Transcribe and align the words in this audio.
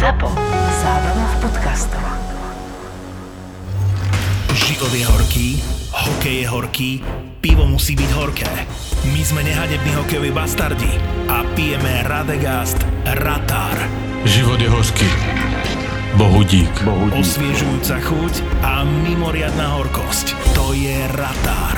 ZAPO. 0.00 0.32
Zábrná 0.80 1.26
v 1.28 1.36
podcastov. 1.44 2.00
Život 4.56 4.92
je 4.96 5.04
horký, 5.04 5.48
hokej 5.92 6.36
je 6.40 6.46
horký, 6.48 6.90
pivo 7.44 7.68
musí 7.68 8.00
byť 8.00 8.10
horké. 8.16 8.48
My 9.12 9.20
sme 9.20 9.44
nehadební 9.44 9.92
hokejoví 10.00 10.32
bastardi 10.32 10.88
a 11.28 11.44
pijeme 11.52 12.00
Radegast 12.08 12.80
Ratar. 13.04 13.76
Život 14.24 14.56
je 14.64 14.72
hořký. 14.72 15.08
Bohu 16.16 16.48
dík. 16.48 16.72
Osviežujúca 17.12 18.00
chuť 18.00 18.34
a 18.64 18.80
mimoriadná 19.04 19.76
horkosť. 19.84 20.32
To 20.56 20.72
je 20.72 20.96
Ratar. 21.12 21.69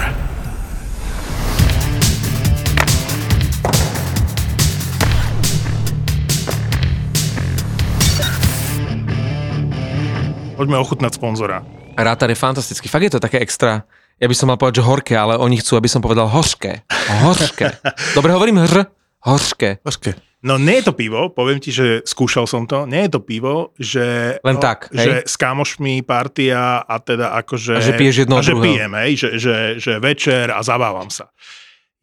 Poďme 10.62 10.78
ochutnať 10.78 11.18
sponzora. 11.18 11.66
Rátar 11.98 12.30
je 12.30 12.38
fantastický. 12.38 12.86
Fakt 12.86 13.02
je 13.02 13.18
to 13.18 13.18
také 13.18 13.42
extra. 13.42 13.82
Ja 14.22 14.30
by 14.30 14.34
som 14.38 14.46
mal 14.46 14.54
povedať, 14.54 14.78
že 14.78 14.86
horké, 14.86 15.18
ale 15.18 15.34
oni 15.34 15.58
chcú, 15.58 15.74
aby 15.74 15.90
som 15.90 15.98
povedal 15.98 16.30
hořké. 16.30 16.86
Hořké. 17.26 17.82
Dobre, 18.16 18.30
hovorím 18.30 18.62
hr. 18.62 18.86
Hořké. 19.26 19.82
Hořké. 19.82 20.14
No 20.46 20.62
nie 20.62 20.78
je 20.78 20.86
to 20.86 20.94
pivo, 20.94 21.34
poviem 21.34 21.58
ti, 21.58 21.74
že 21.74 22.06
skúšal 22.06 22.46
som 22.46 22.70
to, 22.70 22.86
nie 22.86 23.10
je 23.10 23.10
to 23.10 23.20
pivo, 23.26 23.74
že... 23.74 24.38
Len 24.38 24.54
no, 24.54 24.62
tak, 24.62 24.86
Že 24.94 25.10
hej? 25.10 25.26
s 25.26 25.34
kamošmi 25.34 26.06
partia 26.06 26.78
a 26.78 26.94
teda 27.02 27.34
akože... 27.42 27.78
A 27.78 27.82
že 27.82 27.98
piješ 27.98 28.26
jedno 28.26 28.38
A 28.38 28.46
že 28.46 28.54
druhého. 28.54 28.66
pijem, 28.66 28.92
hej, 29.02 29.12
že, 29.18 29.28
že, 29.42 29.56
že 29.82 29.92
večer 29.98 30.54
a 30.54 30.62
zabávam 30.62 31.10
sa. 31.10 31.30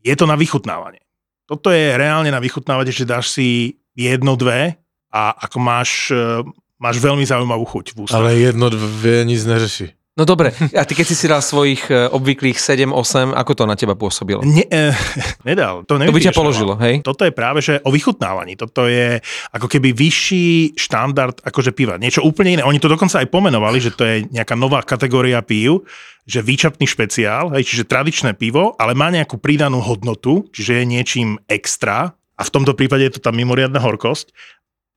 Je 0.04 0.12
to 0.20 0.28
na 0.28 0.36
vychutnávanie. 0.36 1.00
Toto 1.48 1.72
je 1.72 1.96
reálne 1.96 2.28
na 2.28 2.44
vychutnávanie, 2.44 2.92
že 2.92 3.08
dáš 3.08 3.32
si 3.32 3.80
jedno, 3.96 4.36
dve 4.36 4.76
a 5.12 5.36
ako 5.36 5.58
máš, 5.60 6.12
e, 6.12 6.44
máš 6.80 6.98
veľmi 7.04 7.28
zaujímavú 7.28 7.68
chuť 7.68 7.86
v 7.94 7.98
ústach. 8.08 8.18
Ale 8.20 8.36
jedno, 8.36 8.70
dvě 8.70 9.26
nic 9.26 9.46
neřeší. 9.46 10.00
No 10.20 10.28
dobre, 10.28 10.52
a 10.76 10.84
ty 10.84 11.00
keď 11.00 11.06
si 11.08 11.16
si 11.16 11.32
dal 11.32 11.40
svojich 11.40 11.88
e, 11.88 12.12
obvyklých 12.12 12.60
7-8, 12.60 13.32
ako 13.40 13.52
to 13.56 13.64
na 13.64 13.80
teba 13.80 13.96
pôsobilo? 13.96 14.44
Ne, 14.44 14.68
eh, 14.68 14.92
nedal. 15.48 15.88
To, 15.88 15.96
To 15.96 16.12
by 16.12 16.20
ťa 16.20 16.36
položilo, 16.36 16.76
hej? 16.76 17.00
Toto 17.08 17.24
je 17.24 17.32
práve, 17.32 17.64
že 17.64 17.80
o 17.88 17.90
vychutnávaní. 17.94 18.60
Toto 18.60 18.92
je 18.92 19.24
ako 19.56 19.72
keby 19.72 19.96
vyšší 19.96 20.76
štandard 20.76 21.40
akože 21.40 21.72
piva. 21.72 21.96
Niečo 21.96 22.20
úplne 22.20 22.60
iné. 22.60 22.68
Oni 22.68 22.84
to 22.84 22.92
dokonca 22.92 23.24
aj 23.24 23.32
pomenovali, 23.32 23.80
že 23.80 23.96
to 23.96 24.04
je 24.04 24.28
nejaká 24.28 24.60
nová 24.60 24.84
kategória 24.84 25.40
pív, 25.40 25.88
že 26.28 26.44
výčapný 26.44 26.84
špeciál, 26.84 27.56
hej, 27.56 27.64
čiže 27.64 27.88
tradičné 27.88 28.36
pivo, 28.36 28.76
ale 28.76 29.00
má 29.00 29.08
nejakú 29.08 29.40
pridanú 29.40 29.80
hodnotu, 29.80 30.52
čiže 30.52 30.84
je 30.84 30.86
niečím 30.86 31.30
extra. 31.48 32.12
A 32.36 32.44
v 32.44 32.52
tomto 32.52 32.76
prípade 32.76 33.08
je 33.08 33.16
to 33.16 33.24
tá 33.24 33.32
mimoriadna 33.32 33.80
horkosť. 33.80 34.36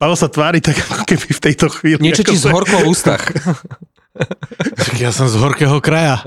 Pavel 0.02 0.18
sa 0.18 0.26
tvári 0.26 0.58
tak 0.58 0.82
ako 0.82 1.06
keby 1.06 1.28
v 1.30 1.40
tejto 1.46 1.70
chvíli. 1.70 2.02
Niečo 2.02 2.26
ti 2.26 2.34
zhorklo 2.34 2.82
v 2.82 2.90
ústach. 2.90 3.22
Já 4.98 5.12
jsem 5.12 5.28
z 5.28 5.34
horkého 5.38 5.80
kraja. 5.80 6.18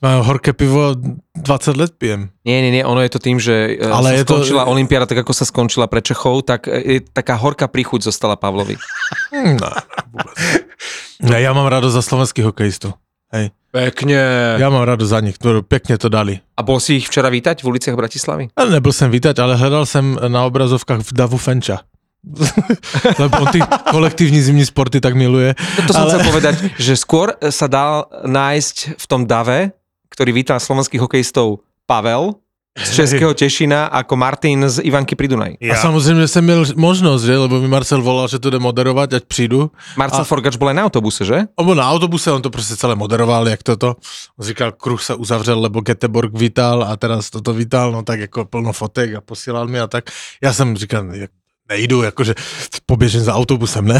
Mám 0.00 0.24
horké 0.24 0.56
pivo 0.56 0.96
20 1.36 1.76
let 1.76 1.92
pijem. 2.00 2.32
Nie, 2.48 2.64
nie, 2.64 2.72
nie, 2.72 2.84
ono 2.84 3.04
je 3.04 3.12
to 3.12 3.20
tým, 3.20 3.36
že 3.36 3.76
ale 3.84 3.92
Ale 3.92 4.08
sa 4.08 4.16
je 4.16 4.24
to- 4.24 4.32
skončila 4.40 4.64
Olympiáda 4.64 5.04
tak, 5.04 5.20
ako 5.20 5.36
sa 5.36 5.44
skončila 5.44 5.92
pre 5.92 6.00
Čechov, 6.00 6.48
tak 6.48 6.72
e, 6.72 6.80
je 6.96 6.98
taká 7.04 7.36
horká 7.36 7.68
príchuť 7.68 8.08
zostala 8.08 8.40
Pavlovi. 8.40 8.80
No, 9.36 9.68
ne, 11.20 11.40
já 11.40 11.52
mám 11.52 11.66
radost 11.68 11.92
za 11.92 12.02
slovenských 12.02 12.44
hokejistů. 12.44 12.94
Hej. 13.32 13.50
Pekne. 13.70 14.56
Já 14.58 14.70
mám 14.70 14.82
radost 14.82 15.08
za 15.08 15.20
nich, 15.20 15.38
to 15.38 15.62
pěkně 15.62 15.98
to 15.98 16.08
dali. 16.08 16.40
A 16.56 16.62
bol 16.62 16.80
si 16.80 16.94
ich 16.96 17.06
včera 17.06 17.28
vítať 17.28 17.62
v 17.62 17.66
uliciach 17.68 17.96
Bratislavy? 17.96 18.48
Ale 18.56 18.70
nebyl 18.70 18.92
jsem 18.92 19.10
vítať, 19.10 19.38
ale 19.38 19.56
hledal 19.56 19.86
jsem 19.86 20.18
na 20.28 20.44
obrazovkách 20.44 21.00
v 21.00 21.12
Davu 21.12 21.36
Fenča. 21.36 21.84
Lebo 23.18 23.36
on 23.40 23.46
ty 23.48 23.60
kolektivní 23.90 24.42
zimní 24.42 24.66
sporty 24.66 25.00
tak 25.00 25.14
miluje. 25.14 25.54
No 25.78 25.82
to 25.86 25.92
som 25.92 26.02
Ale- 26.02 26.10
chcel 26.14 26.20
povedať, 26.30 26.54
že 26.78 26.94
skôr 26.96 27.32
sa 27.50 27.66
dal 27.66 28.06
nájsť 28.26 28.76
v 29.00 29.04
tom 29.08 29.24
dave, 29.26 29.72
ktorý 30.12 30.30
vítal 30.32 30.60
slovenských 30.60 31.00
hokejistov 31.00 31.64
Pavel 31.88 32.34
z 32.70 32.90
Českého 33.02 33.34
Tešina 33.34 33.90
ako 33.90 34.14
Martin 34.16 34.62
z 34.70 34.78
Ivanky 34.86 35.18
pri 35.18 35.28
Dunaji. 35.28 35.54
A 35.58 35.74
samozřejmě 35.76 36.28
jsem 36.28 36.44
měl 36.44 36.64
možnost, 36.76 37.22
že? 37.22 37.36
Lebo 37.38 37.60
mi 37.60 37.68
Marcel 37.68 38.02
volal, 38.02 38.28
že 38.28 38.38
to 38.38 38.50
jde 38.50 38.58
moderovat, 38.58 39.12
ať 39.12 39.24
přijdu. 39.24 39.70
Marcel 39.96 40.20
A- 40.20 40.24
Forgač 40.24 40.56
bol 40.56 40.68
aj 40.70 40.74
na 40.78 40.84
autobuse, 40.86 41.24
že? 41.24 41.50
On 41.58 41.66
byl 41.66 41.74
na 41.74 41.90
autobuse, 41.90 42.32
on 42.32 42.42
to 42.42 42.50
prostě 42.50 42.76
celé 42.76 42.94
moderoval, 42.94 43.48
jak 43.48 43.62
toto. 43.62 43.96
On 44.38 44.46
říkal, 44.46 44.72
kruh 44.72 45.02
se 45.02 45.14
uzavřel, 45.14 45.60
lebo 45.60 45.80
Göteborg 45.80 46.30
vítal 46.38 46.84
a 46.84 46.96
teraz 46.96 47.30
toto 47.30 47.52
vítal, 47.52 47.92
no 47.92 48.02
tak 48.02 48.20
jako 48.20 48.44
plno 48.44 48.72
fotek 48.72 49.14
a 49.14 49.20
posílal 49.20 49.66
mi 49.66 49.80
a 49.80 49.86
tak. 49.86 50.04
Já 50.42 50.52
jsem 50.52 50.76
říkal, 50.76 51.14
jak 51.14 51.30
nejdu, 51.70 52.02
jakože 52.02 52.34
poběžím 52.86 53.20
za 53.20 53.34
autobusem, 53.34 53.86
ne? 53.86 53.98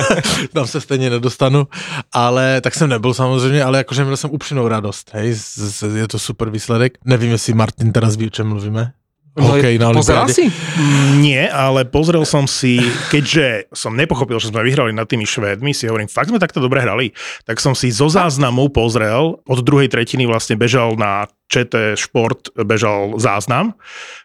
Tam 0.52 0.66
se 0.66 0.80
stejně 0.80 1.10
nedostanu, 1.10 1.66
ale 2.12 2.60
tak 2.60 2.74
jsem 2.74 2.88
nebyl 2.88 3.14
samozřejmě, 3.14 3.64
ale 3.64 3.78
jakože 3.78 4.04
měl 4.04 4.16
jsem 4.16 4.30
upřímnou 4.30 4.68
radost, 4.68 5.10
hej, 5.12 5.32
z, 5.34 5.58
z, 5.58 5.96
je 5.96 6.08
to 6.08 6.18
super 6.18 6.50
výsledek. 6.50 6.98
Nevím, 7.04 7.30
jestli 7.32 7.54
Martin 7.54 7.92
teraz 7.92 8.16
ví, 8.16 8.26
o 8.26 8.30
čem 8.30 8.48
mluvíme. 8.48 8.92
Hokej 9.36 9.76
na 9.78 9.92
No, 9.92 10.00
Pozeral 10.00 10.32
si? 10.32 10.48
Mm, 10.48 11.20
Nie, 11.20 11.44
ale 11.52 11.84
pozrel 11.84 12.24
som 12.24 12.48
si, 12.48 12.80
keďže 13.12 13.68
som 13.68 13.92
nepochopil, 13.92 14.40
že 14.40 14.48
sme 14.48 14.64
vyhrali 14.64 14.96
nad 14.96 15.04
tými 15.04 15.28
Švédmi, 15.28 15.76
si 15.76 15.84
hovorím, 15.84 16.08
fakt 16.08 16.32
sme 16.32 16.40
takto 16.40 16.56
dobre 16.56 16.80
hrali, 16.80 17.12
tak 17.44 17.60
som 17.60 17.76
si 17.76 17.92
zo 17.92 18.08
záznamu 18.08 18.72
pozrel, 18.72 19.36
od 19.44 19.58
druhej 19.60 19.92
tretiny 19.92 20.24
vlastne 20.24 20.56
bežal 20.56 20.96
na 20.96 21.28
ČT 21.46 21.94
Šport, 21.94 22.50
bežal 22.66 23.14
záznam, 23.22 23.74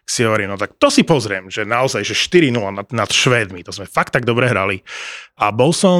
si 0.02 0.26
hovorím, 0.26 0.52
no 0.52 0.56
tak 0.58 0.74
to 0.76 0.90
si 0.90 1.06
pozriem, 1.06 1.48
že 1.48 1.62
naozaj, 1.62 2.02
že 2.02 2.18
4-0 2.18 2.58
nad, 2.74 2.88
nad 2.90 3.08
Švédmi, 3.08 3.62
to 3.62 3.70
sme 3.70 3.86
fakt 3.86 4.12
tak 4.12 4.26
dobre 4.26 4.50
hrali. 4.50 4.82
A 5.40 5.50
bol 5.50 5.74
som 5.74 5.98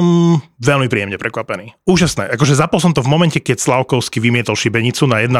veľmi 0.61 0.87
príjemne 0.87 1.19
prekvapený. 1.19 1.75
Úžasné, 1.83 2.31
akože 2.31 2.55
zapol 2.55 2.79
som 2.79 2.95
to 2.95 3.03
v 3.03 3.09
momente, 3.11 3.41
keď 3.43 3.59
Slavkovský 3.59 4.23
vymietol 4.23 4.55
šibenicu 4.55 5.03
na 5.03 5.19
1-0. 5.19 5.35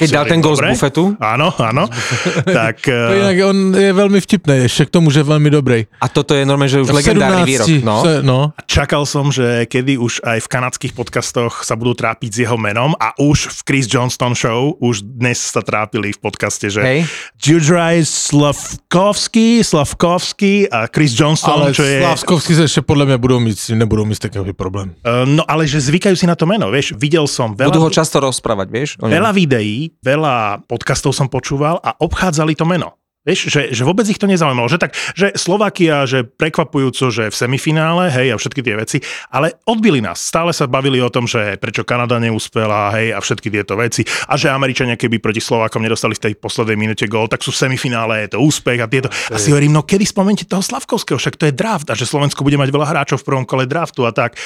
Keď 0.00 0.08
dal 0.10 0.26
ten 0.26 0.40
gol 0.42 0.58
z 0.58 0.66
bufetu? 0.72 1.14
Áno, 1.20 1.52
áno. 1.60 1.86
tak 2.58 2.82
To 2.82 3.12
eh, 3.12 3.16
Jinak 3.22 3.38
on 3.46 3.58
je 3.76 3.92
velmi 3.92 4.18
vtipný, 4.20 4.56
ještě 4.56 4.86
k 4.86 4.90
tomu, 4.90 5.10
že 5.10 5.20
je 5.20 5.28
velmi 5.30 5.50
dobrý. 5.50 5.86
A 6.00 6.08
toto 6.08 6.34
je 6.34 6.42
normálne, 6.46 6.72
že 6.72 6.80
už 6.80 6.90
legendárny 6.90 7.46
17, 7.46 7.46
výrok. 7.46 7.68
No. 7.84 7.96
se- 8.02 8.22
no. 8.22 8.38
Čakal 8.66 9.06
som, 9.06 9.30
že 9.30 9.66
kedy 9.66 9.98
už 9.98 10.26
aj 10.26 10.38
v 10.42 10.48
kanadských 10.48 10.92
podcastoch 10.96 11.62
sa 11.62 11.76
budú 11.76 11.94
trápiť 11.94 12.30
s 12.32 12.38
jeho 12.48 12.58
menom 12.58 12.98
a 12.98 13.14
už 13.20 13.52
v 13.52 13.60
Chris 13.62 13.86
Johnston 13.86 14.34
show 14.34 14.74
už 14.80 15.06
dnes 15.16 15.40
sa 15.40 15.64
trápili 15.64 16.12
v 16.12 16.20
podcaste, 16.20 16.68
že 16.68 16.84
Hej. 16.84 17.00
Judraj 17.40 18.04
Slavkovský, 18.04 19.64
Slavkovský 19.64 20.68
a 20.68 20.84
Chris 20.92 21.16
Johnston, 21.16 21.64
Ale 21.64 21.72
čo 21.72 21.82
je... 21.82 22.04
Slávskovský 22.04 22.52
se 22.54 22.62
ještě 22.62 22.82
podle 22.84 23.08
mě 23.08 23.18
budou 23.18 23.40
mít, 23.40 23.56
nebudou 23.72 24.04
mít 24.04 24.18
takový 24.18 24.52
problém. 24.52 24.92
Uh, 25.00 25.24
no 25.24 25.42
ale 25.48 25.64
že 25.64 25.80
zvykajú 25.80 26.16
si 26.20 26.28
na 26.28 26.36
to 26.36 26.44
meno, 26.44 26.68
vieš, 26.68 26.92
videl 26.92 27.24
som 27.24 27.56
veľa... 27.56 27.72
Budú 27.72 27.88
ho 27.88 27.90
často 27.90 28.20
rozprávať, 28.20 28.68
vieš? 28.68 28.90
Veľa 29.00 29.32
videí, 29.32 29.96
veľa 30.04 30.68
podcastov 30.68 31.16
som 31.16 31.32
počúval 31.32 31.80
a 31.80 31.96
obchádzali 31.96 32.52
to 32.52 32.68
meno. 32.68 33.00
Vieš, 33.26 33.50
že, 33.50 33.62
že 33.74 33.82
vôbec 33.82 34.06
ich 34.06 34.22
to 34.22 34.30
nezaujímalo, 34.30 34.70
že 34.70 34.78
tak, 34.78 34.94
že 35.18 35.34
Slovakia, 35.34 36.06
že 36.06 36.22
prekvapujúco, 36.22 37.10
že 37.10 37.26
v 37.26 37.34
semifinále, 37.34 38.06
hej, 38.14 38.30
a 38.32 38.36
všetky 38.38 38.62
tie 38.62 38.78
veci, 38.78 38.98
ale 39.34 39.58
odbili 39.66 39.98
nás. 39.98 40.22
Stále 40.22 40.54
sa 40.54 40.70
bavili 40.70 41.02
o 41.02 41.10
tom, 41.10 41.26
že 41.26 41.58
prečo 41.58 41.82
Kanada 41.82 42.22
neúspela, 42.22 42.94
hej, 42.94 43.10
a 43.10 43.18
všetky 43.18 43.50
tieto 43.50 43.74
veci. 43.74 44.06
A 44.30 44.38
že 44.38 44.46
Američania, 44.46 44.94
keby 44.94 45.18
proti 45.18 45.42
Slovákom 45.42 45.82
nedostali 45.82 46.14
v 46.14 46.30
tej 46.30 46.32
poslednej 46.38 46.78
minúte 46.78 47.10
gól, 47.10 47.26
tak 47.26 47.42
sú 47.42 47.50
v 47.50 47.66
semifinále, 47.66 48.30
je 48.30 48.38
to 48.38 48.38
úspech 48.38 48.78
a 48.78 48.86
tieto. 48.86 49.10
A 49.10 49.42
si 49.42 49.50
hovorím, 49.50 49.74
no 49.74 49.82
kedy 49.82 50.06
spomente 50.06 50.46
toho 50.46 50.62
Slavkovského, 50.62 51.18
však 51.18 51.34
to 51.34 51.50
je 51.50 51.54
draft 51.54 51.90
a 51.90 51.98
že 51.98 52.06
Slovensko 52.06 52.46
bude 52.46 52.54
mať 52.54 52.70
veľa 52.70 52.86
hráčov 52.94 53.26
v 53.26 53.26
prvom 53.26 53.42
kole 53.42 53.66
draftu 53.66 54.06
a 54.06 54.14
tak. 54.14 54.38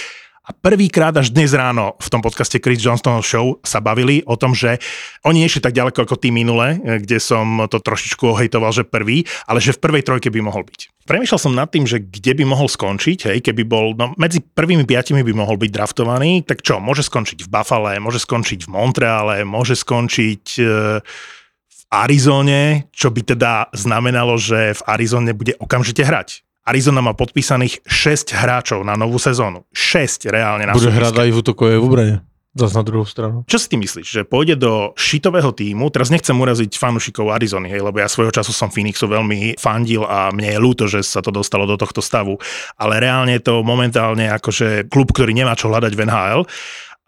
A 0.50 0.55
prvýkrát 0.59 1.15
až 1.15 1.31
dnes 1.31 1.55
ráno 1.55 1.94
v 2.03 2.11
tom 2.11 2.19
podcaste 2.19 2.59
Chris 2.59 2.83
Johnston 2.83 3.22
Show 3.22 3.62
sa 3.62 3.78
bavili 3.78 4.27
o 4.27 4.34
tom, 4.34 4.50
že 4.50 4.83
oni 5.22 5.47
nešli 5.47 5.62
tak 5.62 5.78
ďaleko 5.78 6.03
ako 6.03 6.19
tí 6.19 6.34
minule, 6.34 6.75
eh, 6.75 6.99
kde 6.99 7.22
som 7.22 7.71
to 7.71 7.78
trošičku 7.78 8.34
ohejtoval, 8.34 8.75
že 8.75 8.83
prvý, 8.83 9.22
ale 9.47 9.62
že 9.62 9.71
v 9.71 9.78
prvej 9.78 10.03
trojke 10.03 10.27
by 10.27 10.43
mohol 10.43 10.66
byť. 10.66 11.06
Premýšľal 11.06 11.38
som 11.38 11.55
nad 11.55 11.71
tým, 11.71 11.87
že 11.87 12.03
kde 12.03 12.34
by 12.34 12.50
mohol 12.50 12.66
skončiť, 12.66 13.31
hej, 13.31 13.38
keby 13.47 13.62
bol, 13.62 13.94
no 13.94 14.11
medzi 14.19 14.43
prvými 14.43 14.82
piatimi 14.82 15.23
by 15.23 15.38
mohol 15.38 15.55
byť 15.55 15.70
draftovaný, 15.70 16.43
tak 16.43 16.67
čo, 16.67 16.82
môže 16.82 17.06
skončiť 17.06 17.47
v 17.47 17.50
Buffale, 17.55 18.02
môže 18.02 18.19
skončiť 18.19 18.67
v 18.67 18.73
Montreale, 18.75 19.47
môže 19.47 19.79
skončiť 19.79 20.67
v 21.70 21.81
Arizone, 21.94 22.91
čo 22.91 23.14
by 23.14 23.23
teda 23.23 23.70
znamenalo, 23.70 24.35
že 24.35 24.75
v 24.75 24.82
Arizone 24.99 25.31
bude 25.31 25.55
okamžite 25.62 26.02
hrať. 26.02 26.43
Arizona 26.70 27.02
má 27.02 27.19
podpísaných 27.19 27.82
6 27.82 28.31
hráčov 28.31 28.87
na 28.87 28.94
novú 28.94 29.19
sezónu. 29.19 29.67
6 29.75 30.31
reálne 30.31 30.70
na 30.70 30.78
Bude 30.78 30.94
hrát 30.94 31.19
i 31.26 31.34
v 31.34 31.43
útokové 31.43 31.75
obraně. 31.75 32.22
Zas 32.50 32.75
na 32.75 32.82
druhou 32.82 33.06
stranu. 33.06 33.46
Čo 33.46 33.62
si 33.62 33.70
ty 33.70 33.78
myslíš, 33.78 34.06
že 34.11 34.26
pôjde 34.26 34.58
do 34.58 34.90
šitového 34.99 35.55
týmu, 35.55 35.87
teraz 35.94 36.11
nechcem 36.11 36.34
uraziť 36.34 36.75
fanúšikov 36.75 37.31
Arizony, 37.31 37.70
hej, 37.70 37.78
lebo 37.78 38.02
ja 38.02 38.11
svojho 38.11 38.34
času 38.34 38.50
som 38.50 38.75
Phoenixu 38.75 39.06
veľmi 39.06 39.55
fandil 39.55 40.02
a 40.02 40.34
mne 40.34 40.58
je 40.58 40.58
ľúto, 40.58 40.90
že 40.90 40.99
sa 41.06 41.22
to 41.22 41.31
dostalo 41.31 41.62
do 41.62 41.78
tohto 41.78 42.02
stavu, 42.02 42.43
ale 42.75 42.99
reálne 42.99 43.38
je 43.38 43.46
to 43.46 43.62
momentálne 43.62 44.26
akože 44.34 44.90
klub, 44.90 45.14
ktorý 45.14 45.31
nemá 45.31 45.55
čo 45.55 45.70
hľadať 45.70 45.94
v 45.94 46.02
NHL. 46.11 46.43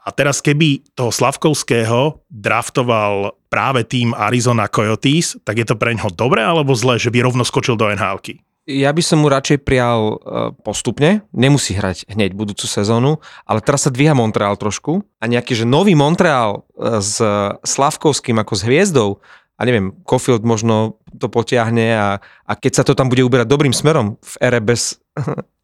A 0.07 0.09
teraz 0.15 0.39
keby 0.39 0.95
toho 0.95 1.11
Slavkovského 1.11 2.23
draftoval 2.31 3.35
práve 3.51 3.83
tým 3.83 4.15
Arizona 4.15 4.71
Coyotes, 4.71 5.43
tak 5.43 5.59
je 5.59 5.67
to 5.67 5.75
pre 5.75 5.91
ňoho 5.99 6.15
dobré 6.15 6.47
alebo 6.47 6.71
zlé, 6.79 7.03
že 7.03 7.11
by 7.11 7.19
rovno 7.19 7.43
skočil 7.43 7.75
do 7.75 7.91
nhl 7.91 8.23
Ja 8.63 8.95
by 8.95 9.03
som 9.03 9.19
mu 9.19 9.27
radšej 9.27 9.67
prijal 9.67 10.01
uh, 10.07 10.17
postupne, 10.63 11.27
nemusí 11.35 11.75
hrať 11.75 12.07
hneď 12.07 12.31
budúcu 12.31 12.71
sezónu, 12.71 13.19
ale 13.43 13.59
teraz 13.59 13.85
sa 13.85 13.91
dvíha 13.91 14.15
Montreal 14.15 14.55
trošku 14.55 15.03
a 15.19 15.25
nejaký, 15.27 15.59
že 15.59 15.67
nový 15.67 15.99
Montreal 15.99 16.63
uh, 16.79 17.03
s 17.03 17.19
Slavkovským 17.67 18.39
ako 18.39 18.55
s 18.55 18.63
hviezdou. 18.63 19.11
A 19.59 19.67
neviem, 19.67 19.91
Cofield 20.07 20.47
možno 20.47 21.03
to 21.19 21.27
potiahne 21.27 21.91
a, 21.95 22.09
a 22.23 22.53
keď 22.55 22.73
sa 22.73 22.87
to 22.87 22.95
tam 22.95 23.11
bude 23.11 23.27
uberať 23.27 23.51
dobrým 23.51 23.75
smerom 23.75 24.15
v 24.23 24.35
ére 24.39 24.63
bez... 24.63 25.02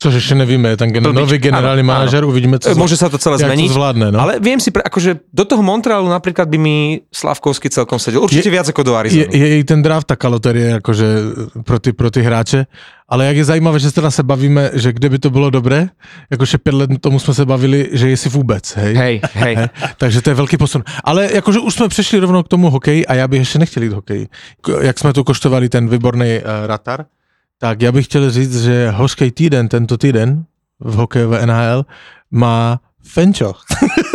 Což 0.02 0.14
ještě 0.14 0.34
nevíme, 0.34 0.76
ten 0.76 0.90
gen- 0.92 1.02
nový 1.02 1.40
áno, 1.50 1.72
áno. 1.72 1.82
manažer, 1.82 2.20
uvidíme, 2.24 2.58
co, 2.60 2.70
Môže 2.76 3.00
sa 3.00 3.08
to 3.08 3.16
celé 3.18 3.40
zmeniť. 3.40 3.66
to 3.72 3.74
zvládne. 3.80 4.06
No. 4.12 4.20
Ale 4.20 4.38
viem 4.44 4.60
si, 4.60 4.68
pre, 4.70 4.84
akože 4.84 5.24
do 5.32 5.44
toho 5.48 5.64
Montrealu 5.64 6.04
napríklad 6.06 6.46
by 6.52 6.58
mi 6.60 6.76
Slavkovský 7.10 7.72
celkom 7.72 7.96
sedel. 7.98 8.20
Určite 8.22 8.46
Je- 8.46 8.54
viac 8.54 8.68
ako 8.68 8.82
do 8.84 8.92
je, 8.92 8.98
Arizony. 9.00 9.32
je 9.32 9.46
i 9.58 9.64
ten 9.64 9.80
draft 9.82 10.06
taká 10.06 10.28
loterie 10.28 10.78
pro 11.64 11.78
ty, 11.80 11.90
pro 11.96 12.10
ty 12.12 12.20
hráče, 12.22 12.66
ale 13.08 13.26
jak 13.26 13.36
je 13.36 13.44
zajímavé, 13.44 13.78
že 13.80 13.88
teda 13.92 14.10
se 14.12 14.22
bavíme, 14.22 14.70
že 14.76 14.92
kde 14.92 15.08
by 15.08 15.18
to 15.18 15.30
bylo 15.32 15.50
dobré, 15.50 15.88
jakože 16.30 16.58
pět 16.58 16.74
let 16.74 16.90
tomu 17.00 17.18
jsme 17.18 17.34
se 17.34 17.44
bavili, 17.48 17.88
že 17.92 18.08
jestli 18.08 18.30
vůbec, 18.30 18.76
hej. 18.76 18.94
Hej, 18.94 19.20
hej. 19.32 19.54
He? 19.56 19.70
Takže 19.98 20.22
to 20.22 20.30
je 20.30 20.34
velký 20.34 20.56
posun. 20.56 20.84
Ale 21.04 21.28
jakože 21.34 21.58
už 21.58 21.74
jsme 21.74 21.88
přešli 21.88 22.18
rovnou 22.20 22.42
k 22.42 22.48
tomu 22.48 22.70
hokeji 22.70 23.06
a 23.06 23.14
já 23.14 23.28
bych 23.28 23.38
ještě 23.40 23.58
nechtěl 23.58 23.82
jít 23.82 23.92
hokeji. 23.92 24.28
K- 24.60 24.78
Jak 24.82 24.98
jsme 24.98 25.12
tu 25.12 25.24
koštovali 25.24 25.68
ten 25.68 25.88
výborný 25.88 26.38
uh, 26.38 26.66
ratar, 26.66 27.04
tak 27.58 27.82
já 27.82 27.92
bych 27.92 28.04
chtěl 28.06 28.30
říct, 28.30 28.62
že 28.62 28.90
hořkej 28.90 29.30
týden, 29.30 29.68
tento 29.68 29.98
týden 29.98 30.44
v 30.80 30.94
hokejové 30.94 31.46
NHL 31.46 31.86
má 32.30 32.80
Fenčo. 33.02 33.52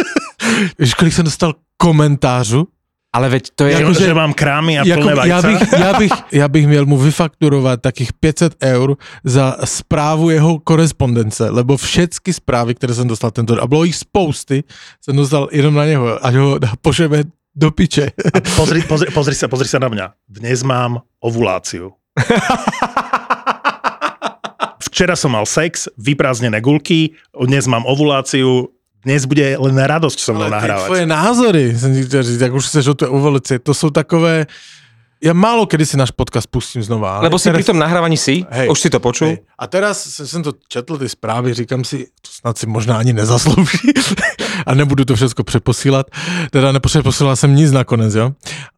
Víš, 0.80 0.94
kolik 0.94 1.14
jsem 1.14 1.26
dostal 1.26 1.54
komentářů? 1.78 2.68
Ale 3.16 3.30
veď 3.30 3.48
to 3.56 3.66
je... 3.66 3.78
Že, 3.78 3.82
Jakože- 3.84 4.06
že 4.06 4.14
mám 4.14 4.34
krámy 4.34 4.80
a 4.80 4.84
Jako, 4.88 5.02
plné 5.02 5.28
já, 5.30 5.42
vajca. 5.42 5.48
bych, 5.60 5.74
já, 5.80 5.94
bych, 6.00 6.12
já 6.32 6.48
bych 6.48 6.68
měl 6.68 6.86
mu 6.86 6.98
vyfakturovat 6.98 7.82
takých 7.82 8.14
500 8.14 8.56
eur 8.64 8.98
za 9.24 9.58
zprávu 9.66 10.30
jeho 10.30 10.60
korespondence, 10.60 11.50
lebo 11.50 11.78
všetky 11.78 12.34
zprávy, 12.34 12.76
které 12.76 12.94
jsem 12.94 13.08
dostal 13.08 13.32
tento, 13.32 13.62
a 13.64 13.68
bylo 13.68 13.84
jich 13.84 13.96
spousty, 13.96 14.64
jsem 15.02 15.16
dostal 15.16 15.48
jenom 15.52 15.74
na 15.74 15.86
něho, 15.86 16.26
ať 16.26 16.36
ho 16.36 16.60
pošleme 16.82 17.24
do 17.56 17.72
piče. 17.72 18.12
Pozri, 18.56 18.82
pozri, 18.82 19.12
pozri, 19.14 19.36
sa, 19.38 19.46
pozri 19.46 19.70
sa 19.70 19.78
na 19.78 19.86
mňa. 19.94 20.06
Dnes 20.26 20.66
mám 20.66 21.06
ovuláciu. 21.22 21.94
Včera 24.94 25.18
som 25.18 25.34
mal 25.34 25.50
sex, 25.50 25.90
vyprázdnené 25.98 26.62
gulky, 26.62 27.18
dnes 27.34 27.66
mám 27.66 27.82
ovuláciu, 27.90 28.70
dnes 29.02 29.26
bude 29.26 29.58
len 29.58 29.74
radosť 29.74 30.20
so 30.22 30.38
mnou 30.38 30.54
nahrávať. 30.54 30.86
tvoje 30.86 31.06
názory, 31.10 31.74
říct, 31.74 32.14
jak 32.42 32.54
už 32.54 32.66
chceš 32.70 32.88
o 32.88 32.94
té 32.94 33.06
evoluci, 33.10 33.60
to 33.60 33.74
jsou 33.74 33.90
takové, 33.90 34.46
já 35.24 35.34
málo 35.34 35.66
kedy 35.66 35.86
si 35.86 35.98
náš 35.98 36.12
podcast 36.12 36.46
pustím 36.48 36.84
znova. 36.86 37.18
ale 37.18 37.24
Lebo 37.26 37.40
si 37.42 37.50
teraz- 37.50 37.58
pri 37.58 37.64
tom 37.74 37.80
nahrávaní 37.82 38.18
si, 38.18 38.46
Hej. 38.50 38.70
už 38.70 38.80
si 38.80 38.90
to 38.94 39.00
počul. 39.02 39.28
Hej. 39.34 39.38
A 39.60 39.68
teraz 39.68 40.04
jsem, 40.04 40.28
jsem 40.28 40.44
to 40.44 40.54
četl, 40.70 40.98
ty 40.98 41.10
zprávy, 41.10 41.54
říkám 41.54 41.84
si, 41.84 42.06
to 42.22 42.30
snad 42.30 42.58
si 42.58 42.68
možná 42.70 42.98
ani 43.02 43.14
nezaslouží 43.18 43.90
a 44.66 44.74
nebudu 44.78 45.06
to 45.06 45.16
všechno 45.16 45.44
přeposílat. 45.44 46.06
Teda 46.54 46.72
neposílal 46.72 47.36
jsem 47.36 47.56
nic 47.56 47.72
nakonec, 47.72 48.14
jo. 48.14 48.32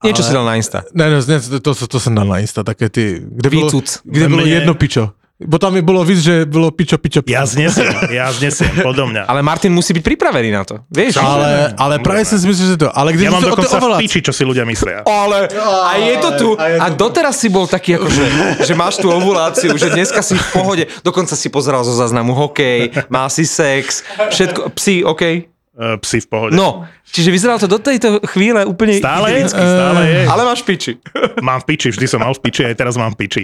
Niečo 0.03 0.23
Ale- 0.23 0.27
si 0.27 0.33
dal 0.33 0.45
na 0.47 0.55
Insta. 0.55 0.83
Ne, 0.95 1.09
ne, 1.11 1.19
ne 1.27 1.59
to, 1.59 1.75
to, 1.75 1.87
to 1.87 1.99
jsem 1.99 2.15
dal 2.15 2.25
na 2.25 2.39
Insta, 2.39 2.63
také 2.63 2.87
ty, 2.89 3.19
kde 3.27 3.49
bylo, 3.49 3.67
Výcuc. 3.67 3.99
kde 4.03 4.27
bylo 4.29 4.45
jedno 4.45 4.73
pičo. 4.79 5.11
Bo 5.35 5.59
tam 5.59 5.73
mi 5.73 5.81
bylo 5.81 5.99
víc, 6.05 6.19
že 6.23 6.45
bylo 6.45 6.71
pičo, 6.71 6.95
pičo, 6.97 7.19
pičo. 7.19 7.35
Ja 7.35 7.43
znesiem, 7.43 7.91
ja 8.07 8.31
znesiem, 8.31 8.71
podo 8.79 9.03
mňa. 9.03 9.27
Ale 9.27 9.43
Martin 9.43 9.75
musí 9.75 9.91
byť 9.91 9.99
pripravený 9.99 10.47
na 10.47 10.63
to. 10.63 10.79
Vieš? 10.87 11.19
ale, 11.19 11.75
ale 11.75 11.99
právě 11.99 12.25
jsem 12.25 12.39
si 12.39 12.47
myslel, 12.47 12.67
že 12.67 12.77
to. 12.77 12.87
Ale 12.97 13.11
když 13.13 13.27
Ja 13.27 13.31
mám 13.35 13.43
se 13.43 13.47
o 13.47 13.49
dokonca 13.51 13.75
to 13.75 13.75
v 13.75 13.83
oveľa... 13.83 13.97
piči, 13.99 14.19
čo 14.23 14.31
si 14.31 14.47
ľudia 14.47 14.63
myslia. 14.63 15.03
Ale 15.03 15.51
a 15.59 15.91
je 15.99 16.15
to 16.23 16.29
tu. 16.39 16.49
A 16.55 16.87
doteraz 16.87 17.35
si 17.35 17.51
bol 17.51 17.67
taký, 17.67 17.99
akože, 17.99 18.23
že 18.63 18.73
máš 18.79 19.03
tú 19.03 19.11
ovuláciu, 19.11 19.75
že 19.75 19.91
dneska 19.91 20.23
si 20.23 20.39
v 20.39 20.47
pohode. 20.55 20.83
Dokonca 21.03 21.35
si 21.35 21.51
pozeral 21.51 21.83
zo 21.83 21.91
záznamu 21.91 22.31
hokej, 22.31 22.95
mal 23.11 23.27
si 23.27 23.43
sex, 23.43 24.07
všetko, 24.31 24.71
psi, 24.71 25.03
OK. 25.03 25.21
Uh, 25.21 25.54
psi 25.75 26.23
v 26.23 26.27
pohode. 26.31 26.55
No, 26.55 26.87
čiže 27.03 27.35
vyzeral 27.35 27.59
to 27.59 27.67
do 27.67 27.75
tejto 27.75 28.23
chvíle 28.31 28.63
úplne 28.63 28.95
Stále 28.95 29.27
je, 29.35 29.51
stále 29.51 30.01
je. 30.07 30.21
Ale 30.23 30.41
máš 30.47 30.63
piči. 30.63 30.95
Mám 31.47 31.67
piči, 31.67 31.91
vždy 31.91 32.07
som 32.07 32.23
mal 32.23 32.31
v 32.31 32.39
piči, 32.47 32.63
aj 32.63 32.75
teraz 32.79 32.95
mám 32.95 33.11
piči. 33.11 33.43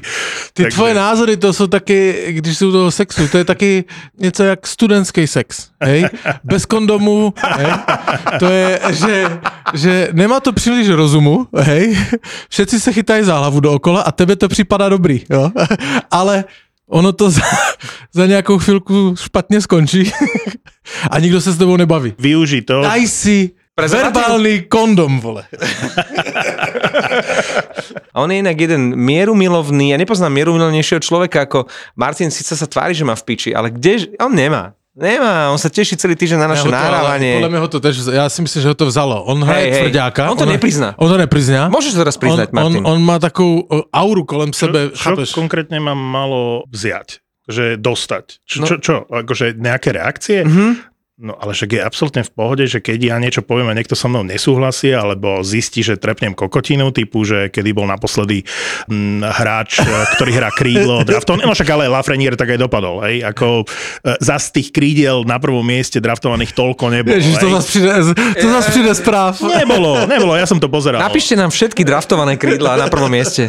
Ty 0.55 0.71
tvoje 0.71 0.93
názory, 0.95 1.37
to 1.37 1.53
jsou 1.53 1.67
taky, 1.67 2.25
když 2.39 2.57
jsou 2.57 2.71
toho 2.71 2.91
sexu, 2.91 3.27
to 3.27 3.37
je 3.37 3.45
taky 3.45 3.83
něco 4.19 4.43
jak 4.43 4.67
studentský 4.67 5.27
sex, 5.27 5.69
hej? 5.83 6.07
Bez 6.43 6.65
kondomu, 6.65 7.33
hej? 7.35 7.71
To 8.39 8.45
je, 8.45 8.79
že, 8.89 9.15
že 9.73 9.93
nemá 10.11 10.39
to 10.39 10.53
příliš 10.53 10.89
rozumu, 10.89 11.47
hej? 11.57 11.97
Všetci 12.49 12.79
se 12.79 12.93
chytají 12.93 13.23
za 13.23 13.37
hlavu 13.37 13.59
dookola 13.59 14.01
a 14.01 14.11
tebe 14.11 14.35
to 14.35 14.47
připadá 14.47 14.89
dobrý, 14.89 15.23
jo? 15.29 15.51
Ale 16.11 16.43
ono 16.91 17.11
to 17.11 17.29
za, 17.29 17.41
za 18.13 18.25
nějakou 18.25 18.57
chvilku 18.57 19.15
špatně 19.15 19.61
skončí 19.61 20.11
a 21.11 21.19
nikdo 21.19 21.41
se 21.41 21.51
s 21.51 21.57
tebou 21.57 21.77
nebaví. 21.77 22.13
Využij 22.19 22.61
to. 22.61 22.81
Daj 22.81 23.07
si 23.07 23.51
verbálny 23.79 24.61
kondom, 24.69 25.19
vole. 25.19 25.47
A 28.11 28.21
on 28.21 28.31
je 28.31 28.43
inak 28.43 28.59
jeden 28.59 28.91
mierumilovný, 28.99 29.95
ja 29.95 29.97
nepoznám 29.97 30.35
mierumilovnejšieho 30.35 30.99
človeka 30.99 31.47
ako 31.47 31.71
Martin, 31.95 32.27
síce 32.27 32.59
sa 32.59 32.67
tvári, 32.67 32.91
že 32.91 33.07
má 33.07 33.15
v 33.15 33.23
piči, 33.23 33.55
ale 33.55 33.71
kde, 33.71 34.11
on 34.19 34.35
nemá. 34.35 34.75
Nemá, 34.91 35.47
on 35.47 35.55
sa 35.55 35.71
teší 35.71 35.95
celý 35.95 36.19
týždeň 36.19 36.35
na 36.35 36.51
naše 36.51 36.67
to, 36.67 36.69
ale 36.69 36.75
nahrávanie. 36.75 37.39
Podľa 37.39 37.51
mňa 37.55 37.61
ho 37.63 37.69
to 37.71 37.79
tež, 37.79 37.95
ja 38.11 38.27
si 38.27 38.43
myslím, 38.43 38.59
že 38.59 38.67
ho 38.67 38.75
to 38.75 38.91
vzalo. 38.91 39.23
On 39.23 39.39
hraje 39.39 39.71
hej. 39.71 39.87
tvrďáka. 39.87 40.27
On 40.27 40.35
to 40.35 40.43
neprizná. 40.43 40.99
On 40.99 41.07
to 41.07 41.15
neprizná. 41.15 41.71
Môžeš 41.71 41.95
to 41.95 41.99
teraz 42.03 42.19
priznať, 42.19 42.51
on, 42.51 42.59
on, 42.59 42.59
Martin. 42.59 42.83
on 42.83 42.97
má 42.99 43.15
takú 43.15 43.63
uh, 43.63 43.87
auru 43.87 44.27
kolem 44.27 44.51
sebe, 44.51 44.91
čo 44.91 45.15
chápeš? 45.15 45.31
konkrétne 45.31 45.79
mám 45.79 45.95
malo 45.95 46.67
vziať? 46.67 47.23
Že 47.47 47.79
dostať? 47.79 48.43
Čo, 48.43 48.57
No. 48.59 48.65
čo, 48.67 48.75
čo? 48.83 48.95
Akože 49.07 49.55
nejaké 49.55 49.95
reakcie? 49.95 50.43
Mhm. 50.43 50.90
No 51.21 51.37
ale 51.37 51.53
však 51.53 51.77
je 51.77 51.81
absolútne 51.85 52.25
v 52.25 52.33
pohode, 52.33 52.65
že 52.65 52.81
keď 52.81 53.13
ja 53.13 53.15
niečo 53.21 53.45
poviem 53.45 53.69
a 53.69 53.77
niekto 53.77 53.93
so 53.93 54.09
mnou 54.09 54.25
nesúhlasí, 54.25 54.89
alebo 54.89 55.45
zistí, 55.45 55.85
že 55.85 55.93
trepnem 55.93 56.33
kokotinu, 56.33 56.89
typu, 56.89 57.21
že 57.21 57.53
kedy 57.53 57.77
bol 57.77 57.85
naposledy 57.85 58.41
hm, 58.89 59.21
hráč, 59.29 59.85
e, 59.85 59.89
ktorý 60.17 60.31
hrá 60.33 60.49
krídlo, 60.49 61.05
draftovaný, 61.05 61.45
no 61.45 61.53
však 61.53 61.69
ale 61.77 61.93
Lafreniere 61.93 62.33
tak 62.33 62.57
aj 62.57 62.65
dopadol, 62.65 63.05
hej, 63.05 63.21
ako 63.21 63.61
e, 63.61 63.65
zas 64.17 64.49
tých 64.49 64.73
krídiel 64.73 65.21
na 65.21 65.37
prvom 65.37 65.61
mieste 65.61 66.01
draftovaných 66.01 66.57
toľko 66.57 66.89
nebolo, 66.89 67.13
Ježiš, 67.13 67.37
to 67.37 67.49
zase 67.53 67.67
přijde, 67.69 67.91
to 68.41 68.47
zase 68.49 68.67
přijde 68.73 68.91
správ. 68.97 69.33
Nebolo, 69.45 70.09
nebolo, 70.09 70.33
ja 70.33 70.49
som 70.49 70.57
to 70.57 70.73
pozeral. 70.73 71.05
Napíšte 71.05 71.37
nám 71.37 71.53
všetky 71.53 71.85
draftované 71.85 72.33
krídla 72.33 72.81
na 72.81 72.89
prvom 72.89 73.13
mieste. 73.13 73.45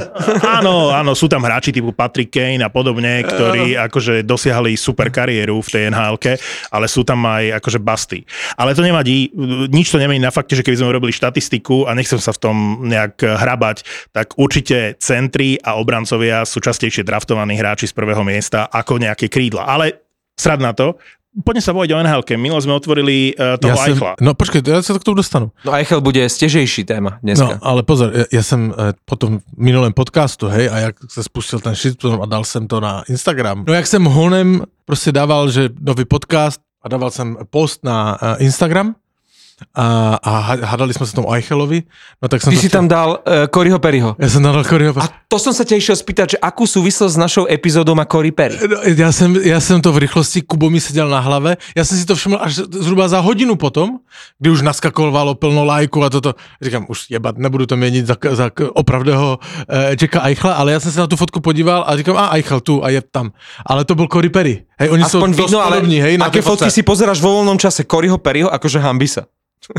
Áno, 0.60 0.92
áno, 0.92 1.16
sú 1.16 1.24
tam 1.24 1.40
hráči 1.40 1.72
typu 1.72 1.96
Patrick 1.96 2.36
Kane 2.36 2.60
a 2.60 2.68
podobne, 2.68 3.24
ktorí 3.24 3.80
akože 3.80 4.28
dosiahli 4.28 4.76
super 4.76 5.08
kariéru 5.08 5.64
v 5.64 5.68
tej 5.72 5.82
nhl 5.88 6.20
ale 6.68 6.86
sú 6.90 7.00
tam 7.06 7.24
aj 7.24 7.61
akože 7.62 7.78
basty. 7.78 8.26
Ale 8.58 8.74
to 8.74 8.82
nevadí, 8.82 9.30
nič 9.70 9.94
to 9.94 10.02
nemení 10.02 10.18
na 10.18 10.34
fakte, 10.34 10.58
že 10.58 10.66
keby 10.66 10.82
sme 10.82 10.90
robili 10.90 11.14
štatistiku 11.14 11.86
a 11.86 11.94
nechcem 11.94 12.18
sa 12.18 12.34
v 12.34 12.42
tom 12.42 12.56
nejak 12.82 13.22
hrabať, 13.22 13.86
tak 14.10 14.34
určite 14.34 14.98
centri 14.98 15.62
a 15.62 15.78
obrancovia 15.78 16.42
sú 16.42 16.58
častejšie 16.58 17.06
draftovaní 17.06 17.54
hráči 17.54 17.86
z 17.86 17.94
prvého 17.94 18.26
miesta 18.26 18.66
ako 18.66 18.98
nejaké 18.98 19.30
krídla. 19.30 19.62
Ale 19.70 20.02
srad 20.34 20.58
na 20.58 20.74
to, 20.74 20.98
poďme 21.32 21.62
sa 21.64 21.72
povedať 21.72 21.96
o 21.96 22.00
nhl 22.04 22.22
Milo 22.36 22.60
sme 22.60 22.76
otvorili 22.76 23.32
uh, 23.32 23.56
toho 23.56 23.76
jsem, 23.76 23.92
Eichla. 23.96 24.14
no 24.20 24.34
počkej, 24.34 24.62
já 24.66 24.82
se 24.82 24.92
k 24.98 25.04
tomu 25.04 25.14
dostanu. 25.14 25.52
No 25.64 25.72
Eichel 25.72 26.00
bude 26.00 26.28
stežejší 26.28 26.84
téma 26.84 27.10
No, 27.10 27.18
dneska. 27.22 27.58
ale 27.62 27.82
pozor, 27.82 28.12
já, 28.14 28.24
já 28.32 28.42
jsem 28.42 28.74
eh, 28.78 28.92
po 29.04 29.16
tom 29.16 29.40
minulém 29.56 29.92
podcastu, 29.92 30.48
hej, 30.48 30.68
a 30.72 30.78
jak 30.78 30.96
se 31.08 31.22
spustil 31.22 31.60
ten 31.60 31.74
shitstorm 31.74 32.22
a 32.22 32.26
dal 32.26 32.44
jsem 32.44 32.68
to 32.68 32.80
na 32.80 33.02
Instagram. 33.08 33.64
No 33.68 33.72
jak 33.74 33.86
jsem 33.86 34.04
honem 34.04 34.62
prostě 34.84 35.12
dával, 35.12 35.50
že 35.50 35.68
nový 35.80 36.04
podcast 36.04 36.60
a 36.82 36.88
dával 36.88 37.10
jsem 37.10 37.36
post 37.50 37.84
na 37.84 38.18
eh, 38.22 38.36
Instagram 38.38 38.94
a, 39.74 40.18
a 40.22 40.30
hádali 40.66 40.94
jsme 40.94 41.06
se 41.06 41.14
tomu 41.14 41.32
Eichelovi, 41.32 41.82
no 42.22 42.28
tak 42.28 42.42
jsem 42.42 42.52
Ty 42.52 42.58
si 42.58 42.68
tam 42.68 42.88
dal 42.88 43.10
uh, 43.10 43.34
Coryho 43.54 43.78
Perryho. 43.78 44.16
Já 44.18 44.28
jsem 44.28 44.42
dal 44.42 44.64
Coryho 44.64 44.94
A 44.96 45.08
to 45.28 45.38
som 45.40 45.56
sa 45.56 45.64
ťa 45.64 45.80
išiel 45.80 45.96
spýtať, 45.96 46.36
že 46.36 46.38
akú 46.44 46.68
súvislosť 46.68 47.16
s 47.16 47.16
našou 47.16 47.44
epizódou 47.48 47.96
má 47.96 48.04
Cory 48.04 48.36
Perry? 48.36 48.60
No, 48.68 48.84
já, 48.84 49.12
jsem, 49.12 49.36
já 49.36 49.60
jsem 49.60 49.80
to 49.80 49.92
v 49.92 49.98
rychlosti, 49.98 50.42
Kubo 50.42 50.70
mi 50.70 50.80
seděl 50.80 51.08
na 51.08 51.20
hlave, 51.20 51.56
já 51.76 51.84
jsem 51.84 51.98
si 51.98 52.04
to 52.04 52.16
všiml 52.16 52.38
až 52.40 52.54
zhruba 52.54 53.08
za 53.08 53.20
hodinu 53.20 53.56
potom, 53.56 53.98
kdy 54.38 54.50
už 54.50 54.60
naskakovalo 54.62 55.34
plno 55.34 55.64
lajku 55.64 56.04
a 56.04 56.10
toto. 56.10 56.34
Říkám, 56.62 56.86
už 56.88 57.10
jebat, 57.10 57.38
nebudu 57.38 57.66
to 57.66 57.76
měnit 57.76 58.06
za, 58.06 58.16
za 58.30 58.50
opravdého 58.72 59.38
eh, 59.68 59.96
Jacka 60.00 60.20
Eichla, 60.20 60.52
ale 60.52 60.72
já 60.72 60.80
jsem 60.80 60.92
se 60.92 61.00
na 61.00 61.06
tu 61.06 61.16
fotku 61.16 61.40
podíval 61.40 61.84
a 61.86 61.96
říkám, 61.96 62.16
a 62.16 62.28
Eichel 62.36 62.60
tu 62.60 62.84
a 62.84 62.88
je 62.88 63.02
tam. 63.02 63.32
Ale 63.66 63.84
to 63.84 63.94
byl 63.94 64.06
Cory 64.12 64.28
Perry. 64.28 64.64
Hej, 64.78 64.90
oni 64.90 65.02
Aspoň 65.02 65.30
dost 65.30 65.40
vidno, 65.40 65.64
ale 65.64 65.76
podobní, 65.76 66.00
hej, 66.00 66.18
na 66.18 66.26
aké 66.26 66.42
fotky 66.42 66.70
si 66.70 66.82
pozeráš 66.82 67.22
vo 67.22 67.38
voľnom 67.38 67.54
čase 67.54 67.86
Coryho 67.86 68.18
Perryho, 68.18 68.50
akože 68.50 68.82
hambi 68.82 69.06
sa. 69.08 69.30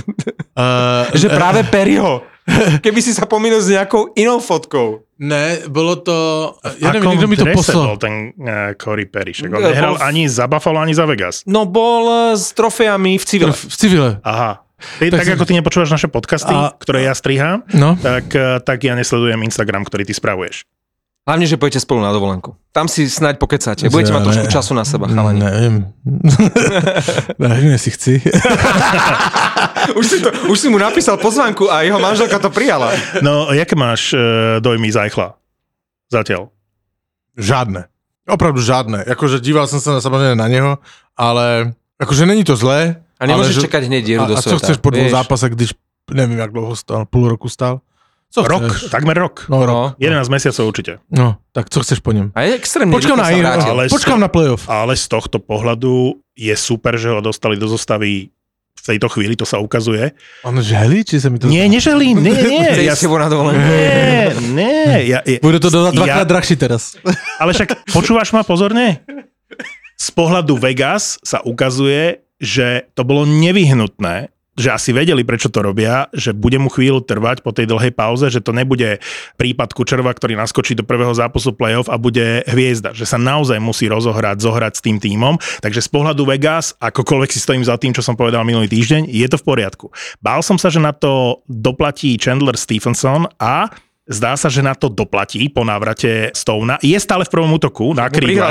Uh, 0.53 1.09
Že 1.17 1.33
práve 1.33 1.65
Perryho. 1.65 2.21
Keby 2.85 3.01
si 3.01 3.09
sa 3.09 3.25
pominul 3.25 3.57
s 3.57 3.73
nejakou 3.73 4.13
inou 4.13 4.37
fotkou. 4.37 5.01
Ne, 5.17 5.65
bylo 5.65 5.95
to, 5.95 6.13
V 6.61 6.77
já 6.77 6.91
nevím, 6.93 7.01
akom 7.01 7.11
někdo 7.11 7.27
mi 7.27 7.37
to 7.37 7.45
poslal. 7.47 7.87
bol 7.87 7.97
ten 7.97 8.13
uh, 8.37 8.45
Corey 8.77 9.05
Perry? 9.05 9.33
Však 9.33 9.49
on 9.49 9.57
Bol 9.57 9.71
nehral 9.71 9.97
ani 9.97 10.29
za 10.29 10.45
Buffalo, 10.45 10.77
ani 10.77 10.93
za 10.93 11.05
Vegas. 11.05 11.41
No 11.47 11.65
bol 11.65 12.05
eh, 12.05 12.37
s 12.37 12.53
trofejami 12.53 13.17
v 13.17 13.25
civile. 13.25 13.51
V 13.51 13.73
civile. 13.73 14.19
Aha. 14.21 14.61
Ty, 14.99 15.09
Tak 15.09 15.17
tak, 15.17 15.25
si- 15.25 15.33
ako 15.33 15.45
ty 15.47 15.53
nepočúvaš 15.55 15.89
naše 15.89 16.07
podcasty, 16.07 16.51
A- 16.51 16.69
a... 16.69 16.73
ktoré 16.75 17.07
ja 17.07 17.15
strihám, 17.15 17.65
No. 17.73 17.97
tak, 17.97 18.29
eh, 18.29 18.61
tak 18.61 18.83
ja 18.83 18.93
nesledujem 18.93 19.41
Instagram, 19.41 19.81
ktorý 19.81 20.03
ty 20.03 20.13
spravuješ. 20.13 20.67
Hlavne, 21.23 21.47
že 21.47 21.55
pojete 21.55 21.79
spolu 21.79 22.03
na 22.03 22.11
dovolenku. 22.11 22.51
Tam 22.75 22.91
si 22.91 23.07
snáď 23.07 23.39
pokecáte. 23.39 23.87
Budete 23.87 24.11
mať 24.11 24.23
trošku 24.27 24.47
času 24.51 24.71
na 24.75 24.83
seba, 24.83 25.07
chalani. 25.07 25.39
Neviem. 25.39 25.75
Neviem, 27.43 27.71
jestli 27.79 27.91
chci. 27.95 28.13
Už 29.99 30.05
si, 30.07 30.17
to, 30.23 30.31
už 30.47 30.57
si 30.59 30.67
mu 30.71 30.79
napísal 30.79 31.19
pozvánku 31.19 31.67
a 31.67 31.83
jeho 31.83 31.99
manželka 31.99 32.39
to 32.39 32.47
prijala. 32.47 32.95
No, 33.19 33.51
jaké 33.51 33.75
máš 33.75 34.15
e, 34.15 34.19
dojmy 34.63 34.87
z 34.91 34.95
Eichla? 35.07 35.35
Zatiaľ. 36.07 36.55
Žádné. 37.35 37.91
Opravdu 38.23 38.63
žádné. 38.63 39.03
Jakože 39.03 39.43
díval 39.43 39.67
som 39.67 39.83
sa 39.83 39.91
na, 39.95 39.99
samozrejme 39.99 40.39
na 40.39 40.47
neho, 40.47 40.71
ale 41.19 41.75
akože 41.99 42.23
není 42.23 42.47
to 42.47 42.55
zlé. 42.55 43.03
A 43.19 43.27
nemôžeš 43.27 43.59
ale, 43.59 43.59
že- 43.59 43.65
čekať 43.67 43.83
hneď 43.91 44.01
dieru 44.07 44.23
a, 44.23 44.27
do 44.31 44.35
a 44.39 44.41
co 44.41 44.55
sveta. 44.55 44.63
chceš 44.63 44.77
po 44.79 44.89
dvou 44.95 45.03
vieš. 45.03 45.15
zápasech, 45.19 45.51
když 45.51 45.69
neviem, 46.15 46.39
jak 46.39 46.51
dlouho 46.55 46.75
stál, 46.75 47.03
půl 47.03 47.27
roku 47.27 47.51
stál? 47.51 47.83
Co 48.33 48.41
Rok, 48.41 48.65
chceš? 48.65 48.89
takmer 48.89 49.13
rok. 49.13 49.45
No, 49.45 49.61
rok. 49.61 49.93
No. 49.93 50.01
11 50.01 50.25
mesiacov 50.33 50.65
určite. 50.65 50.97
No, 51.13 51.37
tak 51.53 51.69
co 51.69 51.85
chceš 51.85 52.01
po 52.01 52.17
ňom? 52.17 52.33
A 52.33 52.49
je 52.49 52.57
extrémne 52.57 52.89
Počkám 52.89 53.21
na, 53.21 53.29
ale 53.61 53.85
počkám 53.93 54.17
na 54.17 54.25
playoff. 54.25 54.65
Ale 54.65 54.97
z 54.97 55.05
tohto 55.05 55.37
pohľadu 55.37 56.17
je 56.33 56.55
super, 56.57 56.97
že 56.97 57.13
ho 57.13 57.21
dostali 57.21 57.61
do 57.61 57.69
zostavy 57.69 58.33
v 58.73 58.81
tejto 58.81 59.05
chvíli, 59.05 59.37
to 59.37 59.45
sa 59.45 59.61
ukazuje. 59.61 60.17
On 60.41 60.57
želí, 60.57 61.05
či 61.05 61.21
sa 61.21 61.29
mi 61.29 61.37
to... 61.37 61.45
Nie, 61.45 61.69
neželím, 61.69 62.25
nie, 62.25 62.33
nie. 62.33 62.67
Ja, 62.83 62.97
ísť 62.97 62.99
s 62.99 63.03
tebou 63.05 63.21
na 63.21 63.29
nie, 63.29 64.33
nie. 64.49 64.81
Ja, 65.13 65.21
ja, 65.21 65.37
Bude 65.37 65.61
to 65.61 65.69
do, 65.69 65.93
dvakrát 65.93 66.25
Ja- 66.25 66.31
drahší 66.33 66.57
teraz. 66.57 66.97
ale 67.41 67.53
však 67.53 67.85
počúvaš 67.93 68.33
ma 68.33 68.41
pozorne? 68.41 69.05
Z 69.93 70.09
pohľadu 70.17 70.57
Vegas 70.57 71.21
sa 71.21 71.39
ukazuje, 71.45 72.25
že 72.41 72.89
to 72.97 73.05
bolo 73.05 73.29
nevyhnutné, 73.29 74.33
že 74.53 74.69
asi 74.69 74.93
vedeli, 74.93 75.25
prečo 75.25 75.49
to 75.49 75.65
robia, 75.65 76.09
že 76.13 76.31
bude 76.33 76.61
mu 76.61 76.69
chvíľu 76.69 77.01
trvať 77.01 77.41
po 77.41 77.49
tej 77.49 77.65
dlhej 77.65 77.93
pauze, 77.93 78.29
že 78.29 78.41
to 78.41 78.53
nebude 78.53 79.01
prípad 79.37 79.73
Kučerova, 79.73 80.13
ktorý 80.13 80.37
naskočí 80.37 80.77
do 80.77 80.85
prvého 80.85 81.13
zápasu 81.13 81.57
playoff 81.57 81.89
a 81.89 81.97
bude 81.97 82.45
hviezda, 82.45 82.93
že 82.93 83.09
sa 83.09 83.17
naozaj 83.17 83.57
musí 83.57 83.89
rozohrať, 83.89 84.37
zohrať 84.45 84.73
s 84.77 84.81
tým 84.85 84.97
tímom. 85.01 85.41
Takže 85.61 85.81
z 85.81 85.89
pohľadu 85.89 86.29
Vegas, 86.29 86.77
akokoľvek 86.77 87.29
si 87.33 87.39
stojím 87.41 87.65
za 87.65 87.81
tým, 87.81 87.97
čo 87.97 88.05
som 88.05 88.13
povedal 88.13 88.45
minulý 88.45 88.69
týždeň, 88.69 89.09
je 89.09 89.27
to 89.29 89.41
v 89.41 89.45
poriadku. 89.45 89.89
Bál 90.21 90.45
som 90.45 90.61
sa, 90.61 90.69
že 90.69 90.77
na 90.77 90.93
to 90.93 91.41
doplatí 91.49 92.13
Chandler 92.21 92.57
Stephenson 92.57 93.25
a 93.41 93.73
Zdá 94.03 94.35
sa, 94.35 94.51
že 94.51 94.59
na 94.59 94.75
to 94.75 94.91
doplatí 94.91 95.47
po 95.47 95.63
návrate 95.63 96.35
Stona. 96.35 96.75
Je 96.83 96.99
stále 96.99 97.23
v 97.23 97.31
prvom 97.31 97.55
útoku 97.55 97.95
na 97.95 98.11
krídle. 98.11 98.43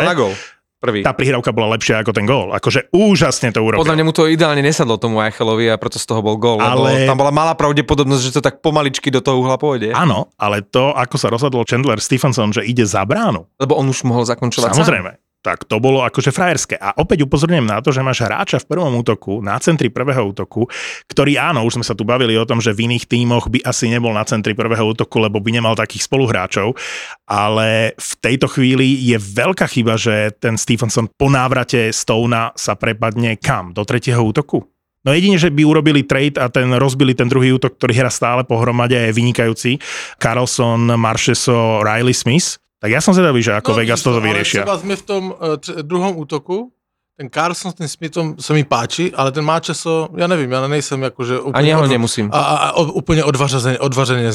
Prvý. 0.82 1.06
Tá 1.06 1.14
prihrávka 1.14 1.54
bola 1.54 1.78
lepšia 1.78 2.02
ako 2.02 2.10
ten 2.10 2.26
gól. 2.26 2.50
Akože 2.50 2.90
úžasne 2.90 3.54
to 3.54 3.62
urobil. 3.62 3.86
Podľa 3.86 4.02
mňa 4.02 4.04
mu 4.04 4.10
to 4.10 4.26
ideálne 4.26 4.58
nesadlo 4.66 4.98
tomu 4.98 5.22
Eichelovi 5.22 5.70
a 5.70 5.78
preto 5.78 6.02
z 6.02 6.10
toho 6.10 6.26
bol 6.26 6.34
gól, 6.34 6.58
lebo 6.58 6.90
Ale- 6.90 7.06
tam 7.06 7.14
bola 7.14 7.30
malá 7.30 7.54
pravdepodobnosť, 7.54 8.22
že 8.26 8.34
to 8.34 8.42
tak 8.42 8.58
pomaličky 8.58 9.14
do 9.14 9.22
toho 9.22 9.38
uhla 9.38 9.62
pôjde. 9.62 9.94
Áno, 9.94 10.34
ale 10.34 10.66
to, 10.66 10.90
ako 10.90 11.14
sa 11.22 11.30
rozhodol 11.30 11.62
Chandler 11.62 12.02
Stephenson, 12.02 12.50
že 12.50 12.66
ide 12.66 12.82
za 12.82 13.06
bránu, 13.06 13.46
Lebo 13.62 13.78
on 13.78 13.86
už 13.86 14.02
mohol 14.02 14.26
zakončovať 14.26 14.74
samozrejme, 14.74 15.21
tak 15.42 15.66
to 15.66 15.82
bolo 15.82 16.06
akože 16.06 16.30
frajerské. 16.30 16.78
A 16.78 16.94
opäť 16.96 17.26
upozorňujem 17.26 17.66
na 17.66 17.82
to, 17.82 17.90
že 17.90 18.00
máš 18.00 18.22
hráča 18.22 18.62
v 18.62 18.70
prvom 18.70 18.94
útoku, 18.94 19.42
na 19.42 19.58
centri 19.58 19.90
prvého 19.90 20.30
útoku, 20.30 20.70
ktorý 21.10 21.36
áno, 21.36 21.66
už 21.66 21.82
sme 21.82 21.84
sa 21.84 21.98
tu 21.98 22.06
bavili 22.06 22.38
o 22.38 22.46
tom, 22.46 22.62
že 22.62 22.70
v 22.70 22.86
iných 22.86 23.10
tímoch 23.10 23.50
by 23.50 23.66
asi 23.66 23.90
nebol 23.90 24.14
na 24.14 24.22
centri 24.22 24.54
prvého 24.54 24.94
útoku, 24.94 25.18
lebo 25.18 25.42
by 25.42 25.50
nemal 25.50 25.74
takých 25.74 26.06
spoluhráčov, 26.06 26.78
ale 27.26 27.98
v 27.98 28.12
tejto 28.22 28.46
chvíli 28.46 28.94
je 29.02 29.18
veľká 29.18 29.66
chyba, 29.66 29.98
že 29.98 30.30
ten 30.38 30.54
Stephenson 30.54 31.10
po 31.10 31.26
návrate 31.26 31.90
Stona 31.90 32.54
sa 32.54 32.78
prepadne 32.78 33.34
kam? 33.36 33.74
Do 33.74 33.82
tretieho 33.82 34.22
útoku? 34.22 34.62
No 35.02 35.10
jedine, 35.10 35.34
že 35.34 35.50
by 35.50 35.66
urobili 35.66 36.06
trade 36.06 36.38
a 36.38 36.46
ten 36.46 36.70
rozbili 36.78 37.10
ten 37.10 37.26
druhý 37.26 37.58
útok, 37.58 37.74
ktorý 37.74 38.06
hrá 38.06 38.10
stále 38.10 38.46
pohromade 38.46 38.94
a 38.94 39.10
je 39.10 39.18
vynikajúci. 39.18 39.82
Carlson, 40.22 40.94
Marcheso, 40.94 41.82
Riley 41.82 42.14
Smith. 42.14 42.61
Tak 42.82 42.90
ja 42.90 42.98
som 42.98 43.14
zvedavý, 43.14 43.38
že 43.46 43.54
ako 43.54 43.72
no, 43.72 43.76
Vegas 43.78 44.02
toto 44.02 44.18
vyriešia. 44.18 44.66
Ale 44.66 44.82
sme 44.82 44.98
v 44.98 45.04
tom 45.06 45.30
uh, 45.30 45.54
druhom 45.86 46.18
útoku, 46.18 46.74
ten 47.22 47.30
Carlson 47.30 47.70
s 47.70 47.78
tým 47.78 47.86
Smithom 47.86 48.26
sa 48.34 48.50
mi 48.50 48.66
páči, 48.66 49.14
ale 49.14 49.30
ten 49.30 49.46
Máčeso, 49.46 50.10
ja 50.18 50.26
nevím, 50.26 50.50
ja 50.50 50.66
nejsem 50.66 50.98
akože 51.06 51.38
úplne... 51.38 51.54
Ani 51.62 51.70
ja 51.70 51.78
ho 51.78 51.86
nemusím. 51.86 52.26
A, 52.34 52.34
a, 52.34 52.54
a 52.74 52.82
úplne 52.82 53.22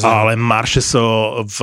neho. 0.00 0.08
Ale 0.08 0.32
Marcheso 0.40 1.44
v 1.44 1.58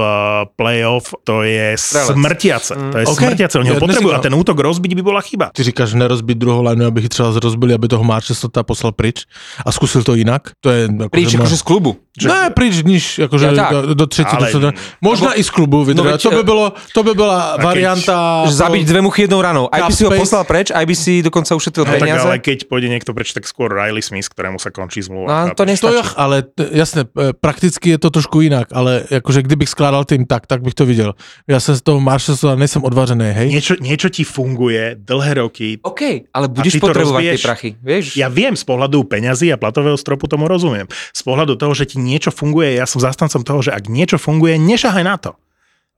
playoff 0.54 1.18
to 1.26 1.42
je 1.42 1.74
Strelec. 1.74 2.14
smrtiace. 2.14 2.72
To 2.78 2.98
je 3.02 3.06
OK. 3.10 3.18
smrtiace. 3.18 3.56
Oni 3.58 3.70
ho 3.74 3.78
Ja 3.78 3.82
potrebujú 3.82 4.14
a 4.14 4.22
ten 4.22 4.34
útok 4.38 4.62
rozbiť 4.62 4.92
by 4.94 5.02
bola 5.02 5.22
chyba. 5.26 5.50
Ty 5.50 5.66
říkáš 5.66 5.98
nerozbit 5.98 6.38
druhou 6.38 6.62
lineu, 6.62 6.86
aby 6.94 7.02
ich 7.02 7.10
třeba 7.10 7.34
rozbili, 7.42 7.74
aby 7.74 7.88
toho 7.90 8.04
Máčesota 8.06 8.62
poslal 8.62 8.94
pryč 8.94 9.26
a 9.66 9.72
zkusil 9.74 10.06
to 10.06 10.14
jinak? 10.14 10.54
To 10.62 10.70
je... 10.70 10.86
Akože 10.86 11.10
Príč 11.10 11.30
akože 11.42 11.58
z 11.58 11.64
klubu. 11.66 11.92
Že... 12.16 12.28
Ne, 12.32 12.42
pryč, 12.56 12.80
niž, 12.86 13.28
akože 13.28 13.46
Ja 13.46 13.52
tak. 13.56 13.72
do, 13.72 13.80
do 13.94 14.06
třetí, 14.08 14.36
Ale- 14.40 14.54
do. 14.54 14.70
Možná 15.02 15.34
i 15.36 15.44
z 15.44 15.50
klubu 15.50 15.84
vydržať. 15.84 16.12
veď, 16.16 16.22
to, 16.24 16.32
by 16.32 16.40
e, 16.40 16.44
bylo, 16.44 16.66
to 16.94 17.02
by 17.04 17.14
byla 17.14 17.40
keď- 17.58 17.64
varianta... 17.66 18.16
Že 18.48 18.54
zabiť 18.54 18.84
dve 18.88 19.02
muchy 19.02 19.22
jednou 19.28 19.42
ranou. 19.42 19.66
Aj 19.72 19.82
by 19.84 19.92
si 19.92 20.04
ho 20.08 20.12
poslal 20.12 20.44
preč, 20.48 20.72
aj 20.72 20.86
by 20.88 20.96
si 20.96 21.15
dokonca 21.22 21.54
ušetril 21.54 21.86
No, 21.86 21.92
tak 21.94 22.02
peniaze. 22.02 22.26
ale 22.26 22.36
keď 22.40 22.66
pôjde 22.66 22.88
niekto 22.90 23.14
preč, 23.14 23.32
tak 23.32 23.46
skôr 23.46 23.70
Riley 23.70 24.02
Smith, 24.02 24.28
ktorému 24.28 24.58
sa 24.58 24.74
končí 24.74 25.04
zmluva. 25.04 25.28
No, 25.28 25.56
to 25.56 25.62
chápeš? 25.62 25.62
To 25.62 25.64
nestačí. 25.64 25.96
jo, 25.96 26.04
ale 26.18 26.36
t- 26.44 26.70
jasne, 26.74 27.02
prakticky 27.38 27.88
je 27.94 28.00
to 28.02 28.10
trošku 28.10 28.42
jinak, 28.42 28.68
ale 28.74 29.06
jakože 29.12 29.46
kdybych 29.46 29.70
skládal 29.70 30.04
tým 30.04 30.26
tak, 30.26 30.48
tak 30.48 30.64
bych 30.66 30.74
to 30.74 30.86
viděl. 30.86 31.14
Já 31.48 31.60
jsem 31.60 31.76
z 31.76 31.82
toho 31.82 32.00
Marshallsona 32.00 32.56
nejsem 32.56 32.84
odvařený, 32.84 33.26
hej? 33.32 33.48
Niečo, 33.54 33.76
niečo 33.80 34.10
ti 34.10 34.24
funguje 34.26 34.96
dlhé 35.00 35.34
roky. 35.34 35.78
OK, 35.84 36.02
ale 36.34 36.48
budeš 36.50 36.80
to 36.80 36.88
potrebovať 36.88 37.22
tie 37.24 37.38
prachy. 37.46 37.70
Vieš? 37.84 38.18
Ja 38.18 38.32
viem 38.32 38.56
z 38.58 38.64
pohľadu 38.66 39.04
peňazí 39.06 39.52
a 39.54 39.58
platového 39.62 40.00
stropu 40.00 40.26
tomu 40.26 40.48
rozumiem. 40.48 40.88
Z 41.14 41.22
pohľadu 41.22 41.56
toho, 41.60 41.74
že 41.78 41.86
ti 41.86 42.02
niečo 42.02 42.32
funguje, 42.34 42.80
ja 42.80 42.90
som 42.90 42.98
zastancom 43.04 43.44
toho, 43.44 43.60
že 43.62 43.72
ak 43.76 43.86
niečo 43.86 44.18
funguje, 44.18 44.58
nešahaj 44.58 45.04
na 45.06 45.16
to. 45.20 45.36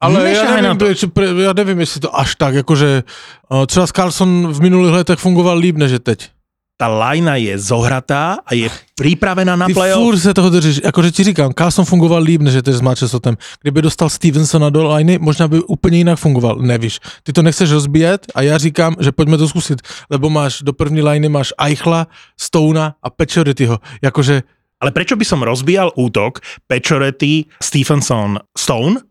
Ale 0.01 0.19
já 0.19 0.23
Nešahaj 0.29 0.61
na 0.61 0.73
nevím, 0.73 0.95
to. 0.95 1.07
pre- 1.07 1.43
já 1.43 1.53
nevím, 1.53 1.79
jestli 1.79 1.99
to 1.99 2.19
až 2.19 2.35
tak, 2.35 2.53
jakože 2.55 3.03
uh, 3.49 3.65
třeba 3.65 3.87
Carlson 3.87 4.47
v 4.53 4.61
minulých 4.61 4.93
letech 4.93 5.19
fungoval 5.19 5.57
líp 5.57 5.77
než 5.77 5.91
je 5.91 5.99
teď. 5.99 6.29
Tá 6.77 6.85
lajna 6.85 7.41
je 7.41 7.57
zohratá 7.57 8.37
a 8.45 8.53
je 8.53 8.69
pripravená 8.93 9.57
na 9.57 9.65
Ty 9.65 9.73
playoff. 9.73 10.21
se 10.21 10.33
toho 10.33 10.49
držíš, 10.49 10.81
jakože 10.85 11.11
ti 11.11 11.23
říkám, 11.23 11.53
Carlson 11.57 11.85
fungoval 11.85 12.21
líp 12.21 12.41
než 12.41 12.53
je 12.53 12.61
teď 12.61 12.75
s 12.75 12.81
Manchesterem. 12.81 13.37
Kdyby 13.61 13.81
dostal 13.81 14.09
Stevensona 14.09 14.69
do 14.69 14.93
liney, 14.93 15.17
možná 15.17 15.47
by 15.47 15.61
úplně 15.61 15.97
jinak 15.97 16.19
fungoval, 16.19 16.55
nevíš. 16.61 16.99
Ty 17.23 17.33
to 17.33 17.41
nechceš 17.41 17.71
rozbíjet 17.71 18.25
a 18.35 18.41
já 18.41 18.57
říkám, 18.57 18.95
že 18.99 19.11
pojďme 19.11 19.37
to 19.37 19.47
zkusit, 19.47 19.81
lebo 20.09 20.29
máš 20.29 20.61
do 20.61 20.73
první 20.73 21.01
liney 21.01 21.29
máš 21.29 21.53
Eichla, 21.57 22.07
Stona 22.39 22.93
a 23.03 23.09
Pečorityho. 23.09 23.79
Jakože 24.01 24.43
Ale 24.77 24.93
prečo 24.93 25.17
by 25.17 25.25
som 25.25 25.41
rozbíjal 25.41 25.89
útok 25.97 26.37
Pečoretti, 26.69 27.49
Stephenson, 27.57 28.37
Stone 28.53 29.01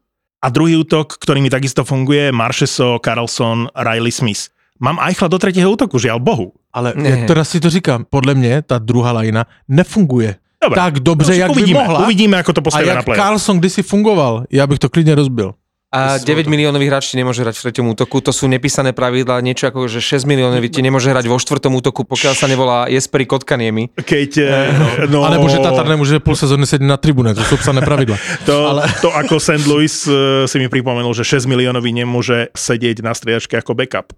a 0.43 0.47
druhý 0.49 0.77
útok, 0.77 1.17
ktorý 1.17 1.41
mi 1.41 1.51
takisto 1.51 1.83
funguje, 1.83 2.33
Marcheso, 2.33 3.01
Carlson, 3.01 3.69
Riley 3.75 4.13
Smith. 4.13 4.53
Mám 4.77 5.01
Eichla 5.01 5.33
do 5.33 5.41
tretieho 5.41 5.73
útoku, 5.73 5.97
žiaľ 5.97 6.21
Bohu. 6.21 6.53
Ale 6.69 6.93
Ne. 6.93 7.09
jak 7.09 7.21
teraz 7.25 7.49
si 7.49 7.61
to 7.61 7.71
říkám, 7.71 8.05
podle 8.11 8.35
mě 8.37 8.63
ta 8.63 8.79
druhá 8.79 9.13
lajna 9.13 9.47
nefunguje 9.69 10.37
Dobre. 10.63 10.77
tak 10.77 11.01
dobře, 11.01 11.33
No, 11.33 11.39
jak 11.39 11.51
uvidíme, 11.51 11.81
by 11.81 11.85
mohla. 11.85 11.99
uvidíme, 12.05 12.37
ako 12.39 12.53
to 12.53 12.61
a 12.61 12.65
postavia 12.65 12.93
na 12.95 13.01
jak 13.01 13.05
play. 13.09 13.17
Carlson 13.19 13.57
kdysi 13.59 13.83
fungoval, 13.83 14.45
já 14.53 14.67
bych 14.67 14.79
to 14.79 14.89
klidně 14.89 15.15
rozbil. 15.15 15.55
A 15.97 16.21
9 16.21 16.53
miliónový 16.53 16.93
hráč 16.93 17.11
ti 17.13 17.17
nemôže 17.17 17.41
hrať 17.41 17.57
v 17.57 17.63
treťom 17.69 17.97
útoku, 17.97 18.21
to 18.21 18.37
sú 18.37 18.45
nepísané 18.45 18.93
pravidlá, 18.93 19.41
niečo 19.41 19.73
ako, 19.73 19.89
že 19.89 20.05
6 20.05 20.29
miliónový 20.29 20.69
ti 20.69 20.85
nemôže 20.85 21.09
hrať 21.09 21.25
vo 21.25 21.41
štvrtom 21.41 21.73
útoku, 21.73 22.05
pokiaľ 22.05 22.35
sa 22.37 22.45
nevolá 22.45 22.85
Jesperi 22.93 23.25
Kotkaniemi. 23.25 23.97
Keď, 23.97 24.31
eh, 24.39 25.09
no, 25.09 25.25
A 25.25 25.33
nebo 25.33 25.49
že 25.49 25.59
Tatar 25.59 25.89
nemůže 25.89 26.21
půl 26.21 26.37
sezóny 26.37 26.67
sedět 26.67 26.85
na 26.85 26.97
tribune, 26.97 27.35
to 27.35 27.45
jsou 27.45 27.57
psané 27.57 27.81
pravidla. 27.81 28.17
To, 28.47 28.69
ale... 28.69 28.85
to 29.01 29.11
ako 29.11 29.41
St. 29.41 29.67
Louis 29.67 29.91
eh, 30.07 30.13
si 30.47 30.59
mi 30.59 30.69
pripomenul, 30.69 31.15
že 31.15 31.25
6 31.25 31.49
miliónový 31.49 31.91
nemôže 31.91 32.53
sedieť 32.55 33.03
na 33.03 33.17
striedačke 33.17 33.59
ako 33.59 33.75
backup. 33.75 34.13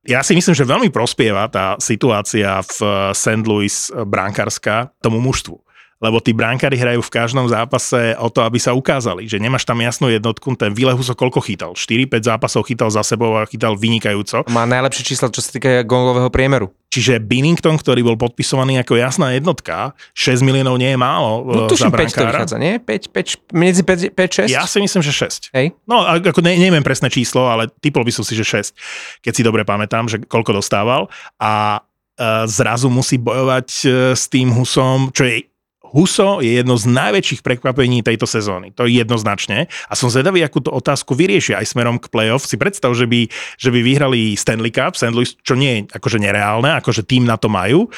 Ja 0.00 0.24
si 0.24 0.32
myslím, 0.32 0.56
že 0.56 0.64
veľmi 0.64 0.88
prospieva 0.88 1.44
tá 1.52 1.76
situácia 1.76 2.64
v 2.64 2.76
eh, 2.80 2.90
St. 3.12 3.44
Louis 3.44 3.92
eh, 3.92 4.02
brankárska 4.08 4.96
tomu 5.04 5.20
mužstvu. 5.20 5.60
Lebo 6.00 6.16
tí 6.16 6.32
bránkári 6.32 6.80
hrajú 6.80 7.04
v 7.04 7.12
každom 7.12 7.44
zápase 7.44 8.16
o 8.16 8.32
to, 8.32 8.40
aby 8.40 8.56
sa 8.56 8.72
ukázali, 8.72 9.28
že 9.28 9.36
nemáš 9.36 9.68
tam 9.68 9.84
jasnú 9.84 10.08
jednotku, 10.08 10.56
ten 10.56 10.72
Vilehuso 10.72 11.12
koľko 11.12 11.44
chytal? 11.44 11.76
4-5 11.76 12.24
zápasov 12.24 12.64
chytal 12.64 12.88
za 12.88 13.04
sebou 13.04 13.36
a 13.36 13.44
chytal 13.44 13.76
vynikajúco. 13.76 14.48
Má 14.48 14.64
najlepšie 14.64 15.12
čísla, 15.12 15.28
čo 15.28 15.44
sa 15.44 15.52
týka 15.52 15.84
gólového 15.84 16.32
priemeru. 16.32 16.72
Čiže 16.88 17.20
Binnington, 17.20 17.76
ktorý 17.78 18.02
bol 18.02 18.16
podpisovaný 18.18 18.80
ako 18.80 18.98
jasná 18.98 19.30
jednotka, 19.36 19.92
6 20.16 20.40
miliónov 20.42 20.74
nie 20.74 20.90
je 20.90 20.98
málo 20.98 21.46
No 21.46 21.62
eh, 21.64 21.70
tuším 21.70 21.92
5 21.92 21.94
za 21.94 21.94
to 21.94 21.94
brankára. 21.94 22.30
vychádza, 22.32 22.56
nie? 22.56 22.74
5, 22.80 23.14
5, 23.14 23.54
medzi 23.54 23.82
5, 23.84 24.16
5 24.16 24.48
6? 24.48 24.56
Ja 24.56 24.64
si 24.64 24.80
myslím, 24.80 25.02
že 25.04 25.12
6. 25.12 25.52
Hej? 25.54 25.76
No, 25.84 26.02
ako 26.02 26.40
ne, 26.40 26.56
neviem 26.56 26.82
presné 26.82 27.12
číslo, 27.12 27.44
ale 27.46 27.68
typol 27.78 28.02
by 28.02 28.10
som 28.10 28.24
si, 28.24 28.32
že 28.34 28.42
6, 28.42 28.72
keď 29.20 29.32
si 29.36 29.42
dobre 29.44 29.68
pamätám, 29.68 30.08
že 30.08 30.18
koľko 30.24 30.58
dostával. 30.58 31.06
A 31.38 31.84
e, 32.18 32.48
zrazu 32.50 32.90
musí 32.90 33.20
bojovať 33.20 33.68
e, 33.84 33.86
s 34.18 34.26
tým 34.26 34.50
Husom, 34.50 35.12
čo 35.14 35.28
je 35.28 35.46
Huso 35.90 36.38
je 36.38 36.62
jedno 36.62 36.78
z 36.78 36.86
najväčších 36.90 37.42
prekvapení 37.42 38.00
tejto 38.06 38.24
sezóny. 38.24 38.70
To 38.78 38.86
je 38.86 39.02
jednoznačne. 39.02 39.66
A 39.90 39.92
som 39.98 40.06
zvedavý, 40.06 40.40
akú 40.42 40.62
to 40.62 40.70
otázku 40.70 41.18
vyriešia 41.18 41.58
aj 41.58 41.74
smerom 41.74 41.98
k 41.98 42.10
playoff. 42.10 42.46
Si 42.46 42.54
predstav, 42.54 42.94
že 42.94 43.10
by, 43.10 43.26
že 43.58 43.70
by 43.74 43.80
vyhrali 43.82 44.38
Stanley 44.38 44.70
Cup, 44.70 44.94
St. 44.94 45.10
Louis, 45.10 45.34
čo 45.42 45.58
nie 45.58 45.72
je 45.74 45.80
akože 45.90 46.22
nereálne, 46.22 46.78
akože 46.78 47.02
tým 47.02 47.26
na 47.26 47.34
to 47.34 47.50
majú, 47.50 47.90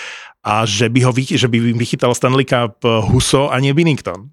a 0.43 0.67
že 0.67 0.91
by, 0.91 1.01
ho, 1.07 1.13
že 1.15 1.47
by 1.47 1.77
vychytal 1.79 2.17
Stanley 2.17 2.49
Cup 2.49 2.83
Huso 2.83 3.47
a 3.53 3.57
nie 3.63 3.71
Binnington. 3.71 4.33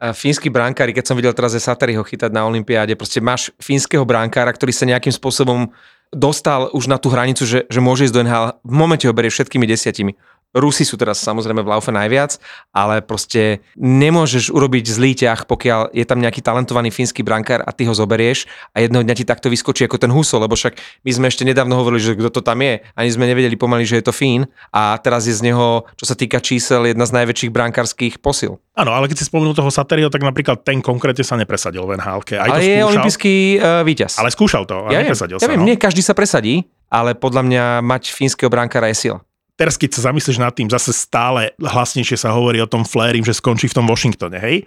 Fínsky 0.00 0.48
brankári, 0.48 0.96
keď 0.96 1.12
som 1.12 1.16
videl 1.20 1.36
teraz 1.36 1.52
Satari 1.60 1.92
ho 1.92 2.00
chytať 2.00 2.32
na 2.32 2.48
Olympiáde, 2.48 2.96
proste 2.96 3.20
máš 3.20 3.52
fínskeho 3.60 4.08
brankára, 4.08 4.48
ktorý 4.48 4.72
sa 4.72 4.88
nejakým 4.88 5.12
spôsobom 5.12 5.68
dostal 6.08 6.72
už 6.72 6.88
na 6.88 6.96
tú 6.96 7.12
hranicu, 7.12 7.44
že, 7.44 7.68
že 7.68 7.80
môže 7.84 8.08
ísť 8.08 8.14
do 8.16 8.24
NHL, 8.24 8.46
v 8.64 8.74
momente 8.74 9.04
ho 9.04 9.12
berie 9.12 9.28
všetkými 9.28 9.68
desiatimi. 9.68 10.16
Rusi 10.50 10.82
sú 10.82 10.98
teraz 10.98 11.22
samozrejme 11.22 11.62
v 11.62 11.70
laufe 11.70 11.94
najviac, 11.94 12.42
ale 12.74 13.06
proste 13.06 13.62
nemôžeš 13.78 14.50
urobiť 14.50 14.84
zlý 14.90 15.14
ťah, 15.14 15.46
pokiaľ 15.46 15.94
je 15.94 16.02
tam 16.02 16.18
nejaký 16.18 16.42
talentovaný 16.42 16.90
fínsky 16.90 17.22
brankár 17.22 17.62
a 17.62 17.70
ty 17.70 17.86
ho 17.86 17.94
zoberieš 17.94 18.50
a 18.74 18.82
jedného 18.82 19.06
dňa 19.06 19.14
ti 19.14 19.22
takto 19.22 19.46
vyskočí 19.46 19.86
ako 19.86 20.02
ten 20.02 20.10
Huso, 20.10 20.42
lebo 20.42 20.58
však 20.58 20.74
my 21.06 21.10
sme 21.14 21.26
ešte 21.30 21.46
nedávno 21.46 21.78
hovorili, 21.78 22.02
že 22.02 22.18
kto 22.18 22.34
to 22.34 22.40
tam 22.42 22.66
je, 22.66 22.82
ani 22.98 23.10
sme 23.14 23.30
nevedeli 23.30 23.54
pomaly, 23.54 23.86
že 23.86 24.02
je 24.02 24.10
to 24.10 24.14
Fín 24.14 24.50
a 24.74 24.98
teraz 24.98 25.30
je 25.30 25.34
z 25.38 25.54
neho, 25.54 25.86
čo 25.94 26.04
sa 26.10 26.18
týka 26.18 26.42
čísel, 26.42 26.90
jedna 26.90 27.06
z 27.06 27.14
najväčších 27.14 27.54
brankárskych 27.54 28.18
posil. 28.18 28.58
Áno, 28.74 28.90
ale 28.90 29.06
keď 29.06 29.22
si 29.22 29.30
spomenul 29.30 29.54
toho 29.54 29.70
Sateriho, 29.70 30.10
tak 30.10 30.26
napríklad 30.26 30.66
ten 30.66 30.82
konkrétne 30.82 31.22
sa 31.22 31.38
nepresadil 31.38 31.86
v 31.86 31.94
nhl 31.94 32.18
Aj 32.18 32.26
to 32.26 32.58
ale 32.58 32.58
je 32.58 32.74
skúšal, 32.74 32.88
olimpijský 32.90 33.34
uh, 33.62 33.86
víťaz. 33.86 34.12
Ale 34.18 34.28
skúšal 34.34 34.62
to 34.66 34.76
a 34.86 34.90
ja 34.90 34.98
viem, 34.98 35.14
nepresadil 35.14 35.38
ja 35.38 35.46
sa. 35.46 35.50
viem, 35.52 35.62
no. 35.62 35.68
nie 35.70 35.76
každý 35.78 36.02
sa 36.02 36.16
presadí, 36.16 36.66
ale 36.90 37.14
podľa 37.14 37.42
mňa 37.46 37.64
mať 37.86 38.10
fínskeho 38.10 38.50
brankára 38.50 38.90
je 38.90 39.06
sila. 39.06 39.18
Teraz 39.60 39.76
keď 39.76 39.92
sa 39.92 40.08
zamyslíš 40.08 40.40
nad 40.40 40.56
tým, 40.56 40.72
zase 40.72 40.96
stále 40.96 41.52
hlasnejšie 41.60 42.16
sa 42.16 42.32
hovorí 42.32 42.64
o 42.64 42.70
tom 42.70 42.88
Flérim, 42.88 43.20
že 43.20 43.36
skončí 43.36 43.68
v 43.68 43.76
tom 43.76 43.84
Washingtone, 43.84 44.40
hej? 44.40 44.64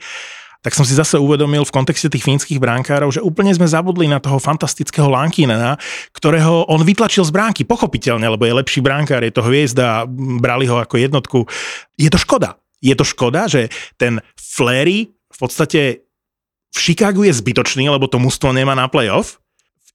Tak 0.63 0.77
som 0.77 0.85
si 0.87 0.95
zase 0.95 1.19
uvedomil 1.19 1.65
v 1.67 1.75
kontexte 1.75 2.07
tých 2.07 2.23
fínskych 2.23 2.61
bránkárov, 2.61 3.11
že 3.11 3.19
úplne 3.19 3.51
sme 3.51 3.67
zabudli 3.67 4.07
na 4.07 4.23
toho 4.23 4.39
fantastického 4.39 5.11
Lankinena, 5.11 5.75
ktorého 6.15 6.69
on 6.71 6.79
vytlačil 6.85 7.25
z 7.27 7.35
bránky, 7.35 7.67
pochopiteľne, 7.67 8.23
lebo 8.31 8.47
je 8.47 8.55
lepší 8.55 8.79
bránkár, 8.79 9.25
je 9.27 9.33
to 9.33 9.43
hviezda, 9.43 10.07
brali 10.39 10.69
ho 10.69 10.79
ako 10.79 10.95
jednotku. 10.95 11.39
Je 11.99 12.07
to 12.07 12.15
škoda. 12.15 12.55
Je 12.79 12.95
to 12.95 13.03
škoda, 13.03 13.51
že 13.51 13.67
ten 13.99 14.23
Fléry 14.39 15.11
v 15.11 15.37
podstate 15.41 16.07
v 16.73 16.77
Chicagu 16.79 17.27
je 17.27 17.35
zbytočný, 17.35 17.91
lebo 17.91 18.07
to 18.07 18.23
mužstvo 18.23 18.55
nemá 18.55 18.71
na 18.71 18.87
playoff, 18.87 19.42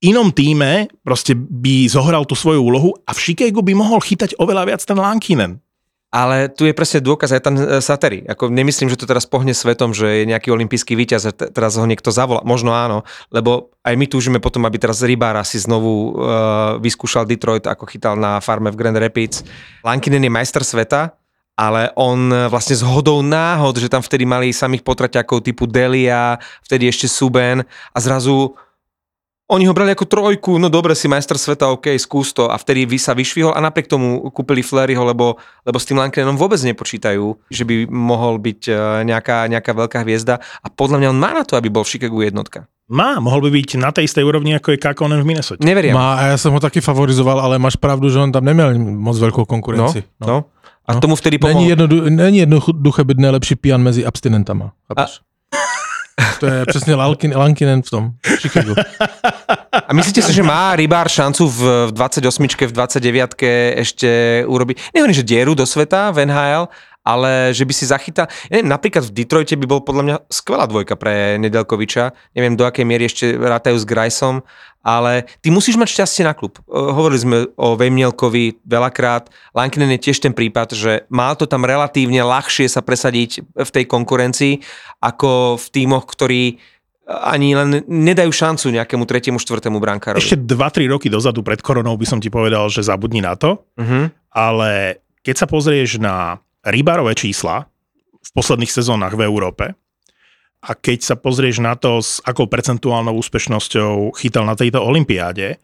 inom 0.04 0.30
týme 0.30 0.90
proste 1.02 1.34
by 1.34 1.90
zohral 1.90 2.22
tú 2.24 2.38
svoju 2.38 2.62
úlohu 2.62 2.90
a 3.06 3.10
v 3.14 3.22
Chicagu 3.22 3.60
by 3.62 3.74
mohol 3.74 3.98
chytať 3.98 4.38
oveľa 4.38 4.74
viac 4.74 4.82
ten 4.82 4.98
Lankinen. 4.98 5.58
Ale 6.08 6.48
tu 6.48 6.64
je 6.64 6.72
presne 6.72 7.04
dôkaz 7.04 7.36
aj 7.36 7.42
tam 7.44 7.54
e, 7.60 7.84
Sateri. 7.84 8.24
Ako 8.24 8.48
nemyslím, 8.48 8.88
že 8.88 8.96
to 8.96 9.04
teraz 9.04 9.28
pohne 9.28 9.52
svetom, 9.52 9.92
že 9.92 10.24
je 10.24 10.30
nejaký 10.32 10.48
olimpijský 10.48 10.96
víťaz 10.96 11.22
a 11.28 11.32
te- 11.36 11.52
teraz 11.52 11.76
ho 11.76 11.84
niekto 11.84 12.08
zavolá. 12.08 12.40
Možno 12.48 12.72
áno, 12.72 13.04
lebo 13.28 13.76
aj 13.84 13.92
my 13.92 14.08
túžime 14.08 14.40
potom, 14.40 14.64
aby 14.64 14.80
teraz 14.80 15.04
Rybára 15.04 15.44
si 15.44 15.60
znovu 15.60 16.16
uh, 16.16 16.80
vyskúšal 16.80 17.28
Detroit, 17.28 17.68
ako 17.68 17.84
chytal 17.84 18.16
na 18.16 18.40
farme 18.40 18.72
v 18.72 18.80
Grand 18.80 18.96
Rapids. 18.96 19.44
Lankinen 19.84 20.24
je 20.24 20.32
majster 20.32 20.64
sveta, 20.64 21.12
ale 21.58 21.92
on 21.92 22.32
e, 22.32 22.48
vlastne 22.48 22.78
z 22.78 22.88
hodou 22.88 23.20
náhod, 23.20 23.76
že 23.76 23.92
tam 23.92 24.00
vtedy 24.00 24.24
mali 24.24 24.54
samých 24.54 24.86
potraťakov 24.86 25.44
typu 25.44 25.68
Delia, 25.68 26.40
vtedy 26.64 26.88
ešte 26.88 27.04
Suben 27.04 27.66
a 27.66 27.98
zrazu 28.00 28.56
oni 29.48 29.64
ho 29.64 29.72
brali 29.72 29.96
ako 29.96 30.04
trojku, 30.04 30.60
no 30.60 30.68
dobre, 30.68 30.92
si 30.92 31.08
majster 31.08 31.40
sveta, 31.40 31.72
OK, 31.72 31.96
skús 31.96 32.36
to. 32.36 32.52
A 32.52 32.60
vtedy 32.60 32.84
vy 32.84 33.00
sa 33.00 33.16
vyšvihol 33.16 33.56
a 33.56 33.64
napriek 33.64 33.88
tomu 33.88 34.20
kúpili 34.28 34.60
Fleryho, 34.60 35.00
lebo, 35.08 35.40
lebo 35.64 35.78
s 35.80 35.88
tým 35.88 35.96
Lankinenom 35.96 36.36
vôbec 36.36 36.60
nepočítajú, 36.60 37.48
že 37.48 37.64
by 37.64 37.88
mohol 37.88 38.36
byť 38.36 38.60
eh, 38.68 38.76
nejaká, 39.08 39.48
nejaká 39.48 39.72
veľká 39.72 40.04
hviezda. 40.04 40.44
A 40.60 40.68
podľa 40.68 41.00
mňa 41.00 41.08
on 41.08 41.18
má 41.18 41.32
na 41.32 41.48
to, 41.48 41.56
aby 41.56 41.72
bol 41.72 41.80
v 41.80 41.96
Chicagu 41.96 42.20
jednotka. 42.20 42.68
Má, 42.88 43.20
mohol 43.20 43.48
by 43.48 43.56
byť 43.56 43.80
na 43.80 43.92
tej 43.92 44.08
istej 44.08 44.24
úrovni, 44.24 44.56
ako 44.56 44.72
je 44.72 44.78
Kakonen 44.80 45.20
v 45.20 45.28
Minnesota. 45.28 45.60
Neveriem. 45.60 45.92
Má, 45.92 46.16
a 46.20 46.22
ja 46.32 46.36
som 46.40 46.52
ho 46.52 46.60
taky 46.60 46.80
favorizoval, 46.80 47.40
ale 47.40 47.60
máš 47.60 47.76
pravdu, 47.76 48.08
že 48.08 48.20
on 48.20 48.32
tam 48.32 48.44
neměl 48.44 48.76
moc 48.80 49.16
veľkú 49.16 49.44
no, 49.44 49.48
konkurenci. 49.48 50.04
no. 50.24 50.48
A 50.88 50.96
No. 50.96 51.04
tomu 51.04 51.20
vtedy 51.20 51.36
pomohol. 51.36 51.60
Není, 51.60 51.68
jednodu, 51.68 51.96
není 52.08 52.38
jednoduché 52.48 53.04
byť 53.04 53.18
najlepší 53.20 53.54
pijan 53.60 53.84
mezi 53.84 54.08
abstinentama. 54.08 54.72
Chápeš? 54.88 55.20
To 56.40 56.46
je 56.46 56.66
přesně 56.66 56.94
Lankin, 56.94 57.36
Lankinen 57.36 57.82
v 57.82 57.90
tom. 57.90 58.10
v 58.26 58.40
Chicagu. 58.40 58.74
A 59.88 59.94
myslíte 59.94 60.22
si, 60.22 60.32
že 60.32 60.42
má 60.42 60.76
Rybár 60.76 61.08
šancu 61.08 61.48
v 61.48 61.90
28 61.90 62.46
v 62.66 62.72
29 62.72 63.34
ešte 63.76 64.08
urobiť, 64.46 64.94
nehovorím, 64.94 65.14
že 65.14 65.22
dieru 65.22 65.54
do 65.54 65.66
sveta 65.66 66.10
v 66.10 66.26
NHL, 66.26 66.68
ale 67.08 67.56
že 67.56 67.64
by 67.64 67.72
si 67.72 67.88
zachytal, 67.88 68.28
ja 68.28 68.60
neviem, 68.60 68.68
napríklad 68.68 69.08
v 69.08 69.16
Detroite 69.16 69.56
by 69.56 69.64
bol 69.64 69.80
podľa 69.80 70.04
mňa 70.04 70.16
skvelá 70.28 70.68
dvojka 70.68 71.00
pre 71.00 71.40
Nedelkoviča, 71.40 72.12
neviem 72.36 72.52
do 72.52 72.68
akej 72.68 72.84
miery 72.84 73.08
ešte 73.08 73.32
rátajú 73.32 73.80
s 73.80 73.88
Grajsom, 73.88 74.44
ale 74.84 75.24
ty 75.40 75.48
musíš 75.48 75.80
mať 75.80 75.88
šťastie 75.88 76.22
na 76.28 76.36
klub. 76.36 76.60
Hovorili 76.68 77.20
sme 77.20 77.36
o 77.56 77.80
Vejmielkovi 77.80 78.60
veľakrát, 78.60 79.32
Lankinen 79.56 79.96
je 79.96 80.04
tiež 80.12 80.20
ten 80.20 80.36
prípad, 80.36 80.76
že 80.76 80.92
mal 81.08 81.32
to 81.32 81.48
tam 81.48 81.64
relatívne 81.64 82.20
ľahšie 82.20 82.68
sa 82.68 82.84
presadiť 82.84 83.56
v 83.56 83.70
tej 83.72 83.84
konkurencii, 83.88 84.60
ako 85.00 85.56
v 85.56 85.66
tímoch, 85.72 86.04
ktorí 86.04 86.60
ani 87.08 87.56
len 87.56 87.88
nedajú 87.88 88.28
šancu 88.28 88.68
nejakému 88.68 89.08
tretiemu, 89.08 89.40
štvrtému 89.40 89.80
brankárovi. 89.80 90.20
Ešte 90.20 90.36
2-3 90.44 90.92
roky 90.92 91.08
dozadu 91.08 91.40
pred 91.40 91.56
koronou 91.64 91.96
by 91.96 92.04
som 92.04 92.20
ti 92.20 92.28
povedal, 92.28 92.68
že 92.68 92.84
zabudni 92.84 93.24
na 93.24 93.32
to, 93.32 93.64
Uh-huh. 93.80 94.12
ale 94.28 95.00
keď 95.24 95.34
sa 95.40 95.46
pozrieš 95.48 95.96
na 95.96 96.36
rybárové 96.70 97.16
čísla 97.16 97.66
v 98.18 98.30
posledných 98.36 98.72
sezónach 98.72 99.16
v 99.16 99.24
Európe 99.24 99.74
a 100.58 100.74
keď 100.74 100.98
sa 101.00 101.14
pozrieš 101.14 101.62
na 101.62 101.78
to, 101.78 102.02
s 102.02 102.18
akou 102.26 102.50
percentuálnou 102.50 103.14
úspešnosťou 103.14 104.18
chytal 104.18 104.42
na 104.42 104.58
tejto 104.58 104.82
olympiáde, 104.82 105.62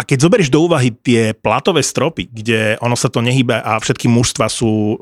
keď 0.00 0.18
zoberieš 0.24 0.48
do 0.48 0.64
úvahy 0.64 0.96
tie 0.96 1.36
platové 1.36 1.84
stropy, 1.84 2.32
kde 2.32 2.80
ono 2.80 2.96
sa 2.96 3.12
to 3.12 3.20
nehybe 3.20 3.52
a 3.52 3.76
všetky 3.76 4.08
mužstva 4.08 4.48
sú 4.48 4.96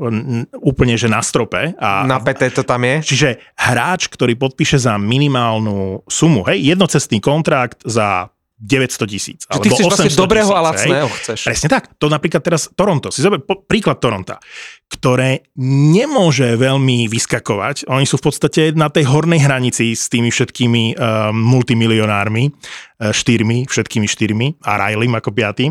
úplne 0.58 0.98
že 0.98 1.06
na 1.06 1.22
strope 1.22 1.70
a, 1.78 2.02
Na 2.02 2.18
PT 2.18 2.50
to 2.58 2.66
tam 2.66 2.82
je. 2.82 3.14
Čiže 3.14 3.28
hráč, 3.54 4.10
ktorý 4.10 4.34
podpíše 4.34 4.74
za 4.74 4.98
minimálnu 4.98 6.02
sumu, 6.10 6.42
hej, 6.50 6.74
jednocestný 6.74 7.22
kontrakt 7.22 7.78
za 7.86 8.34
900 8.58 9.06
tisíc. 9.06 9.40
Že 9.46 9.58
ty 9.62 9.68
chceš 9.70 9.86
vlastne 9.86 10.12
dobrého 10.18 10.50
a 10.50 10.60
lacného 10.60 11.06
chceš. 11.22 11.46
Presne 11.46 11.68
tak. 11.70 11.94
To 12.02 12.10
napríklad 12.10 12.42
teraz 12.42 12.66
Toronto. 12.74 13.14
Si 13.14 13.22
zober 13.22 13.38
príklad 13.46 14.02
Toronta, 14.02 14.42
ktoré 14.90 15.46
nemôže 15.62 16.58
veľmi 16.58 17.06
vyskakovať. 17.06 17.86
Oni 17.86 18.02
sú 18.02 18.18
v 18.18 18.24
podstate 18.26 18.74
na 18.74 18.90
tej 18.90 19.06
hornej 19.06 19.38
hranici 19.38 19.94
s 19.94 20.10
tými 20.10 20.34
všetkými 20.34 20.98
uh, 20.98 21.30
multimilionármi, 21.30 22.50
uh, 22.50 23.14
štyrmi, 23.14 23.70
všetkými 23.70 24.06
štyrmi 24.10 24.46
a 24.66 24.74
Rileym 24.74 25.14
ako 25.14 25.30
piatým. 25.30 25.70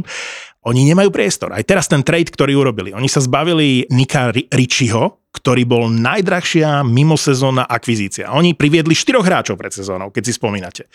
Oni 0.67 0.88
nemajú 0.88 1.12
priestor. 1.12 1.52
Aj 1.52 1.63
teraz 1.63 1.91
ten 1.91 2.04
trade, 2.04 2.32
ktorý 2.32 2.56
urobili. 2.56 2.95
Oni 2.95 3.08
sa 3.12 3.19
zbavili 3.19 3.88
Nika 3.91 4.32
Ri- 4.32 4.47
Richiho, 4.52 5.26
ktorý 5.47 5.63
bol 5.63 5.88
najdrahšia 5.88 6.83
mimosezónna 6.83 7.63
akvizícia. 7.71 8.36
Oni 8.36 8.51
priviedli 8.51 8.91
štyroch 8.91 9.23
hráčov 9.23 9.55
pred 9.55 9.71
sezónou, 9.71 10.12
keď 10.12 10.23
si 10.27 10.36
spomínate. 10.36 10.91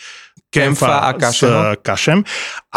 Kemfa 0.53 1.09
a 1.09 1.17
s 1.17 1.41
Kašem. 1.41 1.49
eh, 1.49 1.73
Kašem 1.81 2.19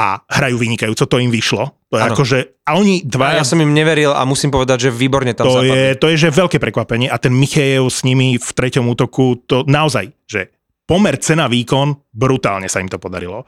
a 0.00 0.24
hrajú 0.24 0.56
vynikajúco, 0.56 1.04
to 1.04 1.20
im 1.20 1.28
vyšlo. 1.28 1.76
To 1.92 2.00
je 2.00 2.02
Áno. 2.08 2.16
akože, 2.16 2.38
a 2.64 2.80
oni 2.80 3.04
A 3.04 3.08
dva, 3.12 3.36
ja 3.36 3.44
som 3.44 3.60
im 3.60 3.76
neveril 3.76 4.16
a 4.16 4.24
musím 4.24 4.48
povedať, 4.48 4.88
že 4.88 4.90
výborne 4.96 5.36
tam 5.36 5.52
to 5.52 5.60
zapadli. 5.60 5.76
je, 5.76 5.84
to 6.00 6.06
je 6.08 6.16
že 6.16 6.28
veľké 6.32 6.56
prekvapenie 6.56 7.12
a 7.12 7.20
ten 7.20 7.36
Michejev 7.36 7.84
s 7.92 8.00
nimi 8.08 8.40
v 8.40 8.48
treťom 8.56 8.88
útoku, 8.88 9.44
to 9.44 9.68
naozaj, 9.68 10.08
že 10.24 10.56
pomer 10.88 11.20
cena 11.20 11.44
výkon, 11.44 11.92
brutálne 12.16 12.72
sa 12.72 12.80
im 12.80 12.88
to 12.88 12.96
podarilo. 12.96 13.44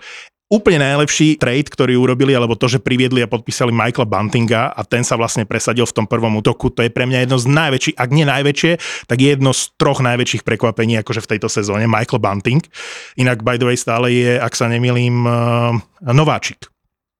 Úplne 0.48 0.80
najlepší 0.80 1.37
trade, 1.37 1.68
ktorý 1.68 2.00
urobili, 2.00 2.32
alebo 2.32 2.56
to, 2.56 2.72
že 2.72 2.80
priviedli 2.80 3.20
a 3.20 3.28
podpísali 3.28 3.68
Michaela 3.68 4.08
Buntinga 4.08 4.72
a 4.72 4.80
ten 4.80 5.04
sa 5.04 5.20
vlastne 5.20 5.44
presadil 5.44 5.84
v 5.84 5.92
tom 5.92 6.06
prvom 6.08 6.40
útoku, 6.40 6.72
to 6.72 6.80
je 6.80 6.88
pre 6.88 7.04
mňa 7.04 7.28
jedno 7.28 7.37
z 7.37 7.52
najväčších, 7.52 7.96
ak 8.00 8.08
nie 8.08 8.24
najväčšie, 8.24 8.72
tak 9.12 9.18
jedno 9.20 9.52
z 9.52 9.76
troch 9.76 10.00
najväčších 10.00 10.48
prekvapení 10.48 10.96
akože 11.04 11.20
v 11.20 11.30
tejto 11.37 11.52
sezóne, 11.52 11.84
Michael 11.84 12.24
Bunting. 12.24 12.64
Inak, 13.20 13.44
by 13.44 13.61
the 13.61 13.68
way, 13.68 13.76
stále 13.76 14.08
je, 14.08 14.40
ak 14.40 14.56
sa 14.56 14.72
nemýlim, 14.72 15.28
uh, 15.28 15.76
nováčik. 16.00 16.72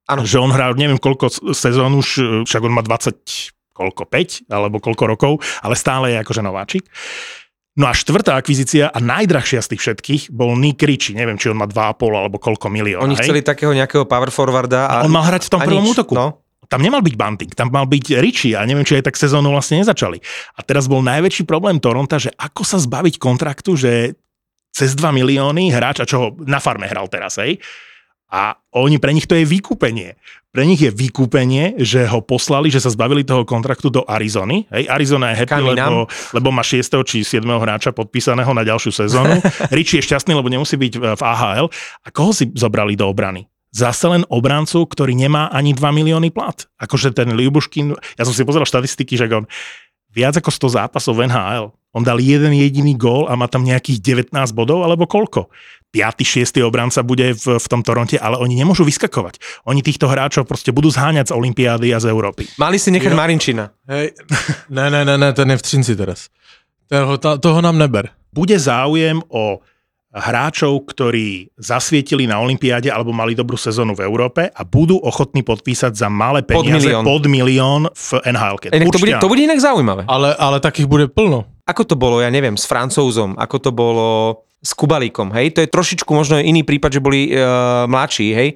Áno. 0.09 0.25
Že 0.25 0.49
on 0.49 0.57
hral 0.57 0.73
neviem 0.81 0.97
koľko 0.97 1.53
sezón 1.53 2.01
už, 2.01 2.09
uh, 2.25 2.27
však 2.49 2.65
on 2.65 2.73
má 2.73 2.81
20 2.81 3.53
koľko, 3.79 4.11
5 4.11 4.51
alebo 4.51 4.83
koľko 4.83 5.05
rokov, 5.07 5.33
ale 5.63 5.79
stále 5.79 6.11
je 6.11 6.19
akože 6.19 6.43
nováčik. 6.43 6.85
No 7.79 7.87
a 7.87 7.95
štvrtá 7.95 8.35
akvizícia 8.35 8.91
a 8.91 8.99
najdrahšia 8.99 9.63
z 9.63 9.69
tých 9.75 9.83
všetkých 9.87 10.23
bol 10.35 10.59
Nick 10.59 10.83
Ritchie. 10.83 11.15
Neviem, 11.15 11.39
či 11.39 11.47
on 11.47 11.63
má 11.63 11.71
2,5 11.71 12.11
alebo 12.11 12.37
koľko 12.43 12.67
milióna. 12.67 13.07
Oni 13.07 13.15
chceli 13.15 13.47
takého 13.47 13.71
nejakého 13.71 14.03
power 14.03 14.35
forwarda. 14.35 14.91
A 14.91 14.95
on 15.07 15.15
mal 15.15 15.23
hrať 15.23 15.47
v 15.47 15.51
tom 15.55 15.61
a 15.63 15.65
prvom 15.65 15.87
nič. 15.87 15.95
útoku. 15.95 16.19
No. 16.19 16.43
Tam 16.69 16.85
nemal 16.85 17.01
byť 17.01 17.15
Bunting, 17.17 17.53
tam 17.57 17.73
mal 17.73 17.89
byť 17.89 18.21
Richie 18.21 18.53
a 18.53 18.61
neviem, 18.67 18.85
či 18.85 19.01
aj 19.01 19.09
tak 19.09 19.17
sezónu 19.17 19.55
vlastne 19.55 19.81
nezačali. 19.81 20.21
A 20.53 20.61
teraz 20.61 20.85
bol 20.85 21.01
najväčší 21.01 21.49
problém 21.49 21.81
Toronta, 21.81 22.21
že 22.21 22.29
ako 22.37 22.61
sa 22.61 22.77
zbaviť 22.77 23.17
kontraktu, 23.17 23.73
že 23.73 24.21
cez 24.69 24.93
2 24.93 25.09
milióny 25.17 25.73
hráč, 25.73 26.05
a 26.05 26.05
čo 26.05 26.17
ho 26.21 26.27
na 26.45 26.61
farme 26.61 26.85
hral 26.85 27.09
teraz, 27.09 27.41
hej? 27.41 27.57
A 28.29 28.61
oni, 28.77 29.01
pre 29.01 29.17
nich 29.17 29.25
to 29.25 29.33
je 29.33 29.49
vykúpenie. 29.49 30.21
Pre 30.53 30.65
nich 30.65 30.81
je 30.81 30.93
vykúpenie, 30.93 31.81
že 31.81 32.05
ho 32.09 32.21
poslali, 32.21 32.69
že 32.69 32.81
sa 32.81 32.93
zbavili 32.93 33.25
toho 33.25 33.45
kontraktu 33.45 33.89
do 33.89 34.05
Arizony. 34.05 34.69
Hej, 34.69 34.89
Arizona 34.89 35.33
je 35.33 35.45
happy, 35.45 35.61
lebo, 35.61 36.09
lebo 36.37 36.49
má 36.53 36.65
6. 36.65 37.05
či 37.09 37.25
7. 37.25 37.45
hráča 37.45 37.93
podpísaného 37.93 38.49
na 38.53 38.65
ďalšiu 38.65 38.93
sezónu. 38.93 39.41
Richie 39.77 40.01
je 40.01 40.09
šťastný, 40.13 40.37
lebo 40.37 40.49
nemusí 40.53 40.77
byť 40.77 40.93
v 41.01 41.05
v 41.17 41.23
AHL. 41.25 41.67
A 42.05 42.09
koho 42.13 42.33
si 42.37 42.49
zobrali 42.53 42.97
do 42.97 43.09
obrany? 43.09 43.49
Zase 43.69 44.09
len 44.09 44.25
obrancu, 44.33 44.89
ktorý 44.89 45.13
nemá 45.13 45.53
ani 45.53 45.77
2 45.77 45.85
milióny 45.93 46.33
plat. 46.33 46.65
Akože 46.81 47.13
ten 47.13 47.33
Liubuškin, 47.37 47.93
ja 48.17 48.25
som 48.25 48.33
si 48.33 48.45
pozeral 48.45 48.65
štatistiky, 48.65 49.21
že 49.21 49.29
on 49.29 49.45
viac 50.13 50.41
ako 50.41 50.49
100 50.49 50.81
zápasov 50.81 51.21
v 51.21 51.29
NHL. 51.29 51.69
On 51.93 52.05
dal 52.05 52.21
jeden 52.21 52.53
jediný 52.53 52.97
gól 52.97 53.29
a 53.29 53.37
má 53.37 53.49
tam 53.49 53.65
nejakých 53.65 54.29
19 54.33 54.33
bodov, 54.57 54.85
alebo 54.85 55.05
koľko? 55.05 55.53
5. 55.89 56.45
6. 56.45 56.61
obranca 56.69 57.01
bude 57.01 57.33
v, 57.33 57.57
v 57.57 57.67
tom 57.67 57.81
Toronte, 57.81 58.21
ale 58.21 58.37
oni 58.37 58.61
nemôžu 58.61 58.85
vyskakovať. 58.85 59.41
Oni 59.65 59.81
týchto 59.81 60.05
hráčov 60.05 60.45
proste 60.45 60.69
budú 60.69 60.93
zháňať 60.93 61.33
z 61.33 61.37
Olympiády 61.37 61.97
a 61.97 61.99
z 61.99 62.13
Európy. 62.13 62.45
Mali 62.61 62.77
si 62.77 62.93
nechať 62.93 63.13
Marinčina. 63.17 63.73
Hej, 63.89 64.13
ne, 64.69 64.93
ne, 64.93 65.01
ne, 65.09 65.17
ne, 65.17 65.29
ten 65.33 65.49
je 65.49 65.57
v 65.57 65.65
Třinci 65.65 65.93
teraz. 65.97 66.29
Toho, 66.93 67.17
ta, 67.17 67.41
toho 67.41 67.61
nám 67.65 67.81
neber. 67.81 68.13
Bude 68.33 68.57
záujem 68.61 69.25
o 69.33 69.65
hráčov, 70.09 70.89
ktorí 70.89 71.53
zasvietili 71.61 72.25
na 72.25 72.41
Olympiáde 72.41 72.89
alebo 72.89 73.13
mali 73.13 73.37
dobrú 73.37 73.61
sezónu 73.61 73.93
v 73.93 74.05
Európe 74.09 74.49
a 74.49 74.63
budú 74.65 74.97
ochotní 75.01 75.45
podpísať 75.45 75.93
za 75.93 76.09
malé 76.09 76.41
Pod 76.45 76.65
peniaze 76.65 76.89
milión. 76.89 77.05
pod 77.05 77.25
milión 77.29 77.83
v 77.93 78.11
NHL. 78.25 78.57
Inak 78.73 78.89
to, 78.89 79.01
bude, 79.01 79.13
to 79.21 79.29
bude 79.29 79.43
inak 79.45 79.61
zaujímavé. 79.61 80.09
Ale, 80.09 80.33
ale 80.37 80.65
takých 80.65 80.89
bude 80.89 81.07
plno. 81.13 81.45
Ako 81.69 81.85
to 81.85 81.95
bolo, 82.01 82.25
ja 82.25 82.33
neviem, 82.33 82.57
s 82.57 82.65
Francouzom, 82.65 83.37
ako 83.37 83.57
to 83.61 83.71
bolo 83.73 84.09
s 84.59 84.75
Kubalíkom, 84.75 85.31
hej? 85.35 85.55
To 85.55 85.63
je 85.63 85.71
trošičku 85.71 86.11
možno 86.11 86.43
iný 86.43 86.67
prípad, 86.67 86.91
že 86.99 87.05
boli 87.05 87.31
e, 87.31 87.33
mladší, 87.87 88.29
hej? 88.35 88.49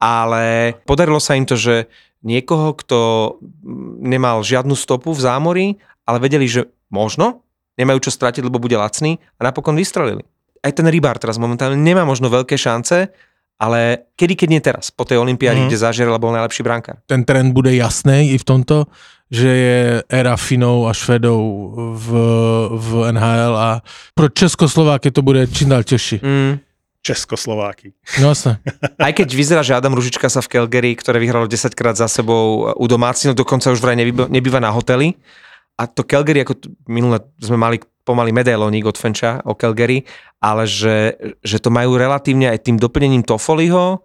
Ale 0.00 0.74
podarilo 0.88 1.20
sa 1.20 1.36
im 1.36 1.44
to, 1.44 1.56
že 1.56 1.88
niekoho, 2.24 2.72
kto 2.76 2.98
mm, 3.40 4.04
nemal 4.04 4.40
žiadnu 4.40 4.72
stopu 4.72 5.12
v 5.12 5.20
zámori, 5.20 5.66
ale 6.08 6.18
vedeli, 6.20 6.48
že 6.48 6.68
možno 6.88 7.44
nemajú 7.76 8.08
čo 8.08 8.12
stratiť, 8.12 8.44
lebo 8.44 8.60
bude 8.60 8.76
lacný 8.76 9.20
a 9.40 9.48
napokon 9.48 9.76
vystrelili. 9.76 10.24
Aj 10.60 10.72
ten 10.72 10.84
rybár 10.84 11.16
teraz 11.16 11.40
momentálne 11.40 11.80
nemá 11.80 12.04
možno 12.04 12.28
veľké 12.28 12.56
šance, 12.60 13.08
ale 13.60 14.08
kedy, 14.16 14.34
keď 14.40 14.48
nie 14.48 14.62
teraz, 14.64 14.88
po 14.88 15.04
tej 15.04 15.20
olympiáde, 15.20 15.60
mm. 15.60 15.68
kde 15.68 15.76
Zažerel 15.76 16.16
bol 16.16 16.32
najlepší 16.32 16.64
brankár. 16.64 17.04
Ten 17.04 17.28
trend 17.28 17.52
bude 17.52 17.68
jasný 17.76 18.32
i 18.32 18.36
v 18.40 18.44
tomto, 18.48 18.88
že 19.28 19.50
je 19.52 19.78
éra 20.08 20.40
Finov 20.40 20.88
a 20.88 20.96
Švedov 20.96 21.44
v, 21.94 22.08
v 22.72 22.88
NHL 23.12 23.54
a 23.54 23.84
pro 24.16 24.32
Českoslováky 24.32 25.12
to 25.12 25.20
bude 25.20 25.44
čím 25.52 25.68
dál 25.68 25.84
těžší. 25.84 26.24
Mm. 26.24 26.58
Českoslováky. 27.00 27.96
No 28.20 28.28
jasné. 28.32 28.60
Aj 29.06 29.12
keď 29.12 29.28
vyzerá, 29.32 29.64
že 29.64 29.72
Adam 29.72 29.96
Ružička 29.96 30.28
sa 30.28 30.44
v 30.44 30.52
Calgary, 30.52 30.92
ktoré 30.92 31.16
vyhralo 31.16 31.48
10 31.48 31.72
krát 31.72 31.96
za 31.96 32.08
sebou 32.08 32.68
u 32.76 32.86
domácich, 32.88 33.32
no 33.32 33.36
dokonca 33.36 33.72
už 33.72 33.80
vraj 33.80 33.96
nebýva, 33.96 34.28
nebýva 34.28 34.60
na 34.60 34.68
hoteli. 34.68 35.16
A 35.80 35.88
to 35.88 36.04
Calgary, 36.04 36.44
ako 36.44 36.60
minule 36.84 37.24
sme 37.40 37.56
mali 37.56 37.80
pomaly 38.10 38.34
medailónik 38.34 38.82
od 38.90 38.98
Fenča 38.98 39.38
o 39.46 39.54
Calgary, 39.54 40.02
ale 40.42 40.66
že, 40.66 41.14
že 41.46 41.62
to 41.62 41.70
majú 41.70 41.94
relatívne 41.94 42.50
aj 42.50 42.66
tým 42.66 42.74
doplnením 42.82 43.22
Toffoliho 43.22 44.02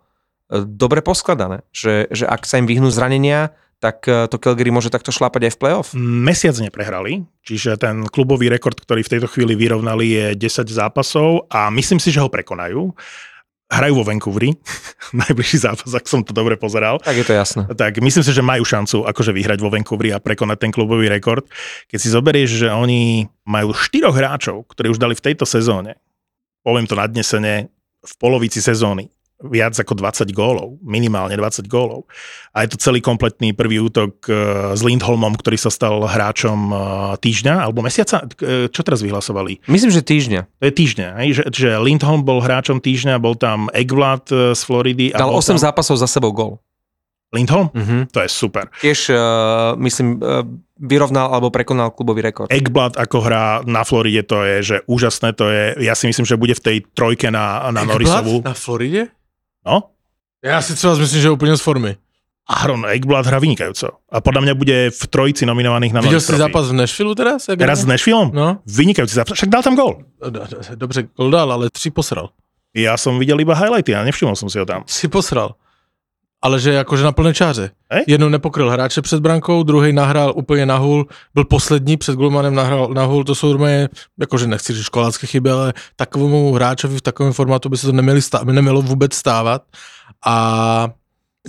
e, 0.53 0.61
dobre 0.61 1.01
poskladané. 1.01 1.65
Že, 1.73 2.13
že 2.13 2.29
ak 2.29 2.45
sa 2.45 2.61
im 2.61 2.69
vyhnú 2.69 2.93
zranenia, 2.93 3.57
tak 3.81 4.05
e, 4.05 4.29
to 4.29 4.37
Calgary 4.37 4.69
môže 4.69 4.93
takto 4.93 5.09
šlápať 5.09 5.49
aj 5.49 5.53
v 5.57 5.59
playoff. 5.65 5.87
Mesiac 5.97 6.53
neprehrali, 6.61 7.25
čiže 7.41 7.81
ten 7.81 8.05
klubový 8.05 8.53
rekord, 8.53 8.77
ktorý 8.77 9.01
v 9.01 9.11
tejto 9.17 9.27
chvíli 9.33 9.57
vyrovnali, 9.57 10.05
je 10.05 10.25
10 10.37 10.69
zápasov 10.69 11.49
a 11.49 11.73
myslím 11.73 11.97
si, 11.97 12.13
že 12.13 12.21
ho 12.21 12.29
prekonajú. 12.29 12.93
Hrajú 13.65 13.97
vo 13.97 14.06
Vancouveri, 14.06 14.54
najbližší 15.25 15.58
zápas, 15.65 15.89
ak 15.89 16.06
som 16.06 16.21
to 16.21 16.38
dobre 16.38 16.54
pozeral. 16.54 17.01
Tak 17.01 17.17
je 17.17 17.25
to 17.25 17.34
jasné. 17.34 17.62
tak 17.73 17.97
myslím 17.97 18.21
si, 18.21 18.32
že 18.32 18.45
majú 18.45 18.62
šancu 18.62 19.10
akože 19.10 19.34
vyhrať 19.34 19.60
vo 19.62 19.73
Vancouveri 19.73 20.13
a 20.13 20.21
prekonať 20.21 20.58
ten 20.62 20.71
klubový 20.71 21.10
rekord. 21.10 21.49
Keď 21.89 21.97
si 21.97 22.13
zoberieš, 22.13 22.62
že 22.62 22.67
oni 22.69 23.25
majú 23.49 23.73
štyroch 23.73 24.13
hráčov, 24.13 24.69
ktorí 24.69 24.93
už 24.93 25.01
dali 25.01 25.17
v 25.17 25.25
tejto 25.25 25.49
sezóne, 25.49 25.97
poviem 26.62 26.86
to 26.86 26.93
nadnesene, 26.93 27.73
v 28.06 28.13
polovici 28.21 28.62
sezóny 28.62 29.10
viac 29.49 29.77
ako 29.77 29.93
20 29.97 30.29
gólov, 30.34 30.81
minimálne 30.81 31.38
20 31.38 31.69
gólov. 31.69 32.10
A 32.53 32.65
je 32.65 32.73
to 32.73 32.77
celý 32.81 32.99
kompletný 32.99 33.53
prvý 33.53 33.81
útok 33.81 34.25
eh, 34.27 34.36
s 34.73 34.81
Lindholmom, 34.81 35.38
ktorý 35.38 35.58
sa 35.60 35.69
stal 35.73 36.01
hráčom 36.05 36.60
eh, 36.69 36.77
týždňa 37.21 37.55
alebo 37.65 37.86
mesiaca. 37.86 38.25
Eh, 38.41 38.67
Čo 38.69 38.81
teraz 38.81 39.05
vyhlasovali? 39.05 39.65
Myslím, 39.69 39.91
že 39.93 40.01
týždňa. 40.01 40.41
To 40.62 40.65
je 40.65 40.73
týždňa? 40.73 41.08
Že, 41.31 41.43
že 41.53 41.69
Lindholm 41.81 42.25
bol 42.25 42.41
hráčom 42.41 42.81
týždňa, 42.81 43.21
bol 43.21 43.38
tam 43.38 43.69
Ekblad 43.71 44.29
z 44.55 44.62
Floridy. 44.62 45.13
a 45.13 45.21
Dal 45.21 45.31
bol 45.31 45.41
8 45.41 45.55
tam... 45.55 45.71
zápasov 45.71 45.95
za 46.01 46.08
sebou 46.10 46.34
gol. 46.34 46.62
Lindholm? 47.36 47.67
Mhm. 47.75 47.97
To 48.15 48.23
je 48.23 48.29
super. 48.31 48.71
Tiež, 48.79 49.12
uh, 49.12 49.75
myslím, 49.75 50.23
uh, 50.23 50.47
vyrovnal 50.79 51.36
alebo 51.36 51.51
prekonal 51.51 51.91
klubový 51.91 52.23
rekord. 52.23 52.47
Ekblad 52.47 52.95
ako 52.95 53.17
hrá 53.19 53.60
na 53.67 53.84
Floride, 53.84 54.23
to 54.23 54.43
je, 54.47 54.55
že 54.63 54.75
úžasné, 54.88 55.36
to 55.36 55.51
je, 55.51 55.84
ja 55.84 55.95
si 55.99 56.08
myslím, 56.08 56.23
že 56.23 56.39
bude 56.39 56.55
v 56.55 56.63
tej 56.63 56.77
trojke 56.95 57.27
na, 57.27 57.67
na 57.75 57.84
Norrisovu. 57.84 58.43
Na 58.43 58.55
Floridě? 58.55 59.12
No? 59.65 59.84
Já 60.45 60.62
si 60.62 60.75
třeba 60.75 60.95
myslím, 60.95 61.21
že 61.21 61.28
je 61.28 61.32
úplně 61.32 61.58
z 61.58 61.62
formy. 61.62 61.95
Aaron 62.45 62.86
Ekblad 62.86 63.25
hrá 63.25 63.41
vynikajúco. 63.41 63.89
A 64.06 64.21
podľa 64.21 64.41
mňa 64.45 64.54
bude 64.54 64.78
v 64.93 65.04
trojici 65.10 65.49
nominovaných 65.49 65.97
na 65.97 66.01
Norris 66.06 66.21
jsi 66.21 66.38
Trophy. 66.38 66.41
zápas 66.45 66.65
v 66.69 66.73
Nashville 66.78 67.15
teraz? 67.17 67.47
Jak 67.49 67.58
Teraz 67.58 67.80
s 67.82 67.86
Nashvillom? 67.89 68.30
No, 68.34 68.62
Vynikajúci 68.69 69.17
zápas. 69.17 69.34
Však 69.34 69.49
dal 69.49 69.63
tam 69.65 69.73
gol. 69.75 70.06
dobře, 70.75 71.10
gol 71.17 71.32
dal, 71.32 71.49
ale 71.51 71.69
tři 71.73 71.89
posral. 71.89 72.30
Ja 72.75 72.99
som 73.01 73.17
videl 73.17 73.39
iba 73.39 73.56
highlighty 73.56 73.95
a 73.95 74.04
nevšimol 74.04 74.36
som 74.36 74.51
si 74.51 74.60
ho 74.60 74.65
tam. 74.67 74.84
Si 74.86 75.08
posral. 75.08 75.56
Ale 76.45 76.60
že 76.60 76.73
jakože 76.73 77.03
na 77.03 77.12
plné 77.12 77.34
čáře. 77.34 77.71
Hej? 77.91 78.03
Jednou 78.08 78.29
nepokryl 78.29 78.69
hráče 78.69 79.01
před 79.01 79.19
brankou, 79.19 79.63
druhý 79.63 79.93
nahrál 79.93 80.34
úplně 80.36 80.65
na 80.65 80.77
hůl, 80.77 81.08
byl 81.34 81.45
poslední 81.45 81.97
před 81.97 82.15
golmanem 82.15 82.55
nahrál 82.55 82.89
na 82.93 83.03
hůl, 83.03 83.23
to 83.23 83.36
jsou 83.36 83.49
normálně, 83.49 83.89
jakože 84.19 84.47
nechci 84.47 84.73
říct 84.73 84.86
školácké 84.86 85.27
chyby, 85.27 85.51
ale 85.51 85.73
takovému 85.95 86.53
hráčovi 86.53 86.97
v 86.97 87.01
takovém 87.01 87.34
formátu 87.34 87.69
by 87.69 87.77
se 87.77 87.88
to 87.88 87.91
neměli 87.91 88.21
stá, 88.21 88.43
nemělo 88.43 88.81
vůbec 88.81 89.13
stávat. 89.13 89.62
A 90.25 90.89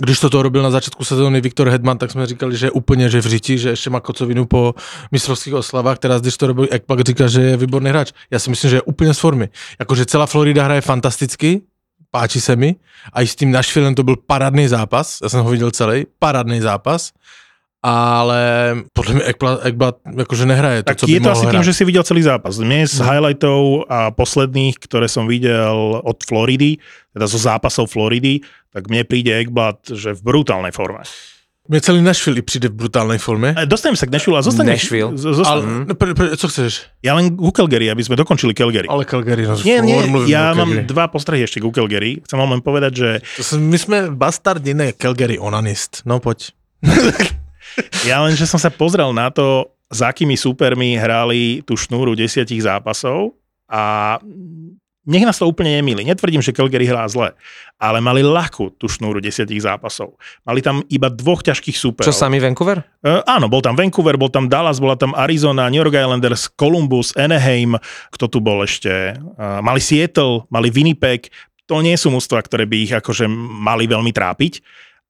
když 0.01 0.19
to 0.19 0.41
robil 0.41 0.63
na 0.63 0.71
začátku 0.71 1.03
sezóny 1.03 1.41
Viktor 1.41 1.69
Hedman, 1.69 1.97
tak 1.97 2.11
jsme 2.11 2.25
říkali, 2.25 2.57
že 2.57 2.67
je 2.67 2.71
úplně 2.71 3.09
že 3.09 3.21
v 3.21 3.25
řiti, 3.25 3.57
že 3.57 3.69
ještě 3.69 3.89
má 3.89 3.99
kocovinu 3.99 4.45
po 4.45 4.75
mistrovských 5.11 5.53
oslavách, 5.53 5.99
teraz 5.99 6.21
když 6.21 6.37
to 6.37 6.47
robil 6.47 6.67
Ekpak, 6.71 6.99
říká, 7.01 7.27
že 7.27 7.41
je 7.41 7.57
výborný 7.57 7.89
hráč. 7.89 8.11
Já 8.31 8.39
si 8.39 8.49
myslím, 8.49 8.69
že 8.69 8.77
je 8.77 8.81
úplně 8.81 9.13
z 9.13 9.19
formy. 9.19 9.49
Jakože 9.79 10.05
celá 10.05 10.25
Florida 10.25 10.63
hraje 10.63 10.81
fantasticky, 10.81 11.61
páči 12.17 12.41
se 12.41 12.55
mi. 12.57 12.75
A 13.13 13.21
i 13.21 13.27
s 13.29 13.35
tím 13.37 13.51
Nashvillem 13.53 13.93
to 13.95 14.01
byl 14.03 14.15
parádný 14.25 14.67
zápas, 14.67 15.21
já 15.23 15.29
jsem 15.29 15.43
ho 15.45 15.49
viděl 15.49 15.71
celý, 15.71 16.05
parádný 16.19 16.59
zápas, 16.61 17.13
ale 17.83 18.73
podle 18.93 19.13
mě 19.13 19.23
Ekblad, 19.23 19.59
Ekblad 19.65 19.95
jakože 20.17 20.45
nehraje 20.45 20.83
to, 20.83 20.87
Tak 20.87 20.97
co 20.97 21.05
je 21.09 21.21
to 21.21 21.31
asi 21.31 21.41
tým, 21.41 21.49
hrát. 21.49 21.63
že 21.63 21.73
si 21.77 21.85
videl 21.85 22.03
celý 22.03 22.21
zápas. 22.25 22.57
Mne 22.59 22.89
z 22.89 22.99
No. 22.99 23.05
highlightov 23.05 23.61
a 23.85 24.09
posledných, 24.11 24.81
ktoré 24.81 25.05
som 25.07 25.29
videl 25.29 26.01
od 26.03 26.17
Floridy, 26.25 26.81
teda 27.13 27.25
zo 27.29 27.37
zápasov 27.37 27.87
Floridy, 27.93 28.41
tak 28.73 28.89
mne 28.89 29.05
príde 29.05 29.29
Ekblad, 29.29 29.93
že 29.93 30.17
v 30.17 30.21
brutálnej 30.25 30.73
forme. 30.73 31.05
Mě 31.69 31.81
celý 31.81 32.01
Nashville 32.01 32.41
přijde 32.41 32.69
v 32.69 32.73
brutálnej 32.73 33.17
formě. 33.17 33.55
E, 33.57 33.65
Dostanem 33.65 33.95
sa 33.95 34.05
k 34.05 34.11
Nashville 34.11 34.39
a 34.39 34.41
zostanem... 34.41 34.71
Nashville. 34.73 35.11
z- 35.17 35.35
zostanem- 35.35 35.67
Ale, 35.67 35.85
no, 35.85 35.95
pre, 35.95 36.13
pre, 36.15 36.37
co 36.37 36.47
chceš? 36.47 36.87
Ja 37.03 37.11
len 37.19 37.35
ku 37.35 37.51
Calgary, 37.51 37.91
aby 37.91 38.03
sme 38.03 38.15
dokončili 38.15 38.55
Calgary. 38.55 38.87
Ale 38.87 39.03
Calgary, 39.03 39.43
no, 39.43 39.59
Nie, 39.59 39.83
nie, 39.83 39.99
ja 40.31 40.55
mám 40.55 40.87
dva 40.87 41.11
postrehy 41.11 41.43
ešte 41.43 41.59
ku 41.59 41.75
Calgary. 41.75 42.23
Chcem 42.23 42.39
vám 42.39 42.55
len 42.55 42.63
povedať, 42.63 42.91
že 42.95 43.09
my 43.59 43.77
jsme 43.77 43.97
bastardi, 44.15 44.71
ne 44.73 44.95
Calgary 44.95 45.35
onanist. 45.35 46.07
No 46.07 46.23
pojď. 46.23 46.55
ja 48.09 48.23
len, 48.23 48.33
že 48.33 48.47
som 48.47 48.57
sa 48.57 48.71
pozrel 48.71 49.11
na 49.11 49.27
to, 49.27 49.67
s 49.87 50.03
akými 50.03 50.35
súpermi 50.35 50.99
hrali 50.99 51.63
tú 51.63 51.79
šnúru 51.79 52.11
desiatich 52.11 52.59
zápasov 52.59 53.35
a 53.67 54.17
nech 55.07 55.23
nás 55.23 55.39
to 55.39 55.47
úplne 55.47 55.71
nemýli. 55.79 56.03
Netvrdím, 56.03 56.43
že 56.43 56.51
Calgary 56.51 56.83
hrá 56.83 57.07
zle, 57.07 57.31
ale 57.79 58.03
mali 58.03 58.19
ľahkú 58.21 58.75
tú 58.75 58.91
šnúru 58.91 59.23
desiatich 59.23 59.63
zápasov. 59.63 60.19
Mali 60.43 60.59
tam 60.59 60.83
iba 60.91 61.07
dvoch 61.07 61.39
ťažkých 61.47 61.79
súperov. 61.79 62.11
Čo 62.11 62.13
sami 62.13 62.43
Vancouver? 62.43 62.83
E, 62.99 63.23
áno, 63.23 63.47
bol 63.47 63.63
tam 63.63 63.79
Vancouver, 63.79 64.19
bol 64.19 64.27
tam 64.27 64.51
Dallas, 64.51 64.83
bola 64.83 64.99
tam 64.99 65.15
Arizona, 65.15 65.71
New 65.71 65.79
York 65.79 65.95
Islanders, 65.95 66.51
Columbus, 66.59 67.15
Anaheim, 67.15 67.79
kto 68.11 68.27
tu 68.27 68.43
bol 68.43 68.67
ešte? 68.67 69.15
E, 69.15 69.43
mali 69.63 69.79
Seattle, 69.79 70.43
mali 70.51 70.67
Winnipeg. 70.67 71.31
To 71.71 71.79
nie 71.79 71.95
sú 71.95 72.11
mústva, 72.11 72.43
ktoré 72.43 72.67
by 72.67 72.77
ich 72.83 72.91
akože 72.91 73.31
mali 73.31 73.87
veľmi 73.87 74.11
trápiť. 74.11 74.59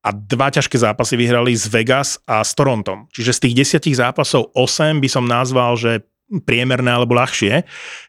A 0.06 0.14
dva 0.14 0.54
ťažké 0.54 0.78
zápasy 0.78 1.18
vyhrali 1.18 1.58
z 1.58 1.68
Vegas 1.74 2.22
a 2.30 2.46
s 2.46 2.54
Torontom. 2.54 3.10
Čiže 3.12 3.34
z 3.34 3.40
tých 3.44 3.56
desiatich 3.66 3.98
zápasov 3.98 4.54
8 4.54 5.02
by 5.02 5.10
som 5.10 5.26
nazval, 5.26 5.74
že 5.76 6.06
priemerné 6.28 6.92
alebo 6.92 7.16
ľahšie. 7.16 7.64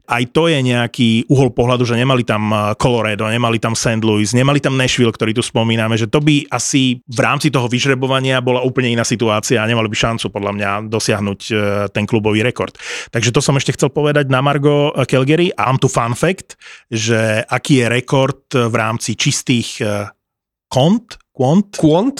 Aj 0.08 0.22
to 0.32 0.50
je 0.50 0.58
nejaký 0.58 1.28
uhol 1.30 1.54
pohľadu, 1.54 1.86
že 1.86 1.94
nemali 1.94 2.26
tam 2.26 2.50
eh, 2.50 2.74
Colorado, 2.74 3.30
nemali 3.30 3.62
tam 3.62 3.78
St. 3.78 4.02
Louis, 4.02 4.26
nemali 4.34 4.58
tam 4.58 4.74
Nashville, 4.74 5.14
ktorý 5.14 5.36
tu 5.36 5.42
spomíname, 5.44 5.94
že 5.94 6.10
to 6.10 6.18
by 6.18 6.42
asi 6.50 6.98
v 7.06 7.20
rámci 7.22 7.54
toho 7.54 7.70
vyžrebovania 7.70 8.42
bola 8.42 8.64
úplne 8.66 8.90
iná 8.90 9.06
situácia 9.06 9.62
a 9.62 9.68
nemali 9.68 9.86
by 9.86 9.96
šancu 9.96 10.26
podľa 10.34 10.52
mňa 10.58 10.70
dosiahnuť 10.90 11.40
eh, 11.50 11.56
ten 11.94 12.04
klubový 12.04 12.42
rekord. 12.42 12.74
Takže 13.14 13.30
to 13.30 13.38
som 13.38 13.54
ešte 13.54 13.78
chcel 13.78 13.94
povedať 13.94 14.26
na 14.26 14.42
Margo 14.42 14.90
eh, 14.90 15.06
Calgary 15.06 15.54
a 15.54 15.70
mám 15.70 15.78
tu 15.78 15.86
fun 15.86 16.18
fact, 16.18 16.58
že 16.90 17.46
aký 17.46 17.84
je 17.84 17.86
rekord 17.86 18.42
v 18.50 18.74
rámci 18.74 19.14
čistých 19.14 19.78
kont, 20.68 21.16
kont, 21.38 21.70
Quant? 21.78 22.18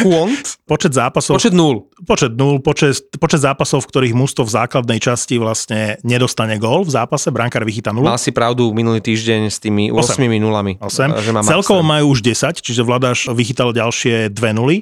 Quant? 0.00 0.44
počet 0.72 0.96
zápasov 0.96 1.36
Počet 1.36 1.52
nul. 1.52 1.84
počet 2.08 2.32
nul, 2.32 2.64
počet, 2.64 2.96
počet 3.20 3.44
zápasov, 3.44 3.84
v 3.84 3.88
ktorých 3.92 4.14
mužstvo 4.16 4.48
v 4.48 4.52
základnej 4.56 4.96
časti 4.96 5.36
vlastne 5.36 6.00
nedostane 6.00 6.56
gól 6.56 6.88
v 6.88 6.92
zápase, 6.96 7.28
brankár 7.28 7.68
vychytá 7.68 7.92
nulu. 7.92 8.08
Mal 8.08 8.16
si 8.16 8.32
pravdu 8.32 8.72
minulý 8.72 9.04
týždeň 9.04 9.52
s 9.52 9.60
tými 9.60 9.92
8 9.92 10.00
Osem. 10.16 10.32
nulami. 10.40 10.80
8. 10.80 11.20
Že 11.20 11.30
má 11.36 11.40
Celkovo 11.44 11.84
maxa. 11.84 11.92
majú 12.00 12.04
už 12.16 12.24
10, 12.24 12.64
čiže 12.64 12.80
Vladáš 12.80 13.28
vychytal 13.28 13.76
ďalšie 13.76 14.32
dve 14.32 14.56
nuly. 14.56 14.76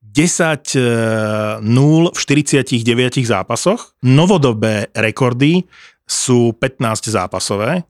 10-0 0.00 1.60
v 2.10 2.18
49 2.18 2.72
zápasoch. 3.22 3.94
Novodobé 4.02 4.88
rekordy 4.96 5.68
sú 6.02 6.50
15 6.56 7.06
zápasové, 7.06 7.84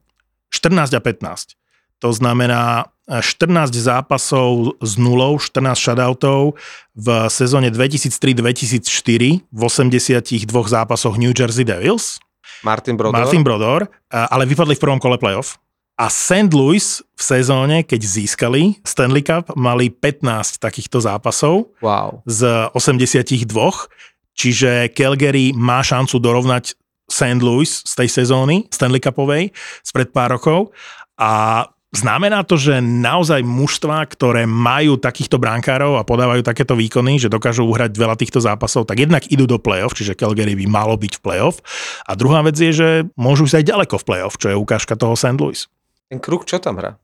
14 0.52 0.92
a 0.92 1.00
15. 1.00 1.59
To 2.00 2.10
znamená 2.10 2.88
14 3.10 3.68
zápasov 3.74 4.78
s 4.78 4.94
nulou, 4.96 5.36
14 5.36 5.74
shutoutov 5.74 6.54
v 6.94 7.06
sezóne 7.26 7.68
2003-2004 7.68 9.44
v 9.46 9.60
82 9.60 10.46
zápasoch 10.66 11.18
New 11.18 11.34
Jersey 11.34 11.64
Devils. 11.64 12.18
Martin 12.62 12.94
Brodor. 12.96 13.12
Martin 13.16 13.42
Brodor, 13.42 13.80
a- 14.10 14.28
ale 14.30 14.46
vypadli 14.46 14.74
v 14.76 14.80
prvom 14.80 15.00
kole 15.00 15.18
playoff. 15.18 15.58
A 15.96 16.08
St. 16.08 16.48
Louis 16.50 16.80
v 17.12 17.22
sezóne, 17.22 17.84
keď 17.84 18.00
získali 18.00 18.80
Stanley 18.80 19.20
Cup, 19.20 19.52
mali 19.52 19.92
15 19.92 20.56
takýchto 20.56 20.96
zápasov 20.96 21.76
Wow. 21.84 22.24
z 22.24 22.72
82, 22.72 23.88
čiže 24.32 24.88
Calgary 24.96 25.52
má 25.52 25.84
šancu 25.84 26.16
dorovnať 26.16 26.72
St. 27.04 27.42
Louis 27.42 27.68
z 27.68 27.92
tej 27.92 28.08
sezóny 28.08 28.64
Stanley 28.70 29.02
Cupovej 29.02 29.52
spred 29.82 30.08
pár 30.14 30.38
rokov 30.38 30.72
a 31.20 31.66
Znamená 31.90 32.46
to, 32.46 32.55
že 32.55 32.79
naozaj 32.79 33.42
mužstva, 33.42 34.07
ktoré 34.07 34.46
majú 34.46 34.94
takýchto 34.94 35.42
brankárov 35.42 35.98
a 35.98 36.07
podávajú 36.07 36.46
takéto 36.46 36.79
výkony, 36.79 37.18
že 37.18 37.26
dokážu 37.26 37.66
uhrať 37.66 37.90
veľa 37.98 38.14
týchto 38.14 38.38
zápasov, 38.38 38.87
tak 38.87 39.03
jednak 39.03 39.26
idú 39.26 39.50
do 39.50 39.59
play-off, 39.59 39.98
čiže 39.98 40.14
Calgary 40.14 40.55
by 40.55 40.70
malo 40.70 40.94
byť 40.94 41.18
v 41.18 41.22
play-off. 41.22 41.59
A 42.07 42.14
druhá 42.14 42.46
vec 42.46 42.55
je, 42.55 42.70
že 42.70 42.88
môžu 43.18 43.50
ísť 43.50 43.59
aj 43.59 43.68
ďaleko 43.74 43.94
v 43.98 44.07
play-off, 44.07 44.38
čo 44.38 44.55
je 44.55 44.57
ukážka 44.57 44.94
toho 44.94 45.18
St. 45.18 45.35
Louis. 45.35 45.66
Ten 46.07 46.22
kruh, 46.22 46.46
čo 46.46 46.62
tam 46.62 46.79
hrá? 46.79 46.94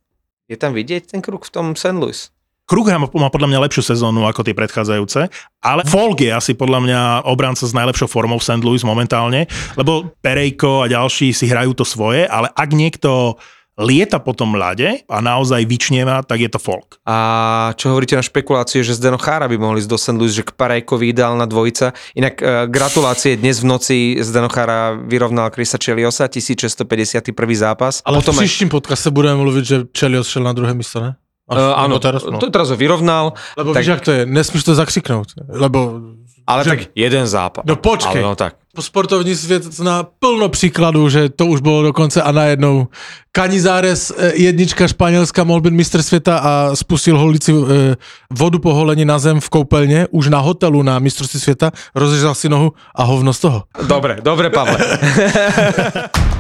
Je 0.47 0.55
tam 0.55 0.71
vidieť 0.71 1.11
ten 1.11 1.19
kruh 1.19 1.43
v 1.43 1.51
tom 1.51 1.75
St. 1.75 1.99
Louis? 1.99 2.31
Krug 2.67 2.91
má 2.91 3.31
podľa 3.31 3.47
mňa 3.47 3.63
lepšiu 3.67 3.95
sezónu 3.95 4.27
ako 4.27 4.43
tie 4.43 4.55
predchádzajúce, 4.55 5.31
ale 5.63 5.87
Volk 5.87 6.19
je 6.19 6.35
asi 6.35 6.51
podľa 6.55 6.83
mňa 6.83 7.01
obranca 7.31 7.63
s 7.63 7.71
najlepšou 7.71 8.11
formou 8.11 8.43
v 8.43 8.47
St. 8.47 8.63
Louis 8.63 8.83
momentálne, 8.83 9.47
lebo 9.79 10.15
Perejko 10.19 10.83
a 10.83 10.91
ďalší 10.91 11.31
si 11.31 11.47
hrajú 11.47 11.79
to 11.79 11.87
svoje, 11.87 12.27
ale 12.27 12.51
ak 12.51 12.71
niekto 12.75 13.39
lieta 13.77 14.17
po 14.17 14.33
tom 14.33 14.53
ľade 14.53 15.05
a 15.05 15.21
naozaj 15.21 15.63
vyčnieva, 15.63 16.21
tak 16.21 16.41
je 16.41 16.49
to 16.49 16.57
Folk. 16.57 16.97
A 17.05 17.17
čo 17.77 17.93
hovoríte 17.93 18.13
na 18.13 18.25
špekulácie, 18.25 18.81
že 18.81 18.93
Zdeno 18.93 19.17
Chára 19.17 19.45
by 19.45 19.57
mohli 19.57 19.79
ísť 19.79 19.91
do 19.91 19.99
St. 19.99 20.17
Louis, 20.17 20.33
že 20.33 20.41
k 20.41 20.51
Parejkovi 20.51 21.13
ideálna 21.13 21.45
dvojica. 21.45 21.93
Inak 22.13 22.35
e, 22.37 22.45
gratulacje, 22.67 23.37
dnes 23.37 23.61
v 23.61 23.67
noci 23.67 23.97
Zdeno 24.19 24.49
Chára 24.49 24.97
vyrovnal 24.97 25.51
Krisa 25.51 25.77
Čeliosa, 25.77 26.25
1651. 26.25 27.21
zápas. 27.55 28.01
Ale 28.01 28.19
Potom 28.19 28.33
v 28.33 28.39
aj- 28.39 28.45
příštím 28.45 28.69
podcaste 28.69 29.11
budeme 29.11 29.37
mluvit, 29.37 29.65
že 29.65 29.77
Čelios 29.93 30.29
šel 30.29 30.43
na 30.43 30.57
druhé 30.57 30.73
místo, 30.73 31.01
ne? 31.01 31.17
Až, 31.47 31.57
Uh, 31.57 31.79
áno, 31.79 32.03
teraz, 32.03 32.27
no. 32.27 32.43
to 32.43 32.51
teraz 32.51 32.75
ho 32.75 32.77
vyrovnal, 32.77 33.39
Lebo 33.55 33.71
tak- 33.71 33.87
víš, 33.87 33.87
jak 33.87 34.01
to 34.03 34.11
je, 34.11 34.27
nesmíš 34.27 34.65
to 34.67 34.75
zakřiknout, 34.75 35.29
lebo 35.47 36.01
ale 36.47 36.65
že- 36.65 36.71
tak 36.71 36.79
jeden 36.95 37.27
zápas. 37.27 37.65
No 37.67 37.77
počkej. 37.77 38.23
Ale 38.23 38.23
no 38.23 38.37
tak. 38.37 38.55
sportovní 38.81 39.37
svět 39.37 39.65
zná 39.65 40.05
plno 40.19 40.49
příkladů, 40.49 41.09
že 41.09 41.29
to 41.29 41.47
už 41.47 41.61
bylo 41.61 41.83
dokonce 41.83 42.23
a 42.23 42.33
najednou 42.33 42.89
Canizares, 43.37 44.13
eh, 44.17 44.33
jednička 44.35 44.89
Španělska, 44.89 45.45
mohl 45.45 45.61
být 45.61 45.73
mistr 45.73 46.03
světa 46.03 46.39
a 46.39 46.77
spustil 46.77 47.19
holici 47.19 47.53
eh, 47.53 47.97
vodu 48.31 48.59
po 48.59 48.75
holení 48.75 49.05
na 49.05 49.19
zem 49.19 49.41
v 49.41 49.49
koupelně, 49.49 50.07
už 50.11 50.29
na 50.29 50.39
hotelu 50.39 50.83
na 50.83 50.99
mistrovství 50.99 51.41
světa, 51.41 51.71
rozežal 51.95 52.35
si 52.35 52.49
nohu 52.49 52.73
a 52.95 53.03
hovno 53.03 53.33
z 53.33 53.39
toho. 53.41 53.63
Dobre, 53.89 54.17
dobre, 54.23 54.51
Pavle. 54.51 54.79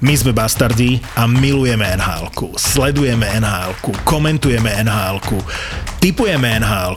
My 0.00 0.16
sme 0.16 0.32
bastardi 0.32 0.96
a 1.12 1.28
milujeme 1.28 1.84
nhl 1.84 2.32
Sledujeme 2.56 3.28
nhl 3.36 3.76
komentujeme 4.04 4.72
nhl 4.80 5.20
typujeme 6.00 6.56
nhl 6.56 6.96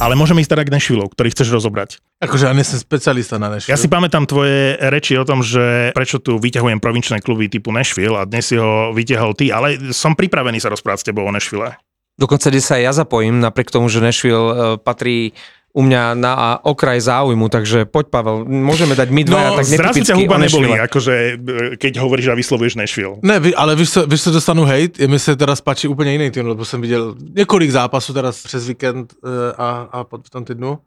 Ale 0.00 0.16
môžeme 0.16 0.40
ísť 0.40 0.56
teda 0.56 0.64
k 0.64 0.72
Nashville, 0.72 1.12
ktorý 1.12 1.28
chceš 1.28 1.52
rozobrať. 1.52 2.00
Akože 2.24 2.48
ja 2.48 2.56
nejsem 2.56 2.80
specialista 2.80 3.36
na 3.36 3.52
Nashville. 3.52 3.76
Ja 3.76 3.76
si 3.76 3.84
pamätám 3.84 4.24
tvoje 4.24 4.80
reči 4.80 5.12
o 5.20 5.28
tom, 5.28 5.44
že 5.44 5.92
prečo 5.92 6.16
tu 6.16 6.40
vyťahujem 6.40 6.80
provinčné 6.80 7.20
kluby 7.20 7.52
typu 7.52 7.68
Nashville 7.68 8.16
a 8.16 8.24
dnes 8.24 8.48
si 8.48 8.56
ho 8.56 8.96
vyťahol 8.96 9.36
ty, 9.36 9.52
ale 9.52 9.92
som 9.92 10.16
pripravený 10.16 10.56
sa 10.56 10.72
rozprávať 10.72 11.04
s 11.04 11.06
tebou 11.12 11.28
o 11.28 11.32
Nashville. 11.32 11.76
Dokonca, 12.16 12.48
kde 12.48 12.64
sa 12.64 12.80
aj 12.80 12.82
ja 12.88 12.92
zapojím, 12.96 13.44
napriek 13.44 13.68
tomu, 13.68 13.92
že 13.92 14.00
Nashville 14.00 14.48
e, 14.48 14.54
patrí 14.80 15.36
u 15.70 15.82
mňa 15.82 16.18
na 16.18 16.58
okraj 16.66 16.98
záujmu, 16.98 17.46
takže 17.46 17.86
poď 17.86 18.06
Pavel, 18.10 18.42
môžeme 18.42 18.98
dať 18.98 19.08
my 19.14 19.22
dvaja 19.22 19.48
No, 19.50 19.56
tak 19.62 19.66
zrazu 19.70 20.02
ťa 20.02 20.14
netypicky 20.14 20.20
huba 20.26 20.36
neboli, 20.42 20.68
akože 20.74 21.14
e, 21.14 21.34
keď 21.78 21.92
hovoríš 22.02 22.26
a 22.30 22.34
vyslovuješ 22.34 22.74
Nashville. 22.74 23.22
Ne, 23.22 23.38
vy, 23.38 23.54
ale 23.54 23.78
víš 23.78 23.90
co, 23.94 24.06
víš, 24.06 24.22
co 24.22 24.30
dostanu 24.30 24.64
hejt? 24.64 24.98
Mi 24.98 25.18
se 25.18 25.36
teraz 25.36 25.60
páči 25.60 25.88
úplně 25.88 26.12
jiný 26.12 26.30
tým, 26.30 26.46
lebo 26.46 26.64
jsem 26.64 26.80
viděl 26.80 27.14
několik 27.36 27.70
zápasů 27.70 28.12
teraz 28.12 28.42
přes 28.42 28.66
víkend 28.66 29.14
eh, 29.24 29.52
a, 29.58 29.88
a 29.92 30.04
tom 30.30 30.44
týdnu. 30.44 30.78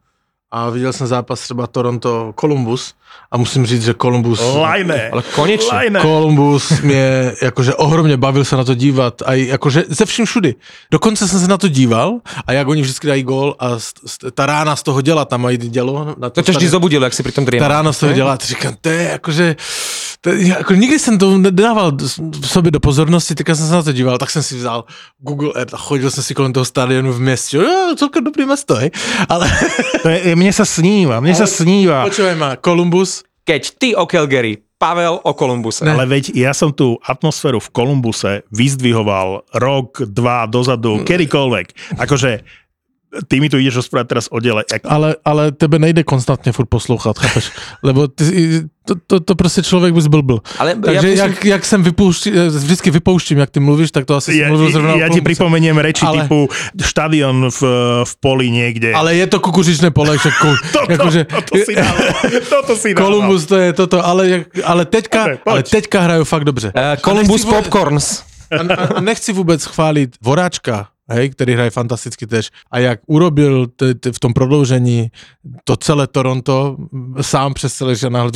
A 0.54 0.70
viděl 0.70 0.94
jsem 0.94 1.08
zápas 1.08 1.40
třeba 1.40 1.68
Toronto 1.68 2.34
Columbus 2.40 2.94
a 3.32 3.38
musím 3.38 3.66
říct, 3.66 3.84
že 3.84 3.94
Columbus... 4.02 4.42
Lajne. 4.56 5.10
Ale 5.10 5.22
konečne. 5.36 5.78
Lajne. 5.78 6.00
Columbus 6.02 6.82
mě 6.82 7.32
jakože 7.42 7.74
ohromně 7.76 8.18
bavil 8.18 8.46
se 8.46 8.56
na 8.56 8.64
to 8.64 8.76
dívat 8.76 9.22
a 9.26 9.34
jakože 9.34 9.84
ze 9.90 10.06
vším 10.06 10.26
všudy. 10.26 10.56
Dokonce 10.92 11.28
jsem 11.28 11.40
se 11.40 11.48
na 11.48 11.58
to 11.58 11.68
díval 11.68 12.20
a 12.48 12.52
jak 12.54 12.68
oni 12.68 12.82
vždycky 12.82 13.08
dají 13.08 13.24
gól 13.24 13.56
a 13.60 13.80
st, 13.80 14.00
st, 14.06 14.24
ta 14.34 14.46
rána 14.46 14.76
z 14.76 14.84
toho 14.84 15.02
děla, 15.02 15.26
tam 15.26 15.42
mají 15.42 15.58
dělo. 15.58 16.16
Na 16.18 16.30
To 16.30 16.42
ťa 16.42 16.42
vždy 16.42 16.54
stadionu. 16.54 16.72
zobudilo, 16.72 17.04
jak 17.04 17.14
si 17.14 17.24
pri 17.24 17.32
tom 17.32 17.46
ta 17.46 17.50
driemal. 17.50 17.70
rána 17.70 17.94
z 17.94 18.00
toho 18.00 18.14
dělá, 18.14 18.38
říkám, 18.42 18.74
to 18.82 18.90
je 18.90 19.04
jakože, 19.04 19.56
to 20.22 20.30
je, 20.30 20.48
jako 20.48 20.74
nikdy 20.74 21.00
jsem 21.00 21.18
to 21.18 21.38
nedával 21.38 21.92
v 22.42 22.48
sobě 22.48 22.72
do 22.72 22.80
pozornosti, 22.80 23.36
teďka 23.36 23.56
jsem 23.56 23.68
se 23.68 23.74
na 23.74 23.84
to 23.84 23.92
díval, 23.92 24.18
tak 24.18 24.30
jsem 24.30 24.44
si 24.44 24.58
vzal 24.58 24.84
Google 25.20 25.52
Earth 25.56 25.74
a 25.74 25.78
chodil 25.78 26.12
jsem 26.12 26.24
si 26.24 26.34
kolem 26.34 26.54
toho 26.54 26.66
stadionu 26.66 27.14
v 27.14 27.20
městě, 27.20 27.58
jo, 27.58 27.96
celkem 27.98 28.24
dobrý 28.24 28.46
město, 28.46 28.76
hej, 28.76 28.92
ale 29.30 29.52
To 30.02 30.10
je, 30.10 30.36
mne 30.44 30.52
sa 30.52 30.68
sníva, 30.68 31.24
mne 31.24 31.32
sa 31.32 31.48
sníva. 31.48 32.04
počúvaj 32.04 32.36
ma, 32.36 32.60
Columbus, 32.60 33.24
Keď 33.44 33.62
ty 33.76 33.90
o 33.92 34.08
Calgary, 34.08 34.56
Pavel 34.80 35.20
o 35.20 35.32
Columbuse. 35.32 35.84
Ale 35.84 36.04
veď 36.04 36.36
ja 36.36 36.52
som 36.52 36.72
tú 36.72 37.00
atmosféru 37.00 37.60
v 37.60 37.72
Kolumbuse 37.72 38.44
vyzdvihoval 38.52 39.48
rok, 39.56 40.04
dva 40.08 40.44
dozadu, 40.44 41.00
Mm. 41.00 41.08
kedykoľvek. 41.08 41.68
Akože 42.00 42.44
ty 43.28 43.40
mi 43.40 43.50
tu 43.50 43.58
ideš 43.58 43.86
rozprávať 43.86 44.08
teraz 44.08 44.26
o 44.32 44.40
dele. 44.40 44.64
Jak... 44.72 44.82
ale, 44.86 45.16
ale 45.26 45.52
tebe 45.52 45.80
nejde 45.80 46.04
konstantně 46.04 46.52
furt 46.52 46.70
poslouchat, 46.70 47.20
chápeš, 47.20 47.52
lebo 47.84 48.08
ty, 48.08 48.26
to, 48.86 48.96
to, 49.08 49.20
to 49.20 49.36
prostě 49.36 49.62
člověk 49.64 49.94
by 49.94 50.02
zblbl. 50.02 50.40
Ale 50.60 50.76
Takže 50.76 51.10
ja 51.10 51.26
jak, 51.26 51.46
jak 51.46 51.66
jsem 51.66 51.84
vypouští, 51.84 52.32
vždycky 52.32 52.92
vypouštím, 52.92 53.38
jak 53.38 53.50
ty 53.50 53.60
mluvíš, 53.60 53.92
tak 53.92 54.06
to 54.06 54.16
asi 54.16 54.38
Ja, 54.38 54.48
mluvil 54.52 54.72
zrovna 54.72 55.00
ja 55.00 55.08
ti 55.08 55.22
pripomeniem 55.24 55.78
reči 55.80 56.04
Ale- 56.04 56.28
typu 56.28 56.52
štadión 56.76 57.48
v, 57.48 57.62
v 58.04 58.14
poli 58.20 58.52
niekde. 58.52 58.92
Ale 58.92 59.16
je 59.16 59.28
to 59.28 59.40
kukuřičné 59.40 59.92
pole, 59.96 60.18
však 60.18 60.34
ko, 60.36 60.50
toto, 60.76 60.92
jakože, 60.92 61.22
toto 61.26 61.56
si 61.64 61.74
dával. 61.76 62.08
Toto 62.54 62.74
si 62.76 62.90
dával. 62.92 63.04
Columbus 63.08 63.42
to 63.46 63.56
je 63.56 63.70
toto, 63.74 63.98
ale, 64.04 64.46
ale 64.64 64.84
teďka, 64.86 65.40
poď. 65.44 65.52
ale 65.52 65.60
teďka 65.64 65.98
hrajou 66.02 66.24
fakt 66.24 66.44
dobře. 66.44 66.74
Uh, 66.76 67.24
vôbec- 67.24 67.46
Popcorns. 67.48 68.24
A, 68.52 68.62
a, 68.74 68.86
a 68.98 69.02
nechci 69.02 69.34
vůbec 69.34 69.66
chválit 69.66 70.16
Voráčka, 70.22 70.88
hej, 71.14 71.30
který 71.30 71.54
hraje 71.54 71.70
fantasticky 71.70 72.28
tež. 72.28 72.50
A 72.72 72.80
jak 72.80 73.00
urobil 73.08 73.68
t, 73.68 73.94
t, 73.94 74.12
v 74.12 74.20
tom 74.20 74.34
prodloužení 74.34 75.12
to 75.64 75.78
celé 75.78 76.08
Toronto 76.08 76.78
sám 77.22 77.54
přes 77.54 77.74
celé 77.74 77.96
že 77.96 78.10
náhle 78.10 78.32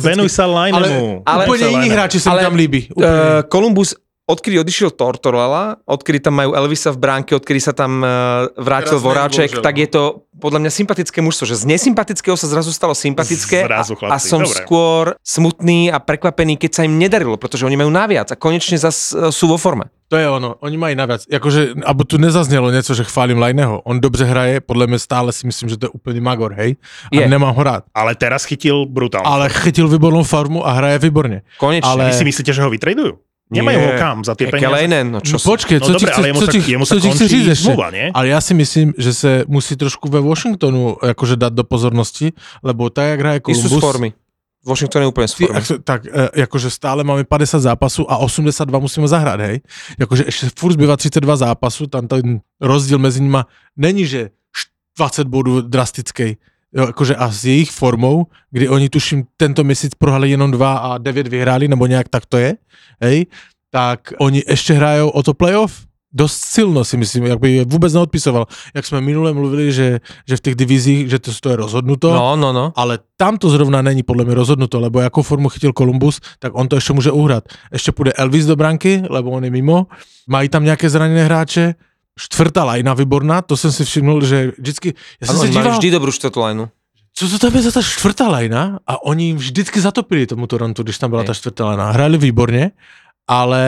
Venuj, 0.00 0.28
sa 0.28 0.44
ale, 0.44 0.88
Linemu. 0.88 1.22
ale 1.26 1.46
sa 1.46 1.54
jiní 1.54 1.76
Linemu. 1.76 1.92
hráči 1.92 2.20
se 2.20 2.28
mi 2.28 2.32
Ale, 2.32 2.42
tam 2.42 2.54
líbí. 2.54 2.88
Úplně. 2.94 3.08
Uh, 3.08 3.14
Columbus 3.52 3.94
odkedy 4.30 4.62
odišiel 4.62 4.94
Tortorella, 4.94 5.82
odkedy 5.82 6.22
tam 6.22 6.38
majú 6.38 6.54
Elvisa 6.54 6.94
v 6.94 6.98
bránke, 7.02 7.34
odkedy 7.34 7.58
sa 7.58 7.74
tam 7.74 8.00
uh, 8.00 8.46
vrátil 8.54 8.96
Teraz 8.96 9.04
Voráček, 9.04 9.50
tak 9.58 9.74
no. 9.74 9.80
je 9.82 9.88
to 9.90 10.02
podľa 10.40 10.62
mňa 10.64 10.70
sympatické 10.72 11.18
mužstvo, 11.20 11.44
že 11.50 11.58
z 11.58 11.64
nesympatického 11.68 12.32
sa 12.38 12.46
zrazu 12.48 12.72
stalo 12.72 12.94
sympatické 12.96 13.66
Zrazu, 13.66 13.92
a, 13.92 13.96
a 13.96 14.00
chlapci, 14.16 14.28
som 14.30 14.40
dobre. 14.40 14.56
skôr 14.56 15.04
smutný 15.20 15.90
a 15.92 16.00
prekvapený, 16.00 16.56
keď 16.56 16.70
sa 16.70 16.82
im 16.86 16.96
nedarilo, 16.96 17.36
pretože 17.36 17.66
oni 17.66 17.76
majú 17.76 17.90
naviac 17.92 18.30
a 18.32 18.36
konečne 18.38 18.78
zas 18.78 19.12
uh, 19.12 19.28
sú 19.34 19.50
vo 19.50 19.58
forme. 19.58 19.90
To 20.10 20.18
je 20.18 20.26
ono, 20.26 20.58
oni 20.58 20.74
mají 20.74 20.94
navíc. 20.98 21.22
Jakože, 21.30 21.86
aby 21.86 22.02
tu 22.04 22.18
nezaznělo 22.18 22.70
něco, 22.70 22.94
že 22.94 23.04
chválím 23.04 23.38
Lajneho. 23.38 23.80
On 23.80 24.00
dobře 24.00 24.24
hraje, 24.24 24.60
podle 24.60 24.86
mě 24.86 24.98
stále 24.98 25.32
si 25.32 25.46
myslím, 25.46 25.68
že 25.68 25.76
to 25.76 25.86
je 25.86 25.90
úplně 25.90 26.20
magor, 26.20 26.54
hej? 26.58 26.76
A 27.12 27.20
Je. 27.20 27.28
nemám 27.28 27.54
ho 27.54 27.62
rád. 27.62 27.84
Ale 27.94 28.14
teraz 28.18 28.42
chytil 28.44 28.86
brutálne. 28.90 29.22
Ale 29.30 29.48
chytil 29.48 29.86
výbornou 29.88 30.22
formu 30.26 30.66
a 30.66 30.72
hraje 30.72 30.98
výborně. 30.98 31.42
Konečne. 31.62 31.90
Ale- 31.90 32.04
Vy 32.10 32.12
si 32.12 32.24
myslíte, 32.24 32.52
že 32.52 32.62
ho 32.62 32.70
vytradujú? 32.70 33.22
Nemajú 33.50 33.78
ho 33.82 33.90
kam 33.98 34.16
za 34.22 34.34
tie 34.38 34.46
peniaze. 34.46 34.62
Kekelejnen, 34.62 35.06
no 35.10 35.18
čo 35.20 35.36
No 35.36 35.38
počkej, 35.42 35.78
No 35.82 35.86
co 35.86 35.90
ti 35.90 35.96
dobre, 35.98 36.10
chce, 36.12 36.18
ale 36.22 36.26
jemu 36.30 36.38
co 36.40 36.46
sa- 36.46 36.52
jemu 36.70 36.84
sa 36.86 36.94
končí 37.02 37.54
zmluva, 37.54 37.88
nie? 37.90 38.06
Ale 38.14 38.26
já 38.28 38.40
si 38.40 38.54
myslím, 38.54 38.88
že 38.98 39.10
se 39.14 39.30
musí 39.48 39.76
trošku 39.76 40.08
ve 40.08 40.20
Washingtonu 40.20 40.96
jakože 41.02 41.36
dát 41.36 41.52
do 41.52 41.64
pozornosti, 41.64 42.32
lebo 42.62 42.90
tak, 42.90 43.06
jak 43.10 43.20
hraje 43.20 43.40
Ty 43.40 43.54
sú 43.54 43.60
z 43.60 43.62
Columbus, 43.68 43.80
formy. 43.82 44.10
Washington 44.60 45.02
je 45.02 45.08
úplne 45.08 45.28
z 45.28 45.34
Ty, 45.34 45.42
formy. 45.46 45.56
ak, 45.58 45.64
tak 45.84 46.00
e, 46.06 46.28
jakože 46.44 46.68
stále 46.70 47.00
máme 47.04 47.24
50 47.24 47.58
zápasů 47.64 48.04
a 48.10 48.16
82 48.22 48.78
musíme 48.78 49.08
zahrát, 49.08 49.40
hej? 49.40 49.60
Jakože 49.98 50.22
ještě 50.28 50.46
furt 50.58 50.72
zbývá 50.72 50.96
32 50.96 51.36
zápasů, 51.36 51.86
tam 51.86 52.06
ten 52.08 52.40
rozdíl 52.60 52.98
mezi 52.98 53.20
nima 53.20 53.46
není, 53.76 54.06
že 54.06 54.30
š- 54.52 54.68
20 54.98 55.26
bodů 55.28 55.60
drastický. 55.60 56.36
Jakože 56.74 57.16
a 57.16 57.30
s 57.30 57.44
jejich 57.44 57.70
formou, 57.70 58.26
kdy 58.50 58.68
oni 58.68 58.88
tuším 58.88 59.24
tento 59.36 59.64
měsíc 59.64 59.92
prohali 59.98 60.30
jenom 60.30 60.50
dva 60.50 60.76
a 60.78 60.98
9 60.98 61.28
vyhráli, 61.28 61.68
nebo 61.68 61.86
nějak 61.86 62.08
tak 62.08 62.26
to 62.26 62.36
je, 62.36 62.54
hej? 63.00 63.26
Tak 63.70 64.12
oni 64.18 64.42
ještě 64.48 64.74
hrajou 64.74 65.08
o 65.08 65.22
to 65.22 65.34
playoff 65.34 65.90
dost 66.12 66.38
silno 66.44 66.84
si 66.84 66.96
myslím, 66.96 67.24
jak 67.24 67.40
by 67.40 67.52
je 67.52 67.64
vůbec 67.64 67.92
neodpisoval. 67.92 68.46
Jak 68.74 68.86
jsme 68.86 69.00
minule 69.00 69.32
mluvili, 69.32 69.72
že, 69.72 70.00
že 70.28 70.36
v 70.36 70.40
těch 70.40 70.54
divizích, 70.54 71.10
že 71.10 71.18
to, 71.18 71.30
to 71.40 71.50
je 71.50 71.56
rozhodnuto, 71.56 72.14
No, 72.14 72.36
no, 72.36 72.52
no. 72.52 72.72
ale 72.76 72.98
tam 73.16 73.38
to 73.38 73.50
zrovna 73.50 73.82
není 73.82 74.02
podle 74.02 74.24
mě 74.24 74.34
rozhodnuto, 74.34 74.80
lebo 74.80 75.00
jakou 75.00 75.22
formu 75.22 75.48
chytil 75.48 75.72
Columbus, 75.78 76.20
tak 76.38 76.52
on 76.54 76.68
to 76.68 76.76
ještě 76.76 76.92
může 76.92 77.10
uhrát. 77.10 77.44
Ještě 77.72 77.92
půjde 77.92 78.12
Elvis 78.12 78.46
do 78.46 78.56
branky, 78.56 79.02
lebo 79.10 79.30
on 79.30 79.44
je 79.44 79.50
mimo, 79.50 79.86
mají 80.28 80.48
tam 80.48 80.64
nějaké 80.64 80.90
zraněné 80.90 81.24
hráče, 81.24 81.74
čtvrtá 82.20 82.64
lajna 82.64 82.94
výborná, 82.94 83.42
to 83.42 83.56
jsem 83.56 83.72
si 83.72 83.84
všiml, 83.84 84.24
že 84.24 84.52
vždycky, 84.58 84.94
Ano, 85.28 85.40
se 85.40 85.46
oni 85.46 85.52
mali 85.52 85.64
díval, 85.64 85.78
vždy 85.78 85.90
dobrú 85.90 86.12
štvrtú 86.12 86.40
co 87.14 87.28
to 87.28 87.38
tam 87.38 87.52
je 87.52 87.62
za 87.62 87.72
ta 87.72 87.82
čtvrtá 87.82 88.28
lajna 88.28 88.78
a 88.86 89.02
oni 89.02 89.34
vždycky 89.34 89.80
zatopili 89.80 90.26
tomu 90.26 90.46
Torontu, 90.46 90.82
když 90.82 90.98
tam 90.98 91.10
byla 91.10 91.24
ta 91.24 91.34
čtvrtá 91.34 91.64
lajna. 91.64 91.90
Hráli 91.90 92.18
výborně, 92.18 92.70
ale 93.28 93.64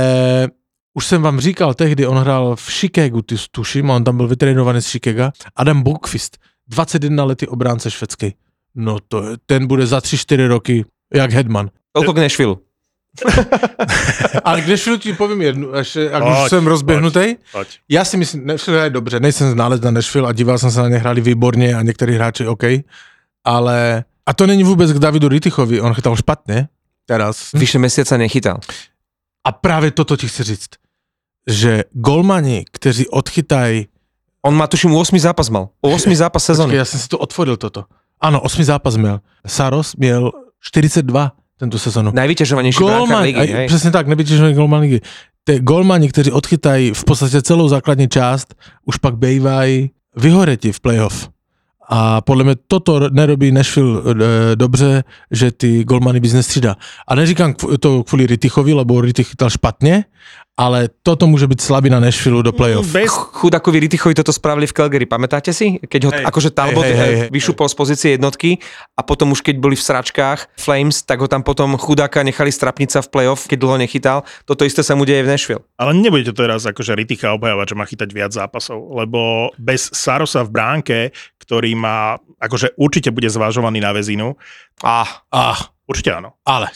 už 0.95 1.07
jsem 1.07 1.23
vám 1.23 1.41
říkal 1.41 1.75
tehdy, 1.75 2.07
on 2.07 2.17
hrál 2.17 2.57
v 2.57 2.71
Chicagu, 2.71 3.23
ty 3.23 3.37
tuším, 3.51 3.91
a 3.91 3.97
on 3.97 4.05
tam 4.05 4.17
byl 4.17 4.29
vytrénovaný 4.29 4.83
z 4.83 4.87
Chicaga, 4.87 5.33
Adam 5.57 5.83
Bokvist, 5.83 6.39
21 6.69 7.25
letý 7.25 7.47
obránce 7.47 7.91
švédský. 7.91 8.35
No 8.75 8.99
to 9.09 9.23
je, 9.23 9.37
ten 9.47 9.67
bude 9.67 9.87
za 9.87 9.99
3-4 9.99 10.47
roky 10.47 10.85
jak 11.15 11.33
Hedman. 11.33 11.69
Toľko 11.93 12.13
k 12.13 12.23
Nashville. 12.25 12.57
Ale 14.45 14.61
když 14.61 14.89
ti 14.99 15.13
povím 15.13 15.43
jednu, 15.43 15.75
až, 15.75 15.97
jak 15.97 16.25
už 16.25 16.49
jsem 16.49 16.67
rozběhnutý, 16.67 17.37
já 17.89 18.05
si 18.05 18.17
myslím, 18.17 18.47
Nashville 18.47 18.79
hraje 18.79 18.91
dobře, 18.91 19.21
nejsem 19.21 19.51
znalec 19.51 19.83
na 19.83 19.91
Nashville 19.91 20.29
a 20.29 20.33
díval 20.33 20.59
jsem 20.59 20.71
se 20.71 20.81
na 20.83 20.89
ně, 20.89 20.97
hráli 20.97 21.21
výborně 21.21 21.75
a 21.75 21.83
některý 21.83 22.15
hráči 22.15 22.47
OK, 22.47 22.63
ale 23.45 24.05
a 24.27 24.33
to 24.33 24.47
není 24.47 24.65
vůbec 24.65 24.93
k 24.93 24.99
Davidu 24.99 25.29
Rittichovi, 25.29 25.81
on 25.81 25.95
chytal 25.95 26.17
špatně 26.17 26.69
teraz. 27.07 27.53
Vyše 27.53 27.79
mesiaca 27.79 28.17
nechytal. 28.17 28.61
A 29.45 29.53
právě 29.53 29.91
toto 29.91 30.17
ti 30.17 30.29
chci 30.29 30.43
říct, 30.43 30.69
že 31.47 31.85
golmani, 31.93 32.65
kteří 32.73 33.09
odchytají, 33.09 33.87
On 34.43 34.55
má, 34.55 34.67
tuším, 34.67 34.95
8 34.95 35.19
zápas 35.19 35.49
mal. 35.49 35.69
8 35.81 36.15
zápas 36.15 36.43
počkej, 36.43 36.55
sezóny. 36.55 36.77
já 36.77 36.85
jsem 36.85 37.01
si 37.01 37.09
to 37.09 37.19
otvoril 37.19 37.57
toto. 37.57 37.85
Ano, 38.21 38.41
osmi 38.41 38.65
zápas 38.65 38.97
měl. 38.97 39.21
Saros 39.47 39.97
měl 39.97 40.33
42 40.61 41.33
tento 41.59 41.79
sezonu. 41.79 42.11
Najvyťažovanejší 42.15 42.79
Golman, 42.79 43.23
ligy, 43.23 43.39
aj, 43.39 43.47
hej. 43.47 43.67
přesně 43.67 43.91
tak, 43.91 44.07
nevytěžený 44.07 44.55
golman 44.55 44.81
ligy. 44.81 45.01
Ty 45.45 45.61
golmani, 45.61 46.09
kteří 46.09 46.33
odchytají 46.33 46.95
v 46.95 47.05
podstatě 47.05 47.43
celou 47.43 47.69
základní 47.69 48.09
část, 48.09 48.55
už 48.85 48.97
pak 48.97 49.17
bývají 49.17 49.91
vyhoreti 50.17 50.73
v 50.73 50.81
playoff. 50.81 51.29
A 51.89 52.21
podle 52.21 52.45
mě 52.45 52.55
toto 52.67 53.11
nerobí 53.11 53.53
Nashville 53.53 54.01
e, 54.01 54.57
dobře, 54.57 55.05
že 55.31 55.51
ty 55.53 55.85
golmany 55.85 56.21
bys 56.21 56.33
nestřídá. 56.33 56.77
A 57.09 57.15
neříkám 57.15 57.55
to 57.81 58.05
kvůli 58.05 58.27
Rittichovi, 58.27 58.73
lebo 58.73 59.01
Rittich 59.01 59.29
chytal 59.29 59.51
špatně, 59.51 60.05
ale 60.63 60.89
toto 61.03 61.27
může 61.27 61.47
být 61.47 61.61
slabina 61.61 61.99
Nashville 62.01 62.43
do 62.43 62.53
playoff. 62.55 62.87
Bez, 62.87 63.11
Chudakovi 63.11 63.81
Rittichovi 63.81 64.15
toto 64.15 64.31
spravili 64.33 64.67
v 64.67 64.73
Calgary, 64.73 65.07
pamätáte 65.11 65.51
si? 65.51 65.83
Keď 65.83 66.01
ho 66.07 66.11
Hej. 66.15 66.25
akože 66.31 66.51
Talbot 66.55 66.87
Hej, 66.87 66.95
hej, 66.95 67.03
hej, 67.03 67.17
hej. 67.27 67.29
vyšupol 67.35 67.67
z 67.67 67.75
pozície 67.75 68.09
jednotky 68.15 68.63
a 68.95 69.03
potom 69.03 69.35
už 69.35 69.43
keď 69.43 69.59
boli 69.59 69.75
v 69.75 69.83
sračkách 69.83 70.55
Flames, 70.55 71.03
tak 71.03 71.19
ho 71.19 71.27
tam 71.27 71.43
potom 71.43 71.75
chudáka 71.75 72.23
nechali 72.23 72.55
strapnica 72.55 73.03
v 73.03 73.09
playoff, 73.11 73.51
keď 73.51 73.59
dlho 73.59 73.77
nechytal. 73.83 74.19
Toto 74.47 74.63
isté 74.63 74.87
sa 74.87 74.95
mu 74.95 75.03
deje 75.03 75.27
v 75.27 75.35
Nashville. 75.35 75.63
ale 75.75 75.99
nebudete 75.99 76.31
teraz 76.31 76.63
akože 76.63 76.95
Riticha 76.95 77.35
obhajovať, 77.35 77.67
že 77.67 77.75
má 77.75 77.85
chytať 77.85 78.09
viac 78.15 78.31
zápasov, 78.31 78.79
lebo 78.95 79.51
bez 79.59 79.91
Sarosa 79.91 80.47
v 80.47 80.55
bránke, 80.55 80.99
ktorý 81.43 81.75
má, 81.75 82.23
akože 82.39 82.79
určite 82.79 83.11
bude 83.11 83.27
zvažovaný 83.27 83.83
na 83.83 83.91
väzinu, 83.91 84.39
Ah, 84.83 85.27
Ah, 85.31 85.59
určite 85.89 86.11
áno. 86.15 86.39
ale. 86.47 86.69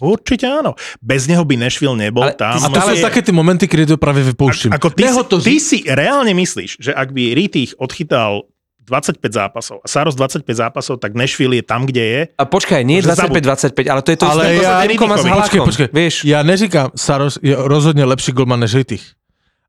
Určite 0.00 0.46
áno. 0.48 0.74
Bez 1.02 1.26
neho 1.28 1.44
by 1.44 1.56
Nashville 1.56 1.96
nebol 1.98 2.22
Ale 2.24 2.34
tam. 2.34 2.56
A 2.56 2.80
jsou 2.80 2.94
je- 2.96 3.02
také 3.04 3.22
ty 3.22 3.32
momenty, 3.32 3.66
kdy 3.66 3.86
to 3.86 3.96
právě 3.96 4.24
vypouštím. 4.24 4.72
Ako 4.72 4.90
ty, 4.90 5.02
Neho 5.04 5.22
to 5.24 5.40
ty 5.40 5.60
si 5.60 5.82
reálne 5.86 6.32
myslíš, 6.34 6.76
že 6.80 6.94
ak 6.94 7.12
by 7.12 7.34
Rittich 7.34 7.74
odchytal 7.78 8.46
25 8.82 9.30
zápasov 9.32 9.78
a 9.78 9.86
Saros 9.86 10.14
25 10.18 10.42
zápasov, 10.58 10.98
tak 10.98 11.14
Nashville 11.14 11.54
je 11.54 11.62
tam, 11.62 11.86
kde 11.86 12.02
je. 12.04 12.20
a 12.34 12.44
počkaj, 12.44 12.82
nie 12.82 12.98
Že 12.98 13.14
zabud- 13.14 13.38
25-25, 13.38 13.86
ale 13.86 14.02
to 14.02 14.10
je 14.10 14.18
to 14.18 14.26
Ale 14.26 14.42
isté, 14.42 14.64
ja- 14.66 14.80
s 14.80 14.84
Erikom 14.90 15.06
a 15.06 15.14
s 15.14 15.16
Počkej, 15.22 15.30
Halákom. 15.30 15.64
počkej. 15.70 15.88
Vieš, 15.92 16.14
Já 16.24 16.42
neříkám, 16.42 16.88
Saros 16.98 17.38
je 17.42 17.54
rozhodně 17.58 18.04
lepší 18.04 18.32
golman 18.32 18.60
než 18.60 18.74
Rittich. 18.74 19.04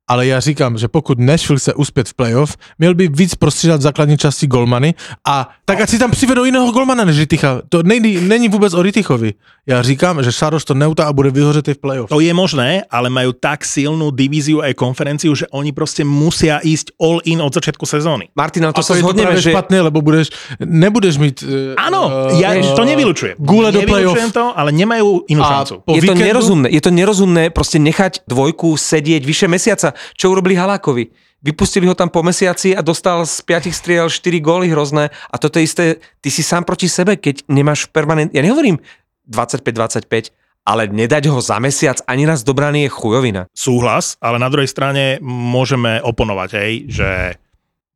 Ale 0.08 0.28
já 0.28 0.40
říkám, 0.40 0.78
že 0.78 0.88
pokud 0.88 1.20
Nashville 1.20 1.60
chce 1.60 1.74
uspět 1.74 2.10
v 2.10 2.14
playoff, 2.14 2.58
měl 2.80 2.96
by 2.96 3.08
víc 3.08 3.36
prostřídat 3.36 3.80
v 3.80 3.84
základní 3.84 4.18
části 4.18 4.48
golmany 4.48 4.94
a 5.28 5.50
tak 5.66 5.82
ať 5.82 5.90
si 5.90 6.00
tam 6.00 6.12
přivedou 6.12 6.44
jiného 6.44 6.72
golmana 6.72 7.06
než 7.06 7.18
Ritticha. 7.20 7.62
To 7.70 7.84
není, 7.84 8.20
není 8.22 8.50
vůbec 8.50 8.74
o 8.74 8.82
Rittichovi. 8.82 9.34
Já 9.68 9.82
říkám, 9.82 10.24
že 10.24 10.32
Saros 10.32 10.66
to 10.66 10.74
neutá 10.74 11.08
a 11.08 11.14
bude 11.14 11.32
vyhořet 11.32 11.68
i 11.68 11.74
v 11.74 11.78
playoff. 11.78 12.10
To 12.10 12.20
je 12.20 12.34
možné, 12.34 12.84
ale 12.92 13.08
majú 13.08 13.32
tak 13.32 13.64
silnú 13.64 14.12
divíziu 14.12 14.60
aj 14.60 14.76
konferenciu, 14.76 15.32
že 15.32 15.48
oni 15.56 15.72
proste 15.72 16.04
musia 16.04 16.60
ísť 16.60 17.00
all 17.00 17.24
in 17.24 17.40
od 17.40 17.56
začiatku 17.56 17.88
sezóny. 17.88 18.28
Martin, 18.36 18.68
ale 18.68 18.76
A 18.76 18.76
to 18.76 18.84
sa 18.84 18.92
to 18.92 19.00
je 19.00 19.02
to 19.02 19.08
zhodneme, 19.08 19.40
že... 19.40 19.56
špatné, 19.56 19.88
lebo 19.88 20.04
budeš, 20.04 20.36
nebudeš 20.60 21.16
mít... 21.16 21.40
eh, 21.48 21.80
Áno, 21.80 22.28
eh, 22.36 22.44
ja 22.44 22.52
eh, 22.60 22.76
to 22.76 22.84
nevylučujem. 22.84 23.40
Gule 23.40 23.72
do 23.72 23.80
Nevylučujem 23.80 24.36
to, 24.36 24.52
ale 24.52 24.76
nemajú 24.76 25.32
inú 25.32 25.42
A 25.48 25.64
šancu. 25.64 25.88
je 25.88 26.02
to 26.04 26.16
nerozumné. 26.20 26.68
Je 26.68 26.82
to 26.84 26.92
nerozumné 26.92 27.44
proste 27.48 27.80
nechať 27.80 28.28
dvojku 28.28 28.76
sedieť 28.76 29.24
vyše 29.24 29.48
mesiaca. 29.48 29.93
Čo 30.14 30.34
urobili 30.34 30.58
Halákovi? 30.58 31.10
Vypustili 31.44 31.84
ho 31.92 31.96
tam 31.96 32.08
po 32.08 32.24
mesiaci 32.24 32.72
a 32.72 32.80
dostal 32.80 33.28
z 33.28 33.44
5 33.44 33.68
striel 33.76 34.08
4 34.08 34.40
góly 34.40 34.72
hrozné. 34.72 35.12
A 35.28 35.36
toto 35.36 35.60
je 35.60 35.68
isté, 35.68 35.86
ty 36.24 36.32
si 36.32 36.40
sám 36.40 36.64
proti 36.64 36.88
sebe, 36.88 37.20
keď 37.20 37.44
nemáš 37.52 37.92
permanent... 37.92 38.32
Ja 38.32 38.40
nehovorím 38.40 38.80
25-25, 39.28 40.32
ale 40.64 40.88
nedať 40.88 41.28
ho 41.28 41.44
za 41.44 41.60
mesiac 41.60 42.00
ani 42.08 42.24
raz 42.24 42.48
do 42.48 42.56
je 42.56 42.88
chujovina. 42.88 43.52
Súhlas, 43.52 44.16
ale 44.24 44.40
na 44.40 44.48
druhej 44.48 44.72
strane 44.72 45.20
môžeme 45.20 46.00
oponovať, 46.00 46.50
hej, 46.56 46.72
že 46.88 47.10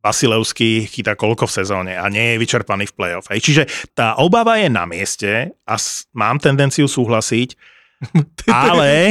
Vasilevský 0.03 0.87
chytá 0.87 1.15
koľko 1.15 1.47
v 1.47 1.55
sezóne 1.63 1.93
a 1.99 2.05
nie 2.07 2.35
je 2.35 2.41
vyčerpaný 2.43 2.87
v 2.91 2.95
playoff. 2.95 3.27
Hej. 3.27 3.43
Čiže 3.43 3.63
tá 3.91 4.15
obava 4.19 4.55
je 4.55 4.71
na 4.71 4.87
mieste 4.87 5.51
a 5.67 5.75
mám 6.15 6.39
tendenciu 6.39 6.87
súhlasiť, 6.87 7.76
ale... 8.53 9.09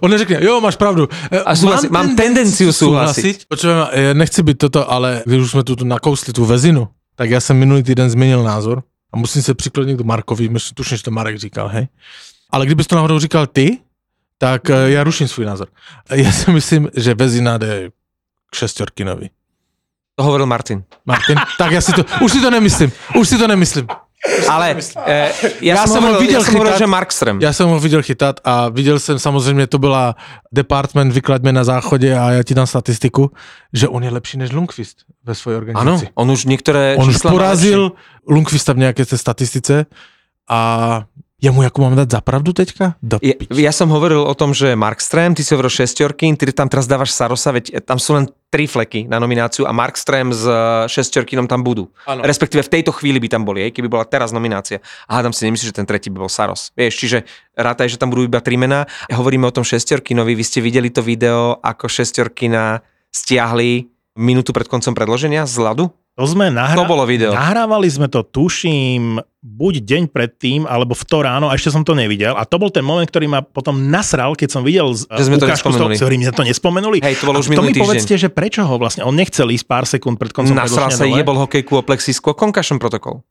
On 0.00 0.10
neřekne, 0.10 0.38
jo, 0.44 0.60
máš 0.60 0.76
pravdu. 0.76 1.08
Eh, 1.32 1.38
A 1.40 1.54
súhlasi- 1.54 1.90
mám 1.90 2.16
tendenciu 2.16 2.72
súhlasiť. 2.72 3.46
Počujem, 3.48 3.86
eh, 3.92 4.14
nechci 4.14 4.42
být 4.42 4.58
toto, 4.58 4.90
ale 4.90 5.22
když 5.26 5.40
už 5.42 5.50
jsme 5.50 5.62
tu 5.64 5.76
nakousli 5.84 6.32
tu 6.32 6.44
vezinu, 6.44 6.88
tak 7.16 7.30
já 7.30 7.40
jsem 7.40 7.56
minulý 7.56 7.82
týden 7.82 8.10
změnil 8.10 8.42
názor 8.42 8.82
a 9.12 9.16
musím 9.16 9.42
se 9.42 9.54
přiklonit 9.54 9.98
k 9.98 10.04
Markovi, 10.04 10.48
myslím, 10.48 10.74
tuším, 10.74 10.96
že 10.96 11.02
to 11.02 11.10
Marek 11.10 11.38
říkal, 11.38 11.68
hej. 11.68 11.88
Ale 12.50 12.66
kdybys 12.66 12.86
to 12.86 12.96
náhodou 12.96 13.18
říkal 13.18 13.46
ty, 13.46 13.78
tak 14.38 14.70
eh, 14.70 14.90
já 14.90 15.04
ruším 15.04 15.28
svůj 15.28 15.46
názor. 15.46 15.68
Já 16.14 16.32
si 16.32 16.50
myslím, 16.50 16.88
že 16.96 17.14
vezina 17.14 17.58
jde 17.58 17.90
k 18.50 18.54
šestorkinovi. 18.56 19.30
To 20.16 20.22
hovoril 20.24 20.46
Martin. 20.46 20.84
Martin, 21.06 21.38
tak 21.58 21.72
já 21.72 21.80
si 21.80 21.92
to, 21.92 22.04
už 22.20 22.32
si 22.32 22.40
to 22.40 22.50
nemyslím, 22.50 22.92
už 23.20 23.28
si 23.28 23.38
to 23.38 23.48
nemyslím. 23.48 23.86
Ale 24.48 24.76
eh, 25.06 25.32
ja, 25.60 25.74
Já 25.74 25.86
som 25.86 25.92
jsem 25.92 26.02
ho 26.02 26.20
viděl 26.20 26.40
ja 26.40 26.44
som 26.44 26.54
hovoril, 26.54 26.78
že 26.78 26.86
Markström. 26.86 27.36
Já 27.40 27.52
jsem 27.52 27.68
ho 27.68 27.80
viděl 27.80 28.02
chytat 28.02 28.40
a 28.44 28.68
viděl 28.68 28.98
jsem 28.98 29.18
samozřejmě, 29.18 29.66
to 29.66 29.78
byla 29.78 30.14
department 30.52 31.12
vyklaď 31.12 31.42
mě 31.42 31.52
na 31.52 31.64
záchodě 31.64 32.18
a 32.18 32.30
já 32.30 32.42
ti 32.42 32.54
dám 32.54 32.66
statistiku, 32.66 33.30
že 33.72 33.88
on 33.88 34.04
je 34.04 34.10
lepší 34.10 34.38
než 34.38 34.52
Lundqvist 34.52 34.96
ve 35.24 35.34
své 35.34 35.52
Áno, 35.52 35.58
organizaci. 35.58 36.08
on 36.14 36.30
už 36.30 36.44
niektoré 36.44 36.96
On 36.98 37.08
už 37.08 37.16
porazil 37.16 37.92
Lundqvista 38.28 38.72
v 38.72 38.78
nějaké 38.78 39.06
té 39.06 39.18
statistice 39.18 39.86
a 40.48 41.02
jemu 41.42 41.62
jako 41.62 41.82
mám 41.82 41.96
dát 41.96 42.10
zapravdu 42.10 42.52
teďka? 42.52 42.94
Do 43.02 43.18
Ja, 43.22 43.34
ja 43.50 43.72
som 43.72 43.88
hovoril 43.88 44.20
o 44.20 44.34
tom, 44.34 44.54
že 44.54 44.76
Markström, 44.76 45.34
ty 45.34 45.44
si 45.44 45.54
hovoril 45.56 45.72
šestorky, 45.72 46.36
ty 46.36 46.52
tam 46.52 46.68
teraz 46.68 46.86
dávaš 46.86 47.16
Sarosa, 47.16 47.52
veď 47.52 47.80
tam 47.84 47.96
sú 47.96 48.14
len 48.14 48.28
tri 48.50 48.66
fleky 48.66 49.06
na 49.08 49.16
nomináciu 49.22 49.64
a 49.64 49.72
Markström 49.72 50.34
s 50.34 50.44
eh, 50.44 50.54
šestorkinom 50.90 51.48
tam 51.48 51.64
budú. 51.64 51.88
Áno. 52.04 52.26
Respektíve 52.26 52.66
v 52.66 52.72
tejto 52.78 52.92
chvíli 52.92 53.22
by 53.22 53.28
tam 53.30 53.42
boli, 53.46 53.68
hej, 53.68 53.72
keby 53.72 53.88
bola 53.88 54.04
teraz 54.04 54.34
nominácia. 54.34 54.82
A 55.08 55.20
hádam 55.22 55.32
si, 55.32 55.46
nemyslíš, 55.46 55.72
že 55.72 55.78
ten 55.80 55.86
tretí 55.88 56.12
by 56.12 56.20
bol 56.20 56.30
Saros. 56.32 56.74
Vieš, 56.76 56.94
čiže 56.98 57.18
rátaj, 57.56 57.94
že 57.94 57.96
tam 57.96 58.10
budú 58.12 58.26
iba 58.26 58.42
tri 58.42 58.60
mená. 58.60 58.90
Hovoríme 59.08 59.46
o 59.48 59.54
tom 59.54 59.64
šestorkinovi, 59.64 60.34
vy 60.36 60.44
ste 60.44 60.60
videli 60.60 60.90
to 60.90 61.00
video, 61.00 61.56
ako 61.62 61.88
šestorkina 61.88 62.84
stiahli 63.10 63.90
minútu 64.18 64.50
pred 64.52 64.66
koncom 64.66 64.92
predloženia 64.92 65.46
z 65.46 65.56
ľadu? 65.62 65.84
To 66.20 66.28
sme 66.28 66.52
nahrá... 66.52 66.76
To 66.76 66.84
bolo 66.84 67.02
video. 67.02 67.32
Nahrávali 67.32 67.88
sme 67.88 68.04
to, 68.06 68.20
tuším, 68.20 69.16
buď 69.40 69.74
deň 69.80 70.02
predtým, 70.06 70.60
alebo 70.62 70.92
v 70.92 71.00
to 71.02 71.18
ráno, 71.18 71.48
a 71.48 71.56
ešte 71.56 71.72
som 71.72 71.80
to 71.80 71.92
nevidel. 71.92 72.36
A 72.36 72.44
to 72.44 72.54
bol 72.54 72.68
ten 72.68 72.84
moment, 72.84 73.08
ktorý 73.08 73.24
ma 73.24 73.40
potom 73.40 73.88
nasral, 73.88 74.36
keď 74.36 74.48
som 74.50 74.60
videl 74.60 74.92
z, 74.92 75.08
Že 75.08 75.24
sme 75.24 75.36
to 75.38 75.48
ukážku 75.48 75.64
z 75.64 75.72
toho, 75.72 75.88
nespomenuli. 75.88 75.96
ktorý 75.96 76.14
my 76.14 76.24
sme 76.26 76.36
to 76.36 76.44
nespomenuli. 76.44 76.98
Hej, 77.00 77.14
to 77.16 77.24
bolo 77.24 77.36
A 77.36 77.40
už 77.40 77.46
to 77.46 77.50
minulý 77.50 77.64
mi 77.64 77.72
týždeň. 77.72 77.86
povedzte, 77.88 78.14
že 78.18 78.28
prečo 78.28 78.60
ho 78.60 78.74
vlastne, 78.76 79.00
on 79.00 79.16
nechcel 79.16 79.48
ísť 79.48 79.64
pár 79.64 79.88
sekúnd 79.88 80.20
pred 80.20 80.28
koncom 80.28 80.52
Nasral 80.52 80.92
sa, 80.92 81.02
dole. 81.02 81.16
jebol 81.16 81.40
hokejku 81.40 81.72
o 81.72 81.80
plexisko, 81.80 82.36
concussion 82.36 82.76
protokol. 82.76 83.24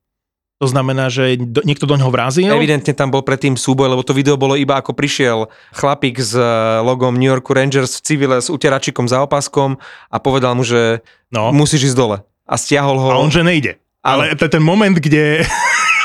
To 0.58 0.68
znamená, 0.68 1.08
že 1.08 1.38
do, 1.38 1.64
niekto 1.64 1.86
do 1.86 1.96
ňoho 1.96 2.10
vrázil? 2.10 2.50
Evidentne 2.50 2.92
tam 2.92 3.08
bol 3.08 3.22
predtým 3.22 3.56
súboj, 3.56 3.88
lebo 3.88 4.04
to 4.04 4.12
video 4.12 4.36
bolo 4.36 4.58
iba 4.58 4.76
ako 4.76 4.92
prišiel 4.92 5.48
chlapík 5.72 6.18
s 6.18 6.34
eh, 6.34 6.44
logom 6.82 7.14
New 7.14 7.30
York 7.30 7.46
Rangers 7.46 7.96
v 7.96 8.04
civile 8.04 8.36
s 8.36 8.50
uteračikom 8.50 9.06
za 9.06 9.22
opaskom 9.22 9.80
a 10.08 10.18
povedal 10.18 10.52
mu, 10.54 10.66
že 10.66 11.00
No. 11.30 11.54
musíš 11.54 11.94
ísť 11.94 11.96
dole. 11.96 12.18
A 12.50 12.58
stiahol 12.58 12.98
ho. 13.00 13.12
A 13.12 13.22
on, 13.22 13.32
že 13.32 13.44
nejde. 13.44 13.76
Ale 14.04 14.36
ten 14.36 14.64
moment, 14.64 14.98
kde 14.98 15.46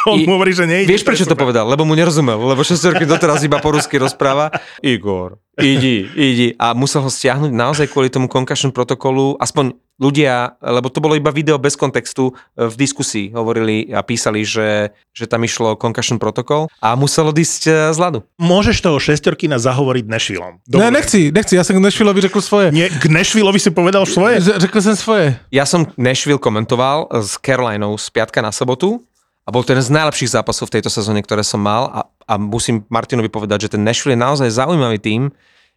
on 0.07 0.21
I- 0.21 0.27
mu 0.29 0.37
hovorí, 0.37 0.53
že 0.53 0.69
nejde. 0.69 0.89
Vieš, 0.89 1.05
prečo 1.05 1.25
to 1.25 1.37
povedal? 1.37 1.65
Lebo 1.65 1.89
mu 1.89 1.97
nerozumel, 1.97 2.37
lebo 2.37 2.61
šestorky 2.61 3.09
doteraz 3.09 3.41
iba 3.45 3.61
po 3.61 3.73
rusky 3.73 3.97
rozpráva. 3.97 4.53
Igor, 4.85 5.41
idi, 5.57 6.09
idi. 6.13 6.53
A 6.61 6.77
musel 6.77 7.01
ho 7.05 7.11
stiahnuť 7.11 7.53
naozaj 7.53 7.87
kvôli 7.89 8.13
tomu 8.13 8.29
concussion 8.29 8.75
protokolu, 8.75 9.39
aspoň 9.41 9.73
ľudia, 9.95 10.59
lebo 10.59 10.91
to 10.91 10.99
bolo 10.99 11.15
iba 11.15 11.31
video 11.31 11.55
bez 11.55 11.79
kontextu, 11.79 12.35
e, 12.59 12.67
v 12.67 12.75
diskusii 12.75 13.31
hovorili 13.31 13.95
a 13.95 14.03
písali, 14.03 14.43
že, 14.43 14.91
že 15.15 15.31
tam 15.31 15.47
išlo 15.47 15.79
concussion 15.79 16.19
protokol 16.19 16.67
a 16.83 16.99
musel 16.99 17.31
odísť 17.31 17.63
e, 17.71 17.73
z 17.95 17.99
ľadu. 18.03 18.27
Môžeš 18.43 18.83
toho 18.83 18.99
šestorkina 18.99 19.63
zahovoriť 19.63 20.05
Nešvilom. 20.11 20.67
Ne, 20.75 20.91
nechci, 20.91 21.31
nechci, 21.31 21.55
ja 21.55 21.63
som 21.63 21.79
k 21.79 21.85
Nešvilovi 21.87 22.27
řekl 22.27 22.41
svoje. 22.43 22.75
Nie, 22.75 22.91
k 22.91 23.07
Nešvilovi 23.07 23.63
si 23.63 23.71
povedal 23.71 24.03
svoje? 24.03 24.43
Řekl 24.43 24.79
jsem 24.83 24.97
svoje. 24.99 25.39
Ja 25.55 25.63
som 25.63 25.87
Nashville 25.95 26.43
komentoval 26.43 27.07
s 27.23 27.39
Carolinou 27.39 27.95
z 27.95 28.11
piatka 28.11 28.43
na 28.43 28.51
sobotu 28.51 29.07
a 29.45 29.49
bol 29.53 29.61
to 29.61 29.77
jeden 29.77 29.85
z 29.85 29.93
najlepších 29.93 30.33
zápasov 30.41 30.73
v 30.73 30.81
tejto 30.81 30.89
sezóne, 30.89 31.21
ktoré 31.21 31.45
som 31.45 31.61
mal 31.61 31.93
a, 31.93 32.01
a 32.25 32.35
musím 32.41 32.89
Martinovi 32.89 33.29
povedať, 33.29 33.69
že 33.69 33.73
ten 33.77 33.85
Nashville 33.85 34.17
je 34.17 34.25
naozaj 34.25 34.49
zaujímavý 34.49 34.97
tým. 34.97 35.29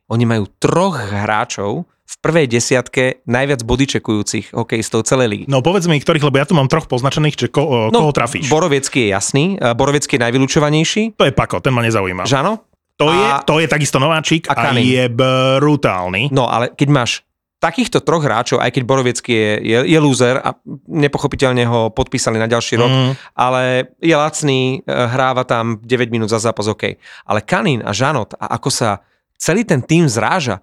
Oni 0.07 0.23
majú 0.23 0.47
troch 0.55 0.95
hráčov 0.95 1.83
v 2.07 2.15
prvej 2.23 2.47
desiatke 2.47 3.19
najviac 3.27 3.67
bodyčekujúcich 3.67 4.55
hokejistov 4.55 5.03
celej 5.03 5.27
ligy. 5.27 5.45
No 5.51 5.59
povedz 5.59 5.91
mi 5.91 5.99
ktorých, 5.99 6.23
lebo 6.23 6.39
ja 6.39 6.47
tu 6.47 6.55
mám 6.55 6.71
troch 6.71 6.87
poznačených, 6.87 7.35
že 7.35 7.47
ko, 7.51 7.91
no, 7.91 7.99
koho 7.99 8.15
trafíš. 8.15 8.47
Borovecký 8.47 9.03
je 9.03 9.09
jasný, 9.11 9.45
eh, 9.59 9.75
Borovecký 9.75 10.15
je 10.15 10.21
najvylúčovanejší. 10.23 11.19
To 11.19 11.27
je 11.27 11.35
Pako, 11.35 11.59
ten 11.59 11.75
ma 11.75 11.83
nezaujíma. 11.83 12.23
Žano? 12.23 12.63
To 12.97 13.11
je, 13.11 13.25
A- 13.29 13.43
to 13.45 13.59
je 13.59 13.67
takisto 13.67 13.99
nováčik 14.01 14.49
a 14.49 14.57
a, 14.57 14.73
je 14.73 15.05
brutálny. 15.11 16.33
No 16.33 16.49
ale 16.49 16.73
keď 16.73 16.87
máš 16.89 17.11
takýchto 17.57 18.05
troch 18.05 18.21
hráčov, 18.21 18.61
aj 18.61 18.69
keď 18.69 18.83
Borovecký 18.85 19.33
je, 19.33 19.51
je, 19.65 19.77
je 19.89 19.99
loser 19.99 20.37
a 20.37 20.53
nepochopiteľne 20.85 21.65
ho 21.65 21.89
podpísali 21.89 22.37
na 22.37 22.45
ďalší 22.45 22.77
rok, 22.77 22.91
Mm. 22.93 23.11
ale 23.33 23.61
je 23.97 24.13
lacný, 24.13 24.61
e, 24.85 24.93
hráva 24.93 25.41
tam 25.41 25.81
9 25.81 26.13
minút 26.13 26.29
za 26.29 26.37
zápas, 26.37 26.69
OK. 26.69 27.01
Ale 27.25 27.41
Kanin 27.41 27.81
a 27.81 27.91
Žanot 27.97 28.37
a 28.37 28.61
ako 28.61 28.69
sa 28.69 29.01
celý 29.37 29.65
ten 29.65 29.81
tým 29.81 30.05
zráža, 30.05 30.61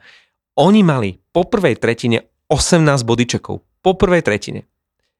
oni 0.54 0.86
mali 0.86 1.18
po 1.34 1.42
prvej 1.42 1.74
tretine 1.82 2.30
18 2.46 3.02
bodyčekov. 3.02 3.58
Po 3.82 3.90
prvej 3.98 4.22
tretine. 4.22 4.70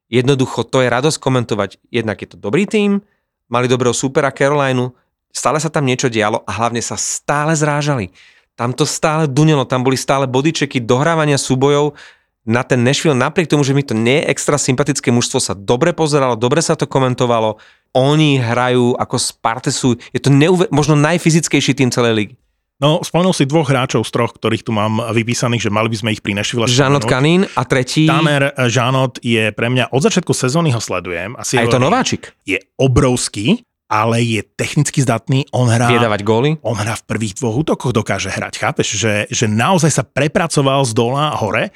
Jednoducho, 0.07 0.63
to 0.63 0.79
je 0.79 0.87
radosť 0.87 1.19
komentovať. 1.19 1.83
Jednak 1.91 2.23
je 2.23 2.29
to 2.31 2.37
dobrý 2.39 2.71
tým, 2.71 3.03
mali 3.51 3.67
dobrého 3.67 3.91
supera 3.91 4.31
Carolinu, 4.31 4.95
stále 5.35 5.59
sa 5.59 5.69
tam 5.75 5.85
niečo 5.85 6.07
dialo 6.07 6.47
a 6.47 6.51
hlavne 6.55 6.79
sa 6.79 6.95
stále 6.95 7.59
zrážali. 7.59 8.15
Tam 8.55 8.71
to 8.71 8.87
stále 8.87 9.27
dunelo, 9.27 9.67
tam 9.67 9.83
boli 9.83 9.99
stále 9.99 10.31
bodyčeky, 10.31 10.79
dohrávania 10.83 11.39
súbojov. 11.39 11.99
Na 12.45 12.61
ten 12.61 12.85
Nashville, 12.85 13.17
napriek 13.17 13.49
tomu, 13.49 13.65
že 13.65 13.73
mi 13.73 13.81
to 13.81 13.97
nie 13.97 14.21
je 14.21 14.29
extra 14.29 14.61
sympatické 14.61 15.09
mužstvo, 15.09 15.41
sa 15.41 15.57
dobre 15.57 15.97
pozeralo, 15.97 16.37
dobre 16.37 16.61
sa 16.61 16.77
to 16.77 16.85
komentovalo. 16.85 17.57
Oni 17.97 18.37
hrajú 18.37 19.01
ako 19.01 19.17
Sparte 19.17 19.73
sú, 19.73 19.97
je 20.13 20.21
to 20.21 20.29
neuve- 20.29 20.69
možno 20.69 20.93
najfyzickejší 20.93 21.73
tým 21.73 21.89
celej 21.89 22.13
ligy. 22.15 22.35
No, 22.83 23.01
spomenul 23.01 23.33
si 23.33 23.47
dvoch 23.47 23.71
hráčov 23.71 24.03
z 24.05 24.11
troch, 24.13 24.35
ktorých 24.35 24.67
tu 24.67 24.75
mám 24.75 24.99
vypísaných, 25.15 25.71
že 25.71 25.71
mali 25.73 25.89
by 25.89 25.97
sme 25.97 26.11
ich 26.13 26.21
pri 26.21 26.35
Nešvile 26.37 26.67
Žanot 26.67 27.07
Kanin 27.07 27.47
a 27.55 27.63
tretí, 27.65 28.05
Tamer 28.05 28.51
Žanot 28.51 29.23
je 29.23 29.55
pre 29.55 29.71
mňa, 29.71 29.95
od 29.95 30.03
začiatku 30.03 30.35
sezóny 30.35 30.75
ho 30.75 30.83
sledujem. 30.83 31.39
Asi 31.39 31.55
a 31.57 31.65
je 31.65 31.71
to 31.71 31.79
nováčik, 31.81 32.35
Je 32.45 32.59
obrovský, 32.77 33.63
ale 33.89 34.25
je 34.25 34.41
technicky 34.43 35.05
zdatný. 35.05 35.45
On 35.53 35.69
hrá, 35.69 35.89
vie 35.89 36.01
dávať 36.01 36.21
góly. 36.25 36.51
on 36.65 36.77
hrá 36.77 36.97
v 36.97 37.05
prvých 37.05 37.37
dvoch 37.39 37.61
útokoch, 37.61 37.93
dokáže 37.93 38.33
hrať. 38.33 38.57
Chápeš, 38.59 38.97
že, 38.97 39.15
že 39.29 39.47
naozaj 39.47 39.91
sa 39.93 40.05
prepracoval 40.05 40.85
z 40.89 40.93
dola 40.97 41.37
hore. 41.37 41.71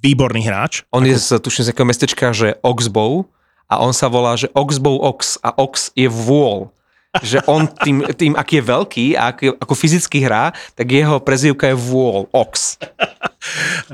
Výborný 0.00 0.48
hráč. 0.48 0.82
On 0.90 1.04
je 1.04 1.14
z, 1.14 1.38
tuším, 1.38 1.64
z 1.64 1.70
takého 1.72 1.88
mestečka, 1.88 2.32
že 2.32 2.56
Oxbow 2.64 3.28
a 3.70 3.78
on 3.84 3.94
sa 3.94 4.10
volá, 4.10 4.34
že 4.34 4.50
Oxbow 4.56 4.98
Ox 4.98 5.38
a 5.44 5.54
Ox 5.54 5.94
je 5.94 6.08
vôľ. 6.10 6.72
Že 7.20 7.42
on 7.50 7.66
tým, 7.66 8.06
tým 8.14 8.32
aký 8.38 8.62
je 8.62 8.64
veľký 8.70 9.06
a 9.18 9.34
ako, 9.34 9.58
ako 9.58 9.74
fyzicky 9.74 10.22
hrá, 10.22 10.54
tak 10.78 10.94
jeho 10.94 11.18
prezývka 11.18 11.74
je 11.74 11.76
vôľ, 11.76 12.30
Ox. 12.30 12.78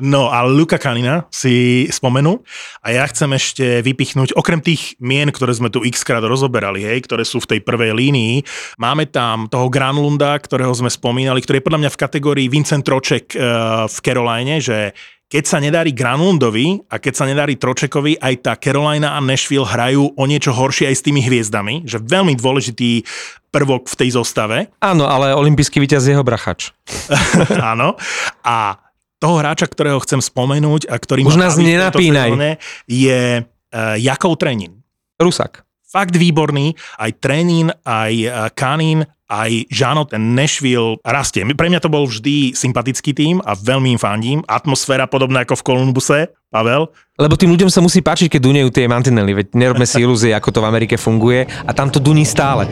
No 0.03 0.29
a 0.29 0.43
Luka 0.45 0.77
Kanina 0.77 1.27
si 1.31 1.87
spomenul 1.89 2.43
a 2.83 2.91
ja 2.91 3.07
chcem 3.07 3.31
ešte 3.35 3.81
vypichnúť, 3.87 4.35
okrem 4.35 4.59
tých 4.59 4.99
mien, 4.99 5.31
ktoré 5.31 5.55
sme 5.55 5.71
tu 5.71 5.87
x 5.87 6.03
krát 6.03 6.23
rozoberali, 6.23 6.83
hej, 6.83 7.07
ktoré 7.07 7.23
sú 7.23 7.39
v 7.43 7.57
tej 7.57 7.61
prvej 7.63 7.95
línii, 7.95 8.43
máme 8.83 9.07
tam 9.07 9.47
toho 9.47 9.71
Granlunda, 9.71 10.35
ktorého 10.39 10.75
sme 10.75 10.91
spomínali, 10.91 11.39
ktorý 11.43 11.63
je 11.63 11.67
podľa 11.67 11.81
mňa 11.87 11.91
v 11.95 12.01
kategórii 12.01 12.47
Vincent 12.51 12.83
Troček 12.83 13.35
eh, 13.35 13.43
v 13.87 13.97
Caroline, 14.03 14.59
že 14.59 14.95
keď 15.27 15.45
sa 15.45 15.59
nedarí 15.59 15.91
Granlundovi 15.91 16.87
a 16.87 17.03
keď 17.03 17.15
sa 17.19 17.27
nedarí 17.27 17.59
Tročekovi, 17.59 18.23
aj 18.23 18.35
tá 18.47 18.55
Carolina 18.55 19.19
a 19.19 19.21
Nashville 19.23 19.67
hrajú 19.67 20.15
o 20.15 20.23
niečo 20.23 20.55
horšie 20.55 20.87
aj 20.87 20.97
s 21.03 21.03
tými 21.03 21.19
hviezdami, 21.19 21.83
že 21.83 21.99
veľmi 21.99 22.39
dôležitý 22.39 23.03
prvok 23.51 23.91
v 23.91 23.99
tej 23.99 24.15
zostave. 24.15 24.71
Áno, 24.79 25.11
ale 25.11 25.35
olimpijský 25.35 25.83
víťaz 25.83 26.07
je 26.07 26.15
jeho 26.15 26.23
brachač. 26.23 26.71
Áno. 27.75 27.99
A 28.47 28.86
toho 29.17 29.41
hráča, 29.41 29.67
ktorého 29.69 30.01
chcem 30.05 30.21
spomenúť 30.21 30.93
a 30.93 30.97
ktorý 31.01 31.25
Už 31.25 31.41
nás 31.41 31.57
nenapínaj. 31.57 32.61
je 32.85 33.43
uh, 33.43 33.97
Jakov 33.97 34.37
Trenin. 34.37 34.85
Rusak. 35.17 35.65
Fakt 35.87 36.13
výborný, 36.19 36.77
aj 37.01 37.11
Trenin, 37.23 37.73
aj 37.87 38.13
uh, 38.29 38.33
Kanin, 38.53 39.09
aj 39.27 39.67
Žano, 39.73 40.07
ten 40.07 40.37
Nashville 40.37 41.03
rastie. 41.03 41.43
Pre 41.43 41.69
mňa 41.73 41.81
to 41.83 41.91
bol 41.91 42.07
vždy 42.07 42.55
sympatický 42.55 43.11
tým 43.17 43.43
a 43.43 43.59
veľmi 43.59 43.97
im 43.97 44.01
fandím. 44.01 44.39
Atmosféra 44.47 45.11
podobná 45.11 45.43
ako 45.43 45.59
v 45.59 45.65
Columbuse, 45.67 46.21
Pavel. 46.53 46.93
Lebo 47.19 47.35
tým 47.35 47.51
ľuďom 47.51 47.73
sa 47.73 47.83
musí 47.83 48.05
páčiť, 48.05 48.31
keď 48.31 48.41
dunejú 48.45 48.69
tie 48.71 48.87
mantinely, 48.87 49.33
veď 49.35 49.47
nerobme 49.57 49.89
si 49.89 49.99
ilúzie, 50.05 50.31
ako 50.37 50.55
to 50.55 50.61
v 50.63 50.69
Amerike 50.69 50.95
funguje 51.01 51.49
a 51.49 51.71
tam 51.75 51.91
to 51.91 51.99
duní 51.99 52.23
stále. 52.23 52.71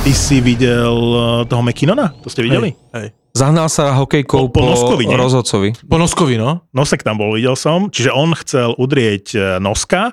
Ty 0.00 0.12
si 0.16 0.40
videl 0.40 0.96
uh, 0.96 1.44
toho 1.44 1.60
McKinnona? 1.60 2.16
To 2.24 2.32
ste 2.32 2.40
videli? 2.40 2.72
Hej. 2.96 3.19
Zahnal 3.30 3.66
sa 3.66 3.94
hokejkou 3.94 4.46
Po- 4.46 4.50
po 4.50 4.60
po, 4.60 4.66
Noskovi, 4.66 5.04
nie? 5.06 5.14
rozhodcovi. 5.14 5.68
Po 5.84 5.96
Noskovi, 5.96 6.34
no. 6.34 6.66
Nosek 6.70 7.00
tam 7.00 7.16
bol, 7.16 7.34
videl 7.34 7.54
som. 7.54 7.86
Čiže 7.86 8.10
on 8.10 8.34
chcel 8.34 8.74
udrieť 8.74 9.26
uh, 9.32 9.40
Noska 9.58 10.12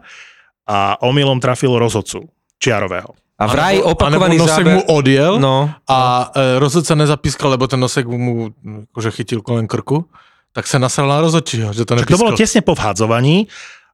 a 0.63 0.77
omylom 0.99 1.39
trafil 1.39 1.73
rozhodcu 1.73 2.29
Čiarového. 2.57 3.13
A 3.37 3.45
vraj 3.45 3.77
Anebo- 3.77 3.93
opakovaný 3.93 4.35
anebo 4.35 4.43
nosek 4.43 4.65
záber... 4.65 4.73
mu 4.73 4.81
odjel 4.89 5.33
No, 5.37 5.69
a 5.85 5.99
e, 6.33 6.57
rozhodca 6.57 6.97
nezapískal, 6.97 7.53
lebo 7.53 7.69
ten 7.69 7.77
nosek 7.77 8.01
mu 8.03 8.49
akože 8.89 9.13
chytil 9.13 9.45
kolem 9.45 9.69
krku, 9.69 10.09
tak 10.49 10.65
sa 10.65 10.81
nasral 10.81 11.05
na 11.05 11.21
rozhodčího, 11.21 11.69
že 11.69 11.85
to 11.85 11.93
Čak 11.95 12.09
to 12.09 12.17
bolo 12.17 12.33
nepískal. 12.33 12.41
tesne 12.41 12.61
po 12.65 12.73
vhádzovaní 12.73 13.45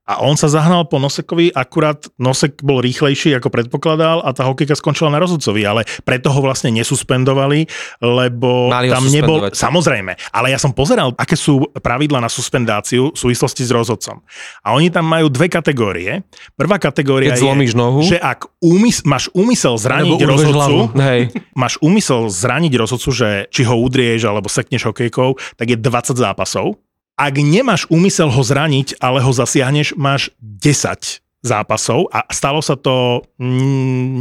a 0.04 0.20
on 0.20 0.36
sa 0.36 0.52
zahnal 0.52 0.84
po 0.92 1.00
Nosekovi, 1.00 1.56
akurát 1.56 2.12
Nosek 2.20 2.60
bol 2.60 2.84
rýchlejší, 2.84 3.40
ako 3.40 3.48
predpokladal 3.48 4.20
a 4.20 4.36
tá 4.36 4.44
hokejka 4.44 4.76
skončila 4.76 5.08
na 5.08 5.24
rozhodcovi, 5.24 5.64
ale 5.64 5.88
preto 6.04 6.28
ho 6.28 6.40
vlastne 6.44 6.76
nesuspendovali, 6.76 7.72
lebo 8.04 8.68
Mali 8.68 8.92
tam 8.92 9.08
nebol... 9.08 9.48
Samozrejme, 9.56 10.20
ale 10.36 10.52
ja 10.52 10.60
som 10.60 10.76
pozeral, 10.76 11.16
aké 11.16 11.40
sú 11.40 11.72
pravidla 11.80 12.20
na 12.20 12.28
suspendáciu 12.28 13.16
v 13.16 13.18
súvislosti 13.18 13.64
s 13.64 13.72
rozhodcom. 13.72 14.20
A 14.68 14.76
oni 14.76 14.92
tam 14.92 15.08
majú 15.08 15.32
dve 15.32 15.48
kategórie. 15.48 16.28
Prvá 16.60 16.76
kategória 16.84 17.32
keď 17.32 17.40
je, 17.40 17.72
nohu, 17.72 18.04
že 18.04 18.20
ak 18.20 18.60
úmys- 18.60 19.08
máš 19.08 19.32
úmysel 19.32 19.80
zraniť 19.80 20.20
rozhodcu, 20.20 20.92
hej, 21.00 21.32
máš 21.64 21.80
úmysel 21.80 22.28
zraniť 22.28 22.76
rozhodcu, 22.76 23.10
že 23.16 23.30
či 23.56 23.64
ho 23.64 23.80
udrieš 23.80 24.28
alebo 24.28 24.52
sekneš 24.52 24.92
hokejkou, 24.92 25.40
tak 25.56 25.72
je 25.72 25.80
20 25.80 26.20
zápasov. 26.20 26.76
Ak 27.14 27.38
nemáš 27.38 27.86
úmysel 27.94 28.34
ho 28.34 28.42
zraniť, 28.42 28.98
ale 28.98 29.22
ho 29.22 29.32
zasiahneš, 29.32 29.94
máš 29.94 30.34
10 30.42 31.22
zápasov 31.44 32.08
a 32.10 32.24
stalo 32.32 32.64
sa 32.64 32.80
to 32.80 33.22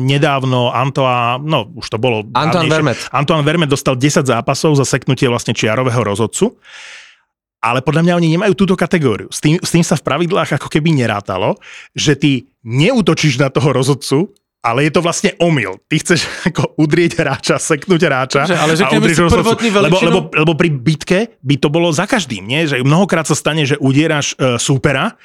nedávno 0.05 0.74
Antoine, 0.74 1.38
no 1.47 1.70
už 1.78 1.86
to 1.86 1.97
bolo... 1.97 2.26
Antoine. 2.34 2.68
Vermette. 2.68 3.07
Antoine 3.14 3.47
Vermette 3.47 3.72
dostal 3.72 3.95
10 3.95 4.26
zápasov 4.26 4.74
za 4.76 4.84
seknutie 4.84 5.30
vlastne 5.30 5.55
čiarového 5.55 6.03
rozhodcu. 6.03 6.59
Ale 7.62 7.78
podľa 7.78 8.03
mňa 8.03 8.14
oni 8.18 8.28
nemajú 8.34 8.59
túto 8.59 8.74
kategóriu. 8.74 9.30
S 9.30 9.38
tým, 9.38 9.55
s 9.62 9.70
tým 9.70 9.86
sa 9.86 9.95
v 9.95 10.03
pravidlách 10.03 10.59
ako 10.59 10.66
keby 10.66 10.90
nerátalo, 10.99 11.62
že 11.95 12.18
ty 12.18 12.51
neútočíš 12.66 13.38
na 13.38 13.55
toho 13.55 13.70
rozhodcu, 13.70 14.34
ale 14.62 14.86
je 14.86 14.92
to 14.94 15.02
vlastne 15.02 15.30
omyl. 15.42 15.74
Ty 15.90 15.98
chceš 15.98 16.24
ako 16.48 16.78
udrieť 16.78 17.18
hráča, 17.18 17.58
seknúť 17.58 18.00
hráča 18.06 18.42
Dobre, 18.46 18.58
ale 18.62 18.72
a 18.72 18.78
řekneme 18.78 19.02
udrieš 19.02 19.16
si 19.18 19.22
rozhodcu. 19.26 19.42
prvotní 19.42 19.68
lebo, 19.68 19.78
veličinu. 19.82 20.08
lebo, 20.08 20.18
lebo 20.30 20.52
pri 20.54 20.68
bitke 20.70 21.18
by 21.42 21.54
to 21.58 21.68
bolo 21.68 21.90
za 21.90 22.06
každým, 22.06 22.46
nie? 22.46 22.70
Že 22.70 22.86
mnohokrát 22.86 23.26
sa 23.26 23.34
stane, 23.34 23.66
že 23.66 23.74
udieraš 23.76 24.38
uh, 24.38 24.56
súpera 24.56 25.18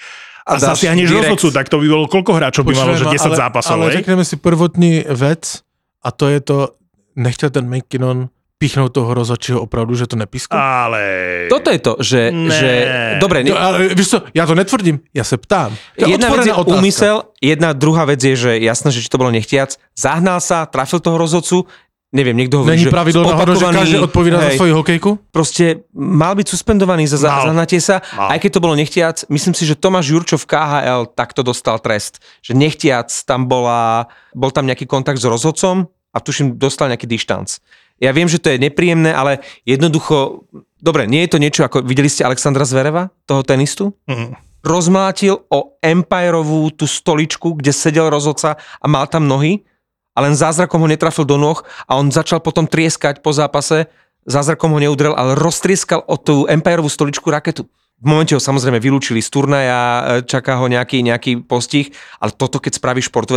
a, 0.47 0.51
A 0.55 0.59
zasiahneš 0.59 1.11
rozhodcu, 1.11 1.47
tak 1.53 1.67
to 1.69 1.77
by 1.77 1.87
bolo 1.91 2.07
koľko 2.07 2.31
hráčov 2.33 2.63
by 2.65 2.73
malo, 2.73 2.95
že 2.95 3.03
10 3.03 3.19
ale, 3.19 3.35
zápasov, 3.35 3.75
ale 3.77 3.85
hej? 3.91 3.95
řekneme 4.01 4.23
si 4.23 4.35
prvotní 4.39 5.03
vec 5.11 5.59
a 5.99 6.09
to 6.15 6.25
je 6.31 6.39
to, 6.39 6.57
nechtěl 7.19 7.49
ten 7.51 7.67
McKinnon 7.67 8.31
píchnout 8.57 8.89
toho 8.93 9.13
rozhodčího 9.13 9.61
opravdu, 9.61 9.95
že 9.95 10.07
to 10.09 10.15
nepískal? 10.17 10.57
Ale... 10.59 11.01
Toto 11.49 11.69
je 11.69 11.79
to, 11.79 11.93
že... 12.01 12.31
Ne. 12.33 12.49
že 12.49 12.69
dobre, 13.21 13.43
ne, 13.43 13.53
No, 13.53 13.57
ale 13.57 13.93
víš 13.93 14.09
co, 14.09 14.21
já 14.33 14.45
to 14.45 14.55
netvrdím, 14.55 14.99
já 15.13 15.23
se 15.23 15.37
ptám. 15.37 15.77
To 15.99 16.05
je 16.05 16.11
jedna 16.11 16.29
vec 16.29 16.45
je 16.45 16.53
otázka. 16.53 16.79
úmysel, 16.79 17.23
jedna 17.41 17.73
druhá 17.73 18.05
vec 18.05 18.23
je, 18.23 18.35
že 18.35 18.51
jasné, 18.59 18.91
že 18.91 19.01
či 19.01 19.09
to 19.09 19.17
bolo 19.17 19.31
nechtiac, 19.31 19.77
zahnal 19.93 20.41
sa, 20.41 20.65
trafil 20.65 20.99
toho 20.99 21.17
rozhodcu, 21.17 21.65
neviem, 22.15 22.33
niekto 22.33 22.63
hovorí, 22.63 22.79
Není 22.79 22.87
že 22.87 22.93
pravidlo 22.93 23.27
náhodou, 23.27 23.53
že 23.59 23.67
každý 23.67 23.97
odpovídá 23.99 24.39
za 24.39 24.51
svoju 24.55 24.73
hokejku? 24.79 25.09
Proste 25.29 25.83
mal 25.93 26.33
byť 26.33 26.47
suspendovaný 26.47 27.03
za 27.05 27.19
zahnatie 27.19 27.83
sa, 27.83 27.99
Mal. 28.15 28.37
aj 28.37 28.39
keď 28.47 28.51
to 28.57 28.63
bolo 28.63 28.73
nechtiac. 28.79 29.27
Myslím 29.27 29.53
si, 29.53 29.67
že 29.67 29.75
Tomáš 29.75 30.15
Jurčo 30.15 30.39
v 30.39 30.47
KHL 30.47 31.11
takto 31.13 31.43
dostal 31.43 31.77
trest. 31.83 32.23
Že 32.41 32.57
nechtiac 32.57 33.11
tam 33.27 33.45
bola, 33.45 34.07
bol 34.31 34.49
tam 34.55 34.65
nejaký 34.65 34.87
kontakt 34.87 35.19
s 35.19 35.27
rozhodcom 35.27 35.91
a 36.15 36.17
tuším 36.23 36.55
dostal 36.55 36.87
nejaký 36.87 37.05
dištanc. 37.05 37.59
Ja 37.97 38.13
viem, 38.13 38.29
že 38.29 38.37
to 38.37 38.53
je 38.53 38.61
nepríjemné, 38.61 39.09
ale 39.09 39.41
jednoducho, 39.65 40.45
dobre, 40.77 41.09
nie 41.09 41.25
je 41.25 41.31
to 41.33 41.41
niečo 41.41 41.61
ako, 41.65 41.81
videli 41.81 42.09
ste 42.09 42.25
Alexandra 42.25 42.65
Zvereva, 42.65 43.09
toho 43.25 43.41
tenistu? 43.41 43.97
Mm. 44.05 44.37
rozmlátil 44.65 45.47
o 45.47 45.79
Empireovú 45.79 46.69
tú 46.75 46.85
stoličku, 46.89 47.55
kde 47.55 47.71
sedel 47.71 48.11
rozhodca 48.11 48.59
a 48.59 48.85
mal 48.85 49.07
tam 49.07 49.23
nohy 49.23 49.63
a 50.17 50.25
len 50.25 50.33
zázrakom 50.33 50.81
ho 50.81 50.89
netrafil 50.89 51.23
do 51.23 51.39
nôh 51.39 51.61
a 51.87 51.95
on 51.95 52.09
začal 52.11 52.41
potom 52.41 52.65
trieskať 52.65 53.21
po 53.21 53.31
zápase, 53.31 53.87
zázrakom 54.27 54.75
ho 54.75 54.79
neudrel, 54.81 55.15
ale 55.15 55.39
roztrieskal 55.39 56.03
o 56.03 56.19
tú 56.19 56.49
Empireovú 56.49 56.91
stoličku 56.91 57.31
raketu. 57.31 57.69
V 57.97 58.05
momente 58.05 58.37
ho 58.37 58.41
samozrejme 58.41 58.77
vylúčili 58.77 59.23
z 59.25 59.29
turnaja, 59.33 59.81
e, 59.81 60.01
čaká 60.21 60.61
ho 60.61 60.69
nejaký, 60.69 61.01
nejaký 61.01 61.41
postih, 61.45 61.89
ale 62.21 62.29
toto 62.35 62.61
keď 62.61 62.77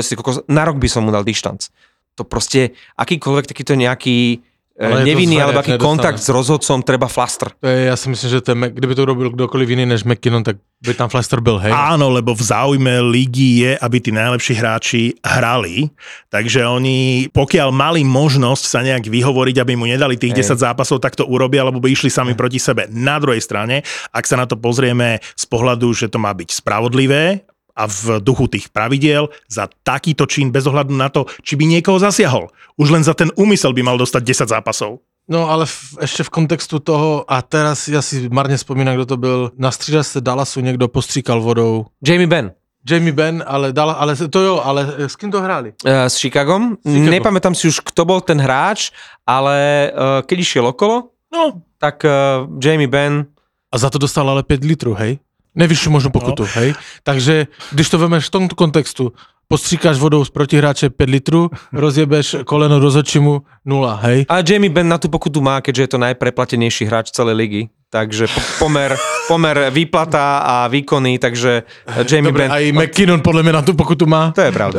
si 0.04 0.16
kokos, 0.16 0.44
na 0.52 0.68
rok 0.68 0.76
by 0.76 0.88
som 0.90 1.08
mu 1.08 1.14
dal 1.14 1.24
dištanc. 1.24 1.72
To 2.20 2.28
proste 2.28 2.76
akýkoľvek 3.00 3.48
takýto 3.48 3.72
nejaký 3.72 4.44
Ale 4.80 4.88
je 4.88 4.96
ale 4.96 5.00
to 5.04 5.08
nevinný 5.12 5.36
zverec, 5.36 5.44
alebo 5.44 5.60
aký 5.60 5.70
nedostane. 5.70 5.88
kontakt 5.92 6.18
s 6.24 6.28
rozhodcom 6.32 6.78
treba 6.82 7.06
flastr. 7.08 7.52
To 7.60 7.68
je, 7.68 7.84
já 7.84 7.96
si 7.96 8.08
myslím, 8.08 8.30
že 8.30 8.40
ten, 8.40 8.56
Mac- 8.58 8.72
kdyby 8.72 8.94
to 8.94 9.02
urobil 9.02 9.30
kdokoliv 9.30 9.68
jiný 9.68 9.86
než 9.86 10.04
McKinnon, 10.04 10.42
tak 10.42 10.56
by 10.80 10.94
tam 10.96 11.08
Flaster 11.12 11.40
byl, 11.40 11.58
hej? 11.58 11.72
Áno, 11.76 12.08
lebo 12.08 12.32
v 12.32 12.40
záujme 12.40 13.04
ligy 13.12 13.68
je, 13.68 13.72
aby 13.76 14.00
tí 14.00 14.08
najlepší 14.08 14.54
hráči 14.56 15.02
hrali, 15.20 15.92
takže 16.32 16.64
oni, 16.64 17.28
pokiaľ 17.36 17.68
mali 17.68 18.00
možnosť 18.00 18.64
sa 18.64 18.80
nejak 18.80 19.04
vyhovoriť, 19.04 19.60
aby 19.60 19.76
mu 19.76 19.84
nedali 19.84 20.16
tých 20.16 20.32
Hej. 20.32 20.56
10 20.56 20.64
zápasov, 20.64 21.04
tak 21.04 21.12
to 21.20 21.28
urobia, 21.28 21.60
alebo 21.60 21.84
by 21.84 21.92
išli 21.92 22.08
sami 22.08 22.32
proti 22.32 22.56
sebe. 22.56 22.88
Na 22.88 23.20
druhej 23.20 23.44
strane, 23.44 23.84
ak 24.08 24.24
sa 24.24 24.40
na 24.40 24.48
to 24.48 24.56
pozrieme 24.56 25.20
z 25.36 25.44
pohľadu, 25.44 25.92
že 25.92 26.08
to 26.08 26.16
má 26.16 26.32
byť 26.32 26.48
spravodlivé, 26.56 27.44
a 27.80 27.88
v 27.88 28.20
duchu 28.20 28.44
tých 28.52 28.68
pravidiel 28.68 29.32
za 29.48 29.72
takýto 29.80 30.28
čin 30.28 30.52
bez 30.52 30.68
ohľadu 30.68 30.92
na 30.92 31.08
to, 31.08 31.24
či 31.40 31.56
by 31.56 31.64
niekoho 31.64 31.96
zasiahol. 31.96 32.52
Už 32.76 32.92
len 32.92 33.00
za 33.00 33.16
ten 33.16 33.32
úmysel 33.40 33.72
by 33.72 33.80
mal 33.80 33.96
dostať 33.96 34.22
10 34.44 34.52
zápasov. 34.52 35.00
No 35.30 35.48
ale 35.48 35.66
v, 35.66 35.98
ještě 36.00 36.22
v 36.22 36.30
kontextu 36.30 36.78
toho, 36.78 37.24
a 37.28 37.42
teraz 37.42 37.88
já 37.88 38.02
si 38.02 38.28
marně 38.28 38.56
vzpomínám, 38.56 38.94
kdo 38.94 39.06
to 39.06 39.16
byl, 39.16 39.50
na 39.56 39.70
střídačce 39.70 40.20
Dallasu 40.20 40.60
někdo 40.60 40.88
postříkal 40.88 41.40
vodou. 41.40 41.86
Jamie 42.06 42.26
Benn. 42.26 42.52
Jamie 42.90 43.12
Ben, 43.12 43.44
ale, 43.46 43.72
Dalla, 43.72 43.92
ale 43.92 44.16
to 44.16 44.40
jo, 44.40 44.60
ale 44.64 44.94
s 44.96 45.16
kým 45.16 45.30
to 45.30 45.40
hráli? 45.40 45.72
Eh, 45.84 46.10
s 46.10 46.16
Chicagom. 46.16 46.76
Chicago. 46.80 47.10
Nepamätám 47.10 47.52
si 47.52 47.68
už, 47.68 47.84
kto 47.84 48.08
bol 48.08 48.24
ten 48.24 48.40
hráč, 48.40 48.88
ale 49.28 49.92
uh, 49.92 50.24
keď 50.24 50.38
išiel 50.40 50.64
okolo, 50.66 51.12
No, 51.30 51.62
tak 51.78 52.02
uh, 52.04 52.10
Jamie 52.58 52.90
Benn 52.90 53.26
A 53.72 53.78
za 53.78 53.90
to 53.90 53.98
dostal 53.98 54.30
ale 54.30 54.42
5 54.42 54.64
litrů, 54.64 54.94
hej? 54.94 55.18
Nevyšší 55.54 55.88
možno 55.90 56.10
pokutu, 56.10 56.42
no. 56.42 56.52
hej? 56.54 56.74
Takže 57.02 57.46
když 57.72 57.90
to 57.90 57.98
vemeš 57.98 58.26
v 58.26 58.30
tomto 58.30 58.54
kontextu, 58.54 59.12
postříkáš 59.48 59.98
vodou 59.98 60.24
z 60.24 60.30
protihráče 60.30 60.90
5 60.90 61.10
litrů, 61.10 61.50
rozjebeš 61.72 62.36
koleno 62.44 62.78
rozhodčímu 62.78 63.42
0, 63.64 63.94
hej? 63.94 64.26
a 64.28 64.34
Jamie 64.46 64.70
Benn 64.70 64.88
na 64.88 64.98
tú 64.98 65.10
pokutu 65.10 65.42
má, 65.42 65.58
keďže 65.60 65.82
je 65.82 65.90
to 65.90 65.98
najpreplatenejší 65.98 66.86
hráč 66.86 67.10
celej 67.10 67.34
ligy. 67.34 67.62
Takže 67.90 68.30
po- 68.30 68.70
pomer, 68.70 68.94
pomer 69.26 69.74
výplata 69.74 70.38
a 70.38 70.70
výkony, 70.70 71.18
takže 71.18 71.66
Jamie 72.06 72.30
Dobre, 72.30 72.46
Benn... 72.46 72.54
aj 72.54 72.64
McKinnon 72.70 73.18
podľa 73.18 73.42
mňa 73.42 73.54
na 73.58 73.62
tú 73.66 73.74
pokutu 73.74 74.06
má. 74.06 74.30
To 74.30 74.46
je 74.46 74.52
pravda. 74.54 74.78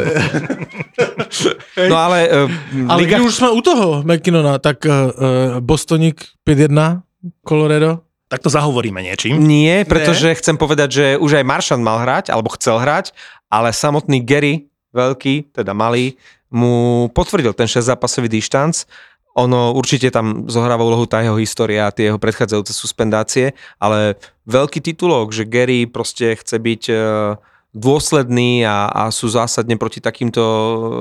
no 1.92 1.96
ale, 2.00 2.32
uh, 2.32 2.48
Ale 2.88 3.04
Liga... 3.04 3.20
už 3.20 3.36
jsme 3.36 3.52
u 3.52 3.62
toho 3.62 4.04
McKinnona, 4.08 4.64
tak 4.64 4.88
uh, 4.88 5.12
Bostonik 5.60 6.24
5-1, 6.48 7.04
Colorado. 7.44 8.00
Tak 8.32 8.40
to 8.40 8.48
zahovoríme 8.48 9.04
niečím. 9.04 9.44
Nie, 9.44 9.84
pretože 9.84 10.32
chcem 10.40 10.56
povedať, 10.56 10.90
že 10.96 11.06
už 11.20 11.44
aj 11.44 11.46
Maršan 11.52 11.84
mal 11.84 12.00
hrať, 12.00 12.32
alebo 12.32 12.48
chcel 12.56 12.80
hrať, 12.80 13.12
ale 13.52 13.76
samotný 13.76 14.24
Gary, 14.24 14.72
veľký, 14.96 15.52
teda 15.52 15.76
malý, 15.76 16.16
mu 16.48 17.08
potvrdil 17.12 17.52
ten 17.52 17.68
6-zápasový 17.68 18.32
dištanc. 18.32 18.88
Ono 19.36 19.76
určite 19.76 20.08
tam 20.12 20.48
zohráva 20.48 20.84
úlohu 20.84 21.04
tá 21.08 21.20
jeho 21.20 21.36
história 21.40 21.88
a 21.88 21.96
tie 21.96 22.08
jeho 22.08 22.20
predchádzajúce 22.20 22.72
suspendácie, 22.72 23.52
ale 23.80 24.16
veľký 24.48 24.80
titulok, 24.80 25.36
že 25.36 25.48
Gary 25.48 25.88
proste 25.88 26.36
chce 26.36 26.56
byť 26.56 26.84
e, 26.88 26.96
dôsledný 27.72 28.68
a, 28.68 28.92
a 28.92 29.04
sú 29.16 29.32
zásadne 29.32 29.80
proti 29.80 30.04
takýmto 30.04 30.44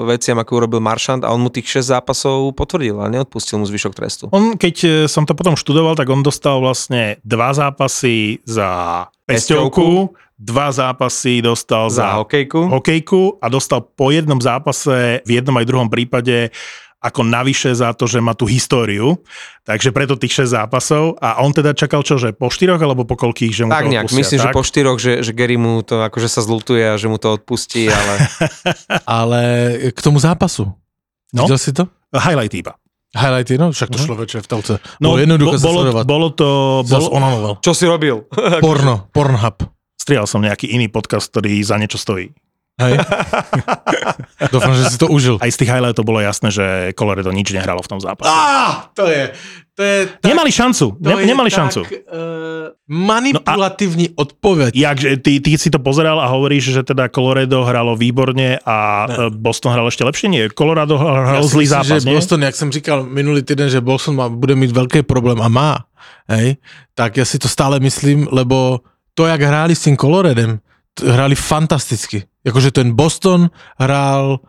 veciam, 0.07 0.39
ako 0.39 0.63
urobil 0.63 0.79
Maršant 0.79 1.27
a 1.27 1.35
on 1.35 1.43
mu 1.43 1.51
tých 1.51 1.83
6 1.83 1.91
zápasov 1.99 2.55
potvrdil 2.55 2.95
a 3.03 3.11
neodpustil 3.11 3.59
mu 3.59 3.67
zvyšok 3.67 3.93
trestu. 3.93 4.25
On, 4.31 4.55
keď 4.55 4.75
e, 4.87 4.89
som 5.11 5.27
to 5.27 5.35
potom 5.35 5.59
študoval, 5.59 5.99
tak 5.99 6.07
on 6.07 6.23
dostal 6.23 6.63
vlastne 6.63 7.19
dva 7.27 7.51
zápasy 7.51 8.39
za 8.47 9.05
pesťovku, 9.27 10.15
dva 10.39 10.71
zápasy 10.71 11.43
dostal 11.43 11.91
Za 11.91 12.15
za, 12.15 12.23
hokejku. 12.23 12.71
hokejku 12.71 13.43
a 13.43 13.47
dostal 13.51 13.83
po 13.83 14.15
jednom 14.15 14.39
zápase 14.39 15.27
v 15.27 15.31
jednom 15.43 15.59
aj 15.59 15.67
druhom 15.67 15.91
prípade 15.91 16.55
ako 17.01 17.21
navyše 17.23 17.73
za 17.73 17.91
to, 17.91 18.05
že 18.05 18.19
má 18.19 18.33
tú 18.33 18.45
históriu. 18.45 19.17
Takže 19.63 19.89
preto 19.89 20.15
tých 20.15 20.37
6 20.39 20.53
zápasov. 20.55 21.17
A 21.17 21.41
on 21.41 21.51
teda 21.51 21.73
čakal 21.73 22.01
čo, 22.01 22.15
že 22.15 22.31
po 22.31 22.47
štyroch 22.47 22.77
alebo 22.77 23.03
po 23.03 23.15
koľkých, 23.15 23.51
že 23.51 23.65
mu 23.65 23.71
Tak 23.71 23.83
to 23.83 23.91
nejak, 23.91 24.05
odpustia, 24.05 24.21
myslím, 24.21 24.39
že 24.39 24.47
tak? 24.47 24.55
po 24.55 24.63
štyroch, 24.63 24.99
že, 24.99 25.13
že 25.21 25.33
Gary 25.33 25.57
mu 25.57 25.81
to 25.81 25.97
akože 25.99 26.29
sa 26.29 26.39
zlutuje 26.39 26.85
a 26.85 26.95
že 26.95 27.07
mu 27.07 27.17
to 27.17 27.33
odpustí, 27.33 27.89
ale 27.89 28.15
Ale 29.09 29.41
k 29.89 29.99
tomu 29.99 30.19
zápasu. 30.19 30.69
No. 31.31 31.45
Videl 31.45 31.59
si 31.59 31.73
to? 31.73 31.89
Highlight 32.11 32.53
iba. 32.55 32.77
Highlighty, 33.11 33.57
no 33.57 33.71
však 33.71 33.89
to 33.89 33.97
Mhm. 33.97 34.05
šlo 34.05 34.15
večer 34.17 34.41
v 34.41 34.49
telce. 34.49 34.73
No, 34.99 35.11
bolo 35.11 35.19
jednoduché 35.19 35.57
bo- 35.57 35.65
bolo, 35.65 35.81
bolo 36.05 36.29
to... 36.31 36.49
Bolo, 36.85 37.09
onanoval. 37.11 37.53
čo 37.59 37.73
si 37.73 37.83
robil? 37.83 38.23
Porno, 38.61 39.09
Pornhub. 39.09 39.67
strieľal 39.97 40.27
som 40.27 40.39
nejaký 40.39 40.69
iný 40.69 40.87
podcast, 40.87 41.27
ktorý 41.29 41.59
za 41.61 41.75
niečo 41.75 41.97
stojí. 41.97 42.31
Hej. 42.81 42.95
Dúfam, 44.55 44.73
že 44.73 44.89
si 44.89 44.97
to 44.97 45.13
užil. 45.13 45.37
Aj 45.37 45.53
z 45.53 45.57
tých 45.61 45.71
highlightov 45.71 46.09
bolo 46.09 46.25
jasné, 46.25 46.49
že 46.49 46.97
Colorado 46.97 47.29
nič 47.29 47.53
nehralo 47.53 47.85
v 47.85 47.89
tom 47.93 48.01
zápase. 48.01 48.33
Á, 48.33 48.89
to 48.97 49.05
je, 49.05 49.37
to 49.77 49.83
je 49.85 49.97
tak, 50.17 50.33
Nemali 50.33 50.49
šancu, 50.49 50.97
to 50.97 51.09
ne, 51.09 51.21
je 51.21 51.29
nemali 51.29 51.51
tak, 51.53 51.59
šancu. 51.61 51.81
Uh, 51.85 52.73
manipulatívní 52.89 54.17
odpoveď. 54.17 54.73
Jak, 54.73 54.97
že 54.97 55.09
ty, 55.21 55.41
ty 55.45 55.61
si 55.61 55.69
to 55.69 55.77
pozeral 55.77 56.21
a 56.21 56.27
hovoríš, 56.33 56.73
že 56.73 56.83
teda 56.83 57.13
Colorado 57.13 57.65
hralo 57.69 57.97
výborne 57.97 58.57
a 58.65 59.07
ne. 59.07 59.29
Boston 59.29 59.77
hral 59.77 59.89
ešte 59.93 60.05
lepšie? 60.09 60.33
Nie, 60.33 60.49
Colorado 60.49 60.97
hral 60.97 61.45
si 61.45 61.53
zlý 61.53 61.69
myslím, 61.69 61.77
zápas, 61.77 62.01
že 62.01 62.09
nie? 62.09 62.15
Boston, 62.17 62.41
jak 62.43 62.57
jsem 62.57 62.73
říkal 62.73 62.99
minulý 63.05 63.43
týden, 63.45 63.69
že 63.69 63.81
Boston 63.81 64.17
má, 64.17 64.29
bude 64.29 64.57
mít 64.57 64.73
velký 64.73 65.03
problém 65.05 65.37
a 65.43 65.49
má, 65.49 65.85
hej, 66.31 66.57
tak 66.97 67.17
ja 67.21 67.25
si 67.29 67.37
to 67.37 67.49
stále 67.49 67.81
myslím, 67.81 68.29
lebo 68.33 68.81
to, 69.19 69.27
jak 69.27 69.43
hráli 69.43 69.75
s 69.75 69.85
tým 69.85 69.99
Coloradem, 69.99 70.61
t- 70.95 71.05
hráli 71.05 71.35
fantasticky. 71.35 72.30
Jakože 72.45 72.71
ten 72.71 72.93
Boston 72.93 73.51
hrál 73.79 74.41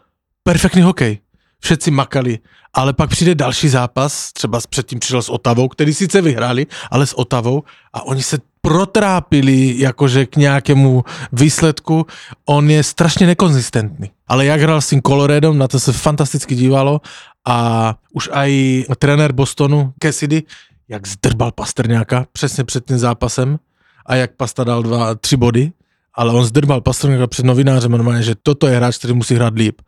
perfektný 0.44 0.82
hokej. 0.82 1.20
Všetci 1.60 1.92
makali. 1.92 2.40
Ale 2.74 2.94
pak 2.94 3.10
přijde 3.10 3.36
další 3.36 3.70
zápas, 3.70 4.34
třeba 4.34 4.60
předtým 4.70 5.00
přišel 5.00 5.22
s 5.22 5.30
Otavou, 5.30 5.68
který 5.68 5.94
sice 5.94 6.22
vyhráli, 6.22 6.68
ale 6.92 7.08
s 7.08 7.14
Otavou 7.14 7.64
a 7.94 8.04
oni 8.04 8.24
se 8.24 8.38
protrápili 8.62 9.76
jakože 9.78 10.26
k 10.26 10.36
nějakému 10.36 11.04
výsledku. 11.32 12.06
On 12.46 12.70
je 12.70 12.84
strašně 12.84 13.28
nekonzistentný. 13.28 14.12
Ale 14.28 14.46
jak 14.46 14.62
hrál 14.62 14.82
s 14.82 14.90
tím 14.90 15.02
Coloradom, 15.02 15.58
na 15.58 15.68
to 15.68 15.80
se 15.80 15.94
fantasticky 15.94 16.56
dívalo 16.56 17.02
a 17.48 17.96
už 18.14 18.30
aj 18.34 18.52
trenér 19.00 19.32
Bostonu, 19.32 19.94
Cassidy, 20.04 20.44
jak 20.88 21.08
zdrbal 21.08 21.52
Pastrňáka 21.52 22.26
přesně 22.32 22.64
před 22.64 22.86
tím 22.86 22.98
zápasem 22.98 23.60
a 24.06 24.16
jak 24.16 24.32
Pasta 24.36 24.64
dal 24.64 24.84
dva, 24.84 25.16
tři 25.16 25.38
body, 25.38 25.72
ale 26.16 26.34
on 26.34 26.46
zdrbal 26.46 26.82
Pastrňáka 26.82 27.28
před 27.28 27.46
novinářem 27.46 27.92
normálně, 27.92 28.24
že 28.24 28.36
toto 28.44 28.68
je 28.68 28.76
hráč, 28.76 28.98
který 28.98 29.14
musí 29.14 29.36
hrát 29.36 29.54
líp 29.56 29.82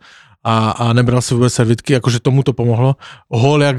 a, 0.43 0.71
a 0.71 0.93
nebral 0.93 1.21
si 1.21 1.33
vůbec 1.33 1.53
servitky, 1.53 1.93
jakože 1.93 2.19
tomu 2.19 2.43
to 2.43 2.53
pomohlo. 2.53 2.95
Hol, 3.29 3.63
jak 3.63 3.77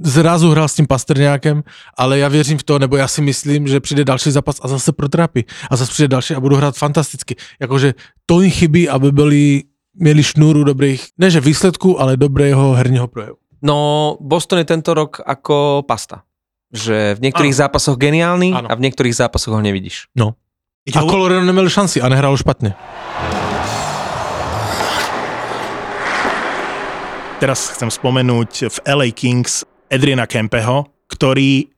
zrazu 0.00 0.50
hrál 0.50 0.68
s 0.68 0.74
tím 0.74 0.86
Pastrňákem, 0.86 1.62
ale 1.98 2.18
já 2.18 2.28
věřím 2.28 2.58
v 2.58 2.62
to, 2.62 2.78
nebo 2.78 2.96
já 2.96 3.08
si 3.08 3.22
myslím, 3.22 3.68
že 3.68 3.80
přijde 3.80 4.04
další 4.04 4.30
zápas 4.30 4.56
a 4.62 4.68
zase 4.68 4.92
protrápí. 4.92 5.44
A 5.70 5.76
zase 5.76 5.92
přijde 5.92 6.08
další 6.08 6.34
a 6.34 6.40
budou 6.40 6.56
hrát 6.56 6.76
fantasticky. 6.76 7.36
Jakože 7.60 7.94
to 8.26 8.40
jim 8.40 8.50
chybí, 8.50 8.88
aby 8.88 9.12
byli 9.12 9.62
měli 9.94 10.22
šnúru 10.22 10.64
dobrých, 10.64 11.06
ne 11.18 11.30
že 11.30 11.40
výsledků, 11.40 12.00
ale 12.00 12.16
dobrého 12.16 12.72
herního 12.72 13.08
projevu. 13.08 13.36
No, 13.62 14.16
Boston 14.20 14.58
je 14.58 14.64
tento 14.64 14.94
rok 14.94 15.20
ako 15.26 15.82
pasta. 15.88 16.22
Že 16.76 17.16
v 17.16 17.30
niektorých 17.30 17.56
Áno. 17.56 17.62
zápasoch 17.64 17.96
geniálny 17.96 18.52
Áno. 18.52 18.68
a 18.68 18.74
v 18.74 18.84
niektorých 18.84 19.16
zápasoch 19.16 19.54
ho 19.54 19.62
nevidíš. 19.62 20.12
No. 20.12 20.36
Ide 20.86 20.98
A 20.98 21.02
o- 21.02 21.10
Colorado 21.10 21.44
neměl 21.44 21.68
šanci 21.68 22.02
a 22.02 22.08
nehrál 22.08 22.36
špatně. 22.36 22.74
Teraz 27.36 27.68
chcem 27.68 27.92
spomenúť 27.92 28.64
v 28.72 28.76
LA 28.88 29.12
Kings 29.12 29.60
Adriana 29.92 30.24
Kempeho, 30.24 30.88
ktorý 31.12 31.68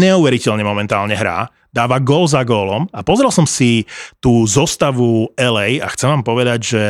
neuveriteľne 0.00 0.64
momentálne 0.64 1.12
hrá, 1.12 1.52
dáva 1.68 2.00
gól 2.00 2.24
za 2.24 2.40
gólom 2.48 2.88
a 2.96 3.04
pozrel 3.04 3.28
som 3.28 3.44
si 3.44 3.84
tú 4.24 4.48
zostavu 4.48 5.28
LA 5.36 5.84
a 5.84 5.92
chcem 5.92 6.08
vám 6.08 6.24
povedať, 6.24 6.60
že 6.64 6.84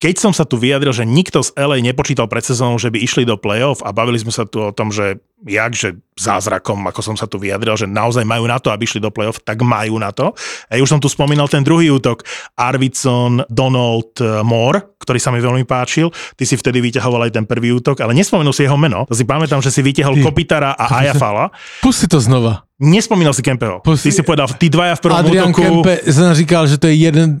keď 0.00 0.16
som 0.16 0.32
sa 0.32 0.48
tu 0.48 0.56
vyjadril, 0.56 0.96
že 0.96 1.04
nikto 1.04 1.44
z 1.44 1.52
LA 1.60 1.84
nepočítal 1.84 2.24
pred 2.24 2.40
sezónou, 2.40 2.80
že 2.80 2.88
by 2.88 3.04
išli 3.04 3.28
do 3.28 3.36
play-off 3.36 3.84
a 3.84 3.92
bavili 3.92 4.16
sme 4.16 4.32
sa 4.32 4.48
tu 4.48 4.64
o 4.64 4.72
tom, 4.72 4.88
že 4.88 5.20
jak, 5.44 5.76
že 5.76 6.00
zázrakom, 6.16 6.80
ako 6.88 7.00
som 7.04 7.16
sa 7.20 7.28
tu 7.28 7.36
vyjadril, 7.36 7.76
že 7.76 7.84
naozaj 7.84 8.24
majú 8.24 8.48
na 8.48 8.56
to, 8.56 8.72
aby 8.72 8.88
išli 8.88 8.96
do 8.96 9.12
play-off, 9.12 9.44
tak 9.44 9.60
majú 9.60 10.00
na 10.00 10.08
to. 10.08 10.32
A 10.72 10.80
už 10.80 10.88
som 10.88 11.00
tu 11.04 11.12
spomínal 11.12 11.52
ten 11.52 11.60
druhý 11.60 11.92
útok, 11.92 12.24
Arvidsson, 12.56 13.44
Donald 13.52 14.16
eh, 14.24 14.40
Moore, 14.40 14.96
ktorý 15.04 15.20
sa 15.20 15.36
mi 15.36 15.44
veľmi 15.44 15.68
páčil. 15.68 16.08
Ty 16.32 16.44
si 16.48 16.56
vtedy 16.56 16.80
vyťahoval 16.80 17.28
aj 17.28 17.36
ten 17.36 17.44
prvý 17.44 17.76
útok, 17.76 18.00
ale 18.00 18.16
nespomenul 18.16 18.56
si 18.56 18.64
jeho 18.64 18.80
meno. 18.80 19.04
Si 19.12 19.28
pamätám, 19.28 19.60
že 19.60 19.68
si 19.68 19.84
vyťahol 19.84 20.16
Ty. 20.16 20.22
Kopitara 20.24 20.72
a 20.80 21.04
Ajafala. 21.04 21.52
Pusti 21.84 22.08
to 22.08 22.24
znova. 22.24 22.64
Nespomínal 22.80 23.36
si 23.36 23.44
Kempeho. 23.44 23.84
Ty 23.84 24.08
si 24.08 24.24
povedal, 24.24 24.48
tí 24.56 24.72
dvaja 24.72 24.96
v 24.96 25.00
prvom 25.04 25.20
Adrian 25.20 25.52
útoku. 25.52 25.84
Kempe 25.84 25.94
říkal, 26.08 26.64
že 26.64 26.80
to 26.80 26.88
je 26.88 26.96
jeden... 26.96 27.36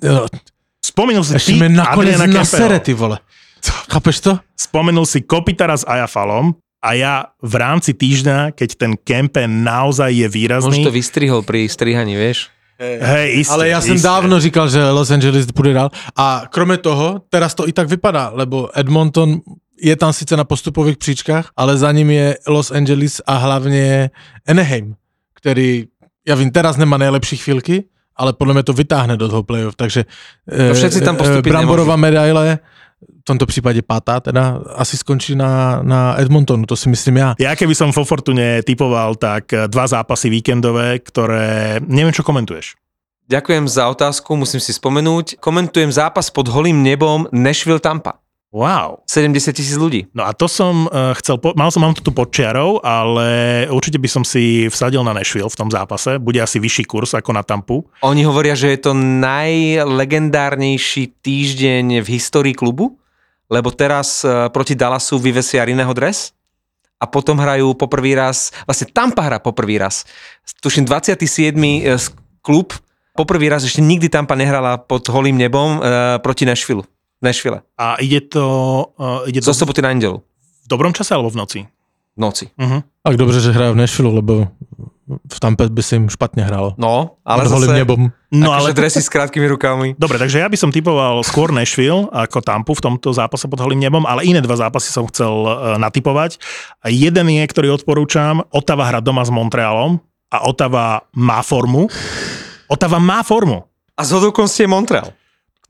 Spomenul 0.86 1.24
si 1.24 1.34
Ještě 1.34 1.52
ty 1.52 1.58
mi 1.58 1.68
nakonec 1.68 2.14
Adriana 2.14 2.38
nasere, 2.38 2.80
ty 2.80 2.94
vole. 2.94 3.18
Chápeš 3.92 4.20
to? 4.20 4.38
Spomenul 4.56 5.06
si 5.06 5.20
Kopitara 5.20 5.76
s 5.76 5.84
Ajafalom 5.88 6.54
a 6.82 6.92
ja 6.96 7.24
v 7.44 7.54
rámci 7.60 7.92
týždňa, 7.92 8.56
keď 8.56 8.70
ten 8.80 8.92
Kempe 8.96 9.44
naozaj 9.44 10.16
je 10.16 10.28
Možno 10.28 10.32
výrazný, 10.32 10.80
to 10.84 10.90
vystrihol 10.90 11.44
pri 11.44 11.68
strihaní, 11.68 12.16
vieš? 12.16 12.48
hej, 12.80 13.40
isté, 13.44 13.52
Ale 13.52 13.68
já 13.68 13.80
jsem 13.80 13.96
isté. 13.96 14.08
dávno 14.08 14.40
říkal, 14.40 14.68
že 14.68 14.90
Los 14.90 15.10
Angeles 15.10 15.46
půjde 15.52 15.72
dál. 15.72 15.90
A 16.16 16.42
kromě 16.50 16.76
toho, 16.76 17.20
teraz 17.28 17.54
to 17.54 17.68
i 17.68 17.72
tak 17.72 17.88
vypadá, 17.88 18.30
lebo 18.34 18.70
Edmonton 18.78 19.40
je 19.82 19.96
tam 19.96 20.12
sice 20.12 20.36
na 20.36 20.44
postupových 20.44 20.96
příčkách, 20.96 21.50
ale 21.56 21.76
za 21.76 21.92
ním 21.92 22.10
je 22.10 22.38
Los 22.48 22.70
Angeles 22.70 23.20
a 23.26 23.36
hlavně 23.36 24.10
Anaheim, 24.48 24.94
který, 25.34 25.84
já 26.28 26.34
vím, 26.34 26.50
teraz 26.50 26.76
nemá 26.76 26.96
nejlepší 26.96 27.36
chvíľky, 27.36 27.84
ale 28.20 28.36
podle 28.36 28.52
mě 28.54 28.62
to 28.62 28.72
vytáhne 28.76 29.16
do 29.16 29.28
toho 29.28 29.42
playoff, 29.42 29.80
takže 29.80 30.04
No 30.44 30.74
všetci 30.76 31.00
tam 31.00 31.16
postúpiť 31.16 31.48
Bramborová 31.48 31.96
medaile, 31.96 32.60
v 33.00 33.24
tomto 33.24 33.46
případě 33.46 33.82
pátá, 33.82 34.20
teda 34.20 34.60
asi 34.76 34.96
skončí 34.96 35.34
na, 35.36 35.80
na 35.82 36.20
Edmontonu, 36.20 36.66
to 36.66 36.76
si 36.76 36.88
myslím 36.88 37.16
já. 37.16 37.34
Ja 37.38 37.56
keby 37.56 37.74
som 37.74 37.92
vo 37.92 38.04
Fortune 38.04 38.62
typoval, 38.62 39.16
tak 39.16 39.52
eh, 39.52 39.68
dva 39.68 39.86
zápasy 39.86 40.28
víkendové, 40.28 41.00
ktoré... 41.00 41.80
Neviem, 41.80 42.12
čo 42.12 42.20
komentuješ. 42.20 42.76
Ďakujem 43.30 43.68
za 43.70 43.88
otázku, 43.88 44.36
musím 44.36 44.60
si 44.60 44.74
spomenúť. 44.74 45.38
Komentujem 45.38 45.92
zápas 45.92 46.28
pod 46.34 46.50
holým 46.50 46.82
nebom 46.82 47.30
Nashville 47.32 47.80
Tampa. 47.80 48.18
Wow. 48.50 49.06
70 49.06 49.54
tisíc 49.54 49.78
ľudí. 49.78 50.10
No 50.10 50.26
a 50.26 50.34
to 50.34 50.50
som 50.50 50.90
uh, 50.90 51.14
chcel, 51.14 51.38
po, 51.38 51.54
mal 51.54 51.70
som, 51.70 51.86
mám 51.86 51.94
to 51.94 52.02
tu 52.02 52.10
pod 52.10 52.34
čiarou, 52.34 52.82
ale 52.82 53.62
určite 53.70 54.02
by 54.02 54.10
som 54.10 54.26
si 54.26 54.66
vsadil 54.66 55.06
na 55.06 55.14
Nashville 55.14 55.46
v 55.46 55.54
tom 55.54 55.70
zápase. 55.70 56.18
Bude 56.18 56.42
asi 56.42 56.58
vyšší 56.58 56.90
kurz 56.90 57.14
ako 57.14 57.30
na 57.30 57.46
Tampu. 57.46 57.86
Oni 58.02 58.26
hovoria, 58.26 58.58
že 58.58 58.74
je 58.74 58.90
to 58.90 58.92
najlegendárnejší 58.98 61.22
týždeň 61.22 62.02
v 62.02 62.08
histórii 62.10 62.50
klubu, 62.50 62.98
lebo 63.46 63.70
teraz 63.70 64.26
eh, 64.26 64.50
proti 64.50 64.74
Dallasu 64.74 65.22
vyvesia 65.22 65.62
Rineho 65.62 65.94
dres 65.94 66.34
a 66.98 67.06
potom 67.06 67.38
hrajú 67.38 67.78
poprvý 67.78 68.18
raz, 68.18 68.50
vlastne 68.66 68.90
Tampa 68.90 69.30
hrá 69.30 69.38
poprvý 69.38 69.78
raz. 69.78 70.02
Tuším 70.58 70.90
27. 70.90 71.54
eh, 71.86 71.94
klub, 72.42 72.74
poprvý 73.14 73.46
raz 73.46 73.62
ešte 73.62 73.78
nikdy 73.78 74.10
Tampa 74.10 74.34
nehrala 74.34 74.74
pod 74.74 75.06
holým 75.06 75.36
nebom 75.36 75.76
uh, 75.78 76.16
proti 76.24 76.48
Nashville. 76.48 76.88
Nashville. 77.22 77.60
A 77.78 78.00
ide 78.00 78.20
to, 78.20 78.44
uh, 78.96 79.28
ide 79.28 79.40
to 79.40 79.52
Zo 79.52 79.54
soboty 79.54 79.82
na 79.82 79.92
nedelu. 79.92 80.22
v 80.64 80.66
dobrom 80.68 80.92
čase 80.92 81.14
alebo 81.14 81.30
v 81.30 81.36
noci? 81.36 81.60
V 82.16 82.20
noci. 82.20 82.48
Uh-huh. 82.58 82.82
Tak 83.02 83.16
dobře, 83.16 83.40
že 83.40 83.52
hraje 83.52 83.72
v 83.72 83.76
Nashville, 83.76 84.14
lebo 84.14 84.48
v 85.32 85.40
Tampe 85.40 85.68
by 85.68 85.82
se 85.82 85.96
jim 85.96 86.08
špatně 86.08 86.44
hrálo. 86.44 86.74
No, 86.78 87.10
ale 87.24 87.42
Pod 87.42 87.48
zase... 87.48 87.72
nebom. 87.72 88.10
No 88.30 88.52
akože 88.52 88.70
ale... 88.70 88.78
dresy 88.78 89.02
s 89.02 89.10
krátkými 89.10 89.46
rukami. 89.50 89.98
Dobre, 89.98 90.22
takže 90.22 90.38
ja 90.38 90.46
by 90.46 90.54
som 90.54 90.70
typoval 90.70 91.18
skôr 91.26 91.50
Nashville 91.50 92.06
ako 92.14 92.38
Tampu 92.38 92.78
v 92.78 92.82
tomto 92.86 93.10
zápase 93.10 93.50
pod 93.50 93.58
holým 93.58 93.82
nebom, 93.82 94.06
ale 94.06 94.22
iné 94.22 94.38
dva 94.38 94.54
zápasy 94.54 94.94
som 94.94 95.10
chcel 95.10 95.30
uh, 95.30 95.74
natypovať. 95.82 96.38
A 96.86 96.94
jeden 96.94 97.26
je, 97.26 97.42
ktorý 97.42 97.74
odporúčam, 97.74 98.46
Otava 98.54 98.86
hra 98.86 99.02
doma 99.02 99.26
s 99.26 99.34
Montrealom 99.34 99.98
a 100.30 100.46
Otava 100.46 101.10
má 101.10 101.42
formu. 101.42 101.90
Otava 102.70 103.02
má 103.02 103.26
formu. 103.26 103.66
A 103.98 104.06
z 104.06 104.14
je 104.62 104.70
Montreal. 104.70 105.10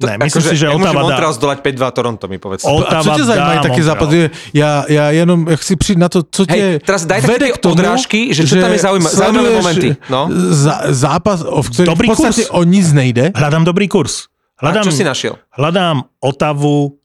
Ne, 0.01 0.16
myslím 0.18 0.42
si, 0.42 0.57
že 0.57 0.66
Otava 0.66 0.92
dá... 0.94 1.03
Montreal 1.03 1.32
zdolať 1.32 1.59
5-2 1.61 1.90
Toronto, 1.92 2.24
mi 2.24 2.36
povedz. 2.36 2.64
A 2.64 2.72
Otava 2.72 3.12
tě 3.12 3.24
zajímají 3.24 3.57
dá 3.57 3.62
taky 3.62 3.80
Montreal. 3.80 3.90
západy? 3.90 4.18
Já, 4.55 4.84
já 4.88 5.05
jenom 5.11 5.38
chci 5.55 5.76
přijít 5.76 5.98
na 5.98 6.09
to, 6.09 6.22
co 6.24 6.40
Hej, 6.48 6.78
teraz 6.80 7.05
daj 7.05 7.20
také 7.20 7.32
vede 7.32 7.46
tie 7.46 7.53
k 7.53 7.59
tomu, 7.59 7.72
odrážky, 7.74 8.20
že 8.32 8.42
čo 8.42 8.57
tam 8.57 8.72
je 8.72 8.80
zaujíma- 8.80 9.12
zaujímavé 9.12 9.48
sleduješ 9.48 9.61
momenty, 9.61 9.88
no. 10.09 10.20
Za, 10.51 10.74
zápas, 10.88 11.40
o 11.42 11.61
v 11.61 11.68
ktorých 11.68 11.88
Dobrý 11.88 12.07
v 12.07 12.11
podstate 12.11 12.42
kurz. 12.44 12.57
o 12.57 12.61
nic 12.64 12.86
nejde. 12.90 13.24
Hľadám 13.36 13.62
dobrý 13.62 13.86
kurz. 13.86 14.32
A 14.57 14.68
Hľadám, 14.68 14.84
čo 14.84 14.92
si 14.92 15.05
našiel? 15.05 15.36
hľadám 15.53 16.05
Otavu 16.18 16.96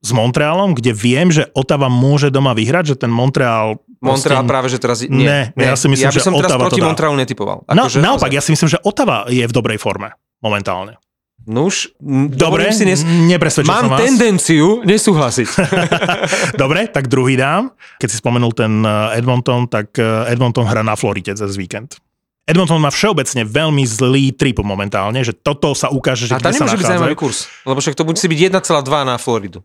s 0.00 0.10
Montrealom, 0.10 0.72
kde 0.72 0.92
viem, 0.92 1.28
že 1.28 1.48
Otava 1.52 1.86
môže 1.86 2.28
doma 2.28 2.52
vyhrať, 2.52 2.84
že 2.86 2.96
ten 2.96 3.08
Montreal... 3.08 3.80
Montreal 3.98 4.42
proste- 4.42 4.50
práve, 4.50 4.66
že 4.68 4.76
teraz... 4.76 4.98
Nie, 5.04 5.54
Ne, 5.54 5.62
ja 5.62 5.72
si 5.72 5.86
myslím, 5.86 6.04
ja 6.04 6.10
by 6.10 6.16
že 6.16 6.20
som 6.20 6.32
teraz 6.34 6.50
Ottawa 6.50 6.62
to 6.66 6.74
proti. 6.74 6.82
Montrealu 6.82 7.16
netypoval. 7.16 7.58
No, 7.70 7.86
Akože 7.86 8.02
naopak, 8.02 8.28
ja 8.28 8.42
si 8.42 8.50
myslím, 8.50 8.68
že 8.68 8.78
Otava 8.82 9.24
je 9.30 9.40
v 9.40 9.52
dobrej 9.52 9.78
forme 9.78 10.10
momentálne. 10.40 10.98
Už, 11.42 11.98
m, 11.98 12.30
Dobre, 12.30 12.70
si 12.70 12.86
nes... 12.86 13.02
nepresvedčil 13.02 13.66
Mám 13.66 13.98
vás. 13.98 14.00
tendenciu 14.00 14.86
nesúhlasiť. 14.86 15.48
Dobre, 16.62 16.86
tak 16.86 17.10
druhý 17.10 17.34
dám. 17.34 17.74
Keď 17.98 18.08
si 18.08 18.16
spomenul 18.22 18.54
ten 18.54 18.82
eh, 18.86 19.18
Edmonton, 19.18 19.66
tak 19.66 19.98
eh, 19.98 20.30
Edmonton 20.30 20.66
hra 20.66 20.86
na 20.86 20.94
Floride 20.94 21.34
cez 21.34 21.54
víkend. 21.58 21.98
Edmonton 22.42 22.82
má 22.82 22.90
všeobecne 22.90 23.46
veľmi 23.46 23.86
zlý 23.86 24.34
trip 24.34 24.58
momentálne, 24.66 25.22
že 25.22 25.30
toto 25.30 25.78
sa 25.78 25.94
ukáže, 25.94 26.26
že 26.26 26.34
A 26.34 26.42
tam 26.42 26.50
nemôže 26.50 26.74
byť 26.74 26.86
zaujímavý 26.90 27.14
kurz. 27.14 27.46
Lebo 27.62 27.78
však 27.78 27.94
to 27.94 28.02
musí 28.02 28.26
byť 28.26 28.38
1,2 28.58 29.06
na 29.06 29.14
Floridu. 29.14 29.62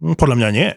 Hm, 0.00 0.16
Podľa 0.16 0.36
mňa 0.40 0.48
nie. 0.52 0.68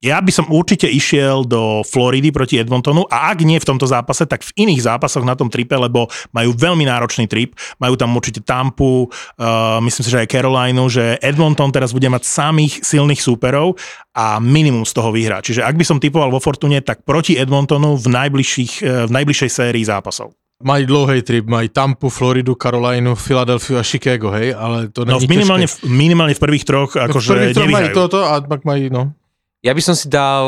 Ja 0.00 0.16
by 0.24 0.32
som 0.32 0.48
určite 0.48 0.88
išiel 0.88 1.44
do 1.44 1.84
Floridy 1.84 2.32
proti 2.32 2.56
Edmontonu 2.56 3.04
a 3.12 3.36
ak 3.36 3.44
nie 3.44 3.60
v 3.60 3.68
tomto 3.68 3.84
zápase, 3.84 4.24
tak 4.24 4.40
v 4.40 4.64
iných 4.64 4.88
zápasoch 4.88 5.20
na 5.20 5.36
tom 5.36 5.52
tripe, 5.52 5.76
lebo 5.76 6.08
majú 6.32 6.56
veľmi 6.56 6.88
náročný 6.88 7.28
trip. 7.28 7.52
Majú 7.76 8.00
tam 8.00 8.16
určite 8.16 8.40
Tampu, 8.40 9.12
uh, 9.12 9.76
myslím 9.84 10.00
si, 10.00 10.08
že 10.08 10.24
aj 10.24 10.32
Carolinu, 10.32 10.88
že 10.88 11.20
Edmonton 11.20 11.68
teraz 11.68 11.92
bude 11.92 12.08
mať 12.08 12.24
samých 12.24 12.80
silných 12.80 13.20
súperov 13.20 13.76
a 14.16 14.40
minimum 14.40 14.88
z 14.88 14.92
toho 14.96 15.12
vyhrá. 15.12 15.44
Čiže 15.44 15.68
ak 15.68 15.76
by 15.76 15.84
som 15.84 16.00
typoval 16.00 16.32
vo 16.32 16.40
Fortune, 16.40 16.80
tak 16.80 17.04
proti 17.04 17.36
Edmontonu 17.36 18.00
v, 18.00 18.06
najbližších, 18.08 18.72
eh, 18.80 19.04
v 19.04 19.12
najbližšej 19.12 19.50
sérii 19.52 19.84
zápasov. 19.84 20.32
Mají 20.64 20.88
dlouhý 20.88 21.20
trip, 21.24 21.44
mají 21.44 21.68
Tampu, 21.68 22.08
Floridu, 22.08 22.56
Karolajnu, 22.56 23.16
Filadelfiu 23.16 23.76
a 23.76 23.84
Chicago, 23.84 24.32
hej, 24.32 24.52
ale 24.56 24.88
to 24.92 25.04
No 25.04 25.16
není 25.16 25.24
v 25.24 25.28
minimálne, 25.28 25.66
v, 25.68 25.76
minimálne 25.88 26.34
v 26.36 26.40
prvých 26.40 26.64
troch 26.64 26.96
No, 26.96 27.04
v 27.04 27.04
akože 27.08 27.28
prvých 27.32 27.52
troch 27.56 27.64
mají 27.68 27.84
nevyhrajú. 27.84 27.96
toto 27.96 28.18
a 28.24 28.40
pak 28.44 28.64
mají, 28.64 28.88
no. 28.92 29.12
Ja 29.60 29.76
by 29.76 29.82
som 29.84 29.92
si 29.92 30.08
dal, 30.08 30.46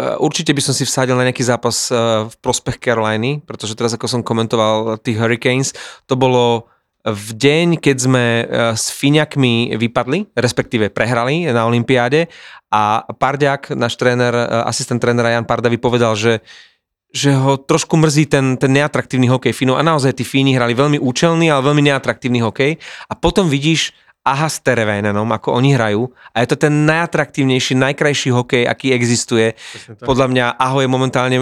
eh, 0.00 0.16
určite 0.16 0.56
by 0.56 0.62
som 0.64 0.72
si 0.72 0.88
vsadil 0.88 1.12
na 1.16 1.28
nejaký 1.28 1.44
zápas 1.44 1.92
eh, 1.92 1.96
v 2.24 2.34
prospech 2.40 2.80
Caroliny, 2.80 3.44
pretože 3.44 3.76
teraz 3.76 3.92
ako 3.92 4.08
som 4.08 4.20
komentoval 4.24 4.96
tých 5.04 5.20
Hurricanes, 5.20 5.76
to 6.08 6.16
bolo 6.16 6.72
v 7.04 7.28
deň, 7.36 7.84
keď 7.84 7.96
sme 8.00 8.24
eh, 8.24 8.44
s 8.72 8.88
Fíňakmi 8.88 9.76
vypadli, 9.76 10.32
respektíve 10.32 10.88
prehrali 10.88 11.44
na 11.52 11.68
Olympiáde. 11.68 12.32
A 12.72 13.04
Pardiak, 13.04 13.70
náš 13.76 14.00
tréner, 14.00 14.32
eh, 14.32 14.48
asistent 14.64 14.98
trénera 14.98 15.36
Jan 15.36 15.44
Parda 15.44 15.68
vypovedal, 15.68 16.16
že 16.16 16.40
že 17.14 17.30
ho 17.30 17.54
trošku 17.54 17.94
mrzí 17.94 18.26
ten, 18.26 18.58
ten 18.58 18.74
neatraktívny 18.74 19.30
hokej 19.30 19.54
Fínov. 19.54 19.78
A 19.78 19.86
naozaj 19.86 20.18
tí 20.18 20.26
Fíni 20.26 20.58
hrali 20.58 20.74
veľmi 20.74 20.98
účelný, 20.98 21.46
ale 21.46 21.62
veľmi 21.62 21.86
neatraktívny 21.86 22.42
hokej. 22.42 22.74
A 23.06 23.14
potom 23.14 23.46
vidíš 23.46 23.94
Aha 24.24 24.48
s 24.48 24.58
Terevénenom, 24.64 25.28
ako 25.28 25.52
oni 25.52 25.76
hrajú 25.76 26.08
a 26.32 26.40
je 26.40 26.48
to 26.48 26.56
ten 26.56 26.88
najatraktívnejší, 26.88 27.76
najkrajší 27.76 28.32
hokej, 28.32 28.64
aký 28.64 28.96
existuje. 28.96 29.52
Podľa 30.00 30.26
mňa 30.32 30.44
Aho 30.56 30.80
je 30.80 30.88
momentálne 30.88 31.38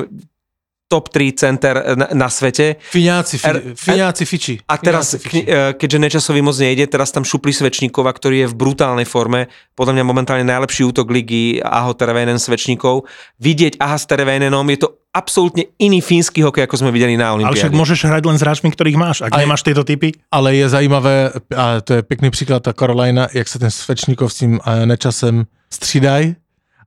top 0.92 1.08
3 1.08 1.32
center 1.32 1.74
na, 1.96 2.12
na 2.12 2.28
svete. 2.28 2.76
Fiňáci, 2.76 3.40
fi, 3.40 3.48
Er- 3.48 3.62
fiňáci 3.72 4.24
fiči. 4.28 4.54
A 4.68 4.76
teraz, 4.76 5.16
fiči. 5.16 5.24
kni- 5.24 5.46
e, 5.48 5.72
keďže 5.72 5.98
Nečasový 5.98 6.44
moc 6.44 6.52
nejde, 6.60 6.84
teraz 6.84 7.08
tam 7.08 7.24
šupli 7.24 7.48
Svečníkova, 7.48 8.12
ktorý 8.12 8.44
je 8.44 8.50
v 8.52 8.58
brutálnej 8.60 9.08
forme. 9.08 9.48
Podľa 9.72 9.96
mňa 9.96 10.04
momentálne 10.04 10.44
najlepší 10.44 10.84
útok 10.84 11.08
ligy 11.08 11.64
Aho 11.64 11.96
Terevénen 11.96 12.36
Svečníkov. 12.36 13.08
Vidieť 13.40 13.80
Aha 13.80 13.96
s 13.96 14.04
Terevénenom 14.04 14.68
je 14.68 14.84
to 14.84 15.00
absolútne 15.12 15.68
iný 15.78 16.00
fínsky 16.00 16.40
hokej, 16.40 16.64
ako 16.64 16.76
sme 16.80 16.90
videli 16.90 17.20
na 17.20 17.36
Ale 17.36 17.44
však 17.52 17.68
Olympiáde. 17.68 17.76
môžeš 17.76 17.98
hrať 18.08 18.22
len 18.26 18.36
s 18.40 18.42
hráčmi, 18.42 18.68
ktorých 18.72 18.96
máš. 18.96 19.16
Ak 19.20 19.36
Aj- 19.36 19.44
nemáš 19.44 19.60
tieto 19.62 19.84
typy, 19.84 20.12
Ale 20.32 20.56
je 20.56 20.68
zajímavé, 20.68 21.30
a 21.56 21.80
to 21.84 21.94
je 21.94 22.02
pěkný 22.02 22.30
příklad, 22.30 22.62
ta 22.62 22.72
Karolina, 22.72 23.28
jak 23.34 23.48
se 23.48 23.58
ten 23.58 23.70
Svečníkov 23.70 24.32
s 24.32 24.36
tím 24.36 24.60
nečasem 24.84 25.44
střídají 25.72 26.36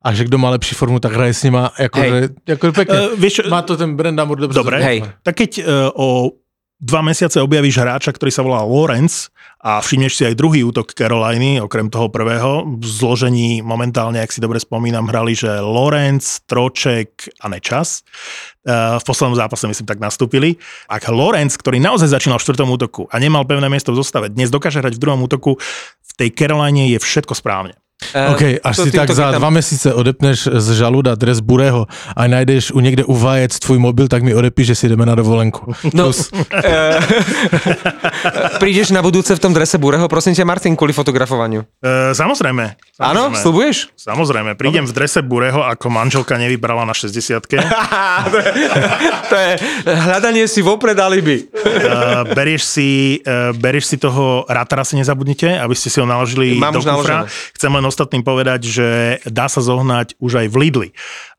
a 0.05 0.13
že 0.13 0.23
kdo 0.23 0.37
má 0.37 0.49
lepší 0.49 0.75
formu, 0.75 0.99
tak 0.99 1.13
hraje 1.13 1.33
s 1.33 1.43
nima, 1.43 1.71
jako, 1.79 1.99
Hej. 1.99 2.09
že, 2.11 2.29
jako 2.47 2.71
pěkně. 2.71 2.99
Uh, 3.01 3.19
vieš, 3.19 3.41
Má 3.49 3.61
to 3.61 3.77
ten 3.77 3.95
Brandamur 3.95 4.37
dobře. 4.39 4.59
Dobre. 4.59 4.83
Hej. 4.83 5.03
tak 5.23 5.35
keď 5.35 5.51
uh, 5.65 5.65
o 5.95 6.29
dva 6.79 7.01
mesiace 7.01 7.39
objavíš 7.39 7.79
hráča, 7.79 8.11
ktorý 8.11 8.31
sa 8.31 8.43
volá 8.43 8.61
Lawrence 8.63 9.31
a 9.63 9.81
všimneš 9.81 10.13
si 10.19 10.23
aj 10.27 10.37
druhý 10.37 10.61
útok 10.61 10.93
Caroliny, 10.93 11.57
okrem 11.57 11.89
toho 11.89 12.11
prvého, 12.11 12.67
v 12.67 12.85
zložení 12.85 13.63
momentálne, 13.65 14.21
ak 14.21 14.29
si 14.29 14.43
dobre 14.43 14.61
spomínam, 14.61 15.09
hrali, 15.09 15.33
že 15.33 15.49
Lawrence, 15.49 16.43
Troček 16.45 17.31
a 17.41 17.49
Nečas. 17.49 18.05
Uh, 18.65 19.01
v 19.01 19.03
poslednom 19.07 19.33
zápase, 19.33 19.65
myslím, 19.65 19.87
tak 19.89 19.97
nastúpili. 19.97 20.61
Ak 20.85 21.09
Lawrence, 21.09 21.57
ktorý 21.57 21.81
naozaj 21.81 22.13
začínal 22.13 22.37
v 22.37 22.45
štvrtom 22.45 22.69
útoku 22.69 23.01
a 23.09 23.15
nemal 23.17 23.47
pevné 23.47 23.65
miesto 23.71 23.95
v 23.95 24.01
zostave, 24.03 24.29
dnes 24.29 24.53
dokáže 24.53 24.83
hrať 24.83 24.99
v 24.99 25.01
druhom 25.01 25.21
útoku, 25.25 25.57
v 26.01 26.11
tej 26.13 26.29
Caroline 26.35 26.91
je 26.91 26.99
všetko 27.01 27.33
správne. 27.33 27.73
Eh, 27.95 28.27
OK, 28.29 28.43
až 28.59 28.75
to 28.75 28.83
si 28.85 28.91
tak 28.91 29.07
za 29.11 29.31
tam- 29.31 29.39
dva 29.39 29.49
měsíce 29.49 29.93
odepneš 29.93 30.51
z 30.51 30.67
žaluda 30.71 31.15
dres 31.15 31.39
Burého 31.39 31.87
a 32.15 32.27
najdeš 32.27 32.71
u 32.71 32.79
někde 32.79 33.03
u 33.03 33.15
vajec 33.15 33.59
tvůj 33.59 33.79
mobil, 33.79 34.07
tak 34.07 34.23
mi 34.23 34.35
odepíš, 34.35 34.67
že 34.67 34.75
si 34.75 34.89
jdeme 34.89 35.05
na 35.05 35.15
dovolenku. 35.15 35.73
No, 35.93 36.03
Plus. 36.03 36.31
eh, 36.63 36.99
prídeš 38.59 38.91
na 38.91 38.99
budúce 38.99 39.31
v 39.35 39.39
tom 39.39 39.55
drese 39.55 39.79
Bureho, 39.79 40.11
prosím 40.11 40.35
ťa, 40.35 40.43
Martin, 40.43 40.75
kvôli 40.75 40.91
fotografovaniu. 40.91 41.63
Uh, 41.79 42.11
samozrejme. 42.11 42.75
Áno, 42.99 43.31
slubuješ? 43.31 43.95
Samozrejme, 43.95 44.59
prídem 44.59 44.83
v 44.83 44.91
drese 44.91 45.23
Bureho, 45.23 45.63
ako 45.63 45.87
manželka 45.87 46.35
nevybrala 46.35 46.83
na 46.83 46.91
60 46.91 47.15
to, 48.31 48.37
je, 48.39 48.49
to 49.31 49.35
je 49.39 49.51
hľadanie 49.87 50.43
si 50.51 50.59
vopred 50.59 50.99
alibi. 50.99 51.47
Uh, 51.47 52.27
berieš, 52.35 52.63
si, 52.67 52.89
uh, 53.23 53.55
berieš 53.55 53.95
si 53.95 53.97
toho 53.97 54.43
Ratara, 54.51 54.83
si 54.83 54.99
nezabudnite, 54.99 55.59
aby 55.59 55.75
ste 55.75 55.87
si 55.87 55.97
ho 55.99 56.07
naložili 56.07 56.59
Mám 56.59 56.75
do 56.75 56.83
kufra. 56.83 56.91
naložené. 56.91 57.23
Chcem 57.55 57.71
len 57.71 57.84
ostatným 57.87 58.25
povedať, 58.25 58.61
že 58.65 58.87
dá 59.29 59.45
sa 59.45 59.61
zohnať 59.61 60.17
už 60.17 60.45
aj 60.45 60.47
v 60.51 60.55
Lidli, 60.65 60.89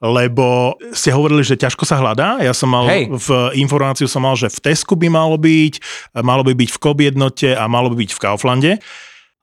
lebo 0.00 0.78
ste 0.94 1.10
hovorili, 1.10 1.42
že 1.42 1.58
ťažko 1.58 1.84
sa 1.84 1.98
hľadá. 1.98 2.38
Ja 2.40 2.54
som 2.54 2.70
mal 2.70 2.86
Hej. 2.86 3.10
v 3.10 3.28
informáciu 3.58 4.06
som 4.06 4.22
mal, 4.22 4.38
že 4.38 4.48
v 4.48 4.58
Tesku 4.62 4.94
by 4.94 5.10
malo 5.10 5.36
byť, 5.36 5.74
malo 6.22 6.46
by 6.46 6.54
byť 6.54 6.70
v 6.72 6.80
Kob 6.80 6.98
jednote 7.02 7.52
a 7.52 7.66
malo 7.66 7.90
by 7.90 8.06
byť 8.06 8.10
v 8.14 8.22
Kauflande 8.22 8.72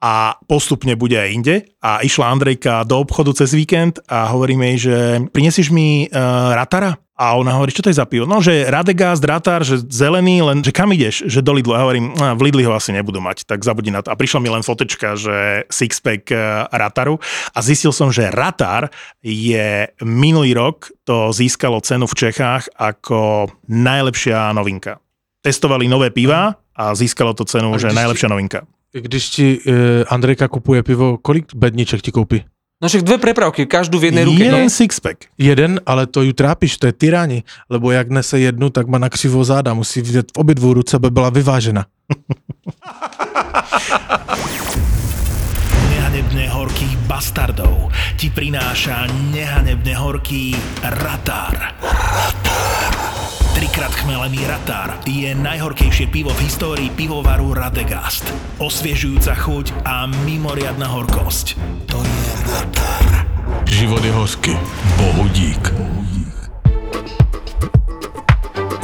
a 0.04 0.36
postupne 0.52 1.00
bude 1.00 1.16
aj 1.16 1.30
inde. 1.32 1.56
A 1.80 2.04
išla 2.04 2.28
Andrejka 2.28 2.84
do 2.84 3.00
obchodu 3.00 3.32
cez 3.40 3.56
víkend 3.56 4.04
a 4.12 4.36
hovoríme 4.36 4.76
jej, 4.76 4.92
že 4.92 4.96
prinesieš 5.32 5.72
mi 5.72 6.12
uh, 6.12 6.52
Ratara? 6.52 7.03
A 7.14 7.38
ona 7.38 7.54
hovorí, 7.54 7.70
čo 7.70 7.86
to 7.86 7.94
je 7.94 8.02
za 8.02 8.10
pivo? 8.10 8.26
No, 8.26 8.42
že 8.42 8.66
Radegast, 8.66 9.22
Ratar, 9.22 9.62
že 9.62 9.86
zelený, 9.86 10.42
len 10.42 10.66
že 10.66 10.74
kam 10.74 10.90
ideš? 10.90 11.30
Že 11.30 11.46
do 11.46 11.54
Lidlu. 11.54 11.78
A 11.78 11.86
hovorím, 11.86 12.10
"No, 12.18 12.34
v 12.34 12.42
Lidli 12.50 12.66
ho 12.66 12.74
asi 12.74 12.90
nebudú 12.90 13.22
mať, 13.22 13.46
tak 13.46 13.62
zabudni 13.62 13.94
na 13.94 14.02
to. 14.02 14.10
A 14.10 14.18
prišla 14.18 14.42
mi 14.42 14.50
len 14.50 14.66
fotečka, 14.66 15.14
že 15.14 15.70
sixpack 15.70 16.34
eh, 16.34 16.66
Rataru. 16.74 17.22
A 17.54 17.60
zistil 17.62 17.94
som, 17.94 18.10
že 18.10 18.34
Ratar 18.34 18.90
je 19.22 19.94
minulý 20.02 20.58
rok 20.58 20.90
to 21.06 21.30
získalo 21.30 21.86
cenu 21.86 22.10
v 22.10 22.18
Čechách 22.18 22.74
ako 22.82 23.46
najlepšia 23.70 24.50
novinka. 24.58 24.98
Testovali 25.46 25.86
nové 25.86 26.10
piva 26.10 26.58
a 26.74 26.98
získalo 26.98 27.38
to 27.38 27.46
cenu, 27.46 27.76
A 27.76 27.78
že 27.78 27.94
najlepšia 27.94 28.32
novinka. 28.32 28.66
Když 28.94 29.24
ti 29.30 29.58
uh, 29.58 30.06
Andrejka 30.10 30.48
kupuje 30.48 30.86
pivo, 30.86 31.18
kolik 31.18 31.50
bedniček 31.54 32.02
ti 32.02 32.14
koupí? 32.14 32.46
No 32.82 32.90
však 32.90 33.02
dve 33.08 33.18
prepravky, 33.18 33.66
každú 33.66 34.00
v 34.00 34.12
jednej 34.12 34.26
ruke, 34.28 34.44
Jeden 34.44 34.68
nie? 34.68 34.74
sixpack. 34.74 35.32
Jeden, 35.38 35.80
ale 35.86 36.04
to 36.04 36.22
ju 36.22 36.34
trápíš, 36.34 36.76
to 36.78 36.88
je 36.90 36.94
tyráni, 36.94 37.44
lebo 37.70 37.92
jak 37.92 38.10
nese 38.10 38.40
jednu, 38.40 38.70
tak 38.70 38.88
má 38.88 38.98
na 38.98 39.10
křivo 39.10 39.44
záda, 39.44 39.74
musí 39.74 40.02
vidět 40.02 40.26
v 40.36 40.40
obě 40.40 40.56
ruce, 40.60 40.96
aby 40.98 41.12
byla 41.12 41.30
vyvážena. 41.30 41.86
Nehanebne 46.14 46.46
horkých 46.46 47.10
bastardov 47.10 47.90
ti 48.22 48.30
prináša 48.30 49.10
nehanebne 49.34 49.98
horký 49.98 50.54
Ratar. 51.02 51.74
Trikrát 53.58 53.90
chmelený 53.98 54.46
Ratar 54.46 55.02
je 55.10 55.34
najhorkejšie 55.34 56.14
pivo 56.14 56.30
v 56.38 56.46
histórii 56.46 56.94
pivovaru 56.94 57.58
Radegast. 57.58 58.30
Osviežujúca 58.62 59.34
chuť 59.34 59.90
a 59.90 60.06
mimoriadna 60.06 60.86
horkosť. 60.86 61.58
To 61.90 61.98
je 61.98 62.30
Ratar. 62.46 63.26
Život 63.66 64.06
je 64.06 64.14
hořky. 64.14 64.54
Bohu 65.02 65.26
dík. 65.34 65.66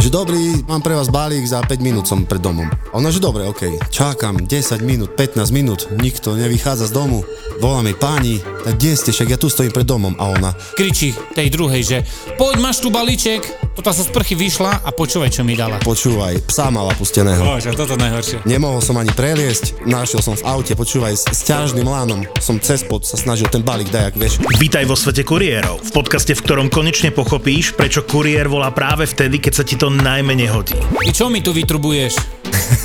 Že 0.10 0.26
dobrý, 0.26 0.66
mám 0.66 0.82
pre 0.82 0.98
vás 0.98 1.06
balík, 1.06 1.46
za 1.46 1.62
5 1.62 1.86
minút 1.86 2.10
som 2.10 2.26
pred 2.26 2.42
domom. 2.42 2.66
Ona, 2.98 3.14
že 3.14 3.22
dobre, 3.22 3.46
okej. 3.46 3.78
Čakám 3.94 4.42
10 4.42 4.82
minút, 4.82 5.14
15 5.14 5.54
minút, 5.54 5.86
nikto 6.02 6.34
nevychádza 6.34 6.90
z 6.90 6.98
domu. 6.98 7.22
Volá 7.62 7.86
mi 7.86 7.94
páni, 7.94 8.42
tak 8.42 8.82
kde 8.82 8.98
ste, 8.98 9.14
však 9.14 9.30
ja 9.30 9.38
tu 9.38 9.54
stojím 9.54 9.70
pred 9.70 9.86
domom. 9.86 10.18
A 10.18 10.34
ona, 10.34 10.58
kričí 10.74 11.14
tej 11.38 11.54
druhej, 11.54 11.86
že 11.86 11.98
poď, 12.42 12.58
máš 12.58 12.82
tu 12.82 12.90
balíček, 12.90 13.69
toto 13.80 13.96
sa 13.96 14.04
z 14.04 14.12
prchy 14.12 14.36
vyšla 14.36 14.84
a 14.84 14.92
počúvaj, 14.92 15.32
čo 15.32 15.48
mi 15.48 15.56
dala. 15.56 15.80
počúvaj, 15.80 16.52
psa 16.52 16.68
mala 16.68 16.92
pusteného. 17.00 17.40
Bože, 17.40 17.72
toto 17.72 17.96
najhoršie. 17.96 18.44
Nemohol 18.44 18.84
som 18.84 19.00
ani 19.00 19.08
preliesť, 19.16 19.88
našiel 19.88 20.20
som 20.20 20.36
v 20.36 20.44
aute, 20.44 20.76
počúvaj, 20.76 21.16
s, 21.16 21.24
s 21.32 21.48
ťažným 21.48 21.88
lánom 21.88 22.28
som 22.44 22.60
cez 22.60 22.84
pod 22.84 23.08
sa 23.08 23.16
snažil 23.16 23.48
ten 23.48 23.64
balík 23.64 23.88
dajak, 23.88 24.20
vieš. 24.20 24.44
Vítaj 24.60 24.84
vo 24.84 25.00
svete 25.00 25.24
kuriérov, 25.24 25.80
v 25.80 25.92
podcaste, 25.96 26.36
v 26.36 26.44
ktorom 26.44 26.68
konečne 26.68 27.16
pochopíš, 27.16 27.72
prečo 27.72 28.04
kuriér 28.04 28.52
volá 28.52 28.68
práve 28.76 29.08
vtedy, 29.08 29.40
keď 29.40 29.54
sa 29.56 29.64
ti 29.64 29.80
to 29.80 29.88
najmenej 29.88 30.52
hodí. 30.52 30.76
Ty 30.76 31.12
čo 31.16 31.32
mi 31.32 31.40
tu 31.40 31.56
vytrubuješ? 31.56 32.39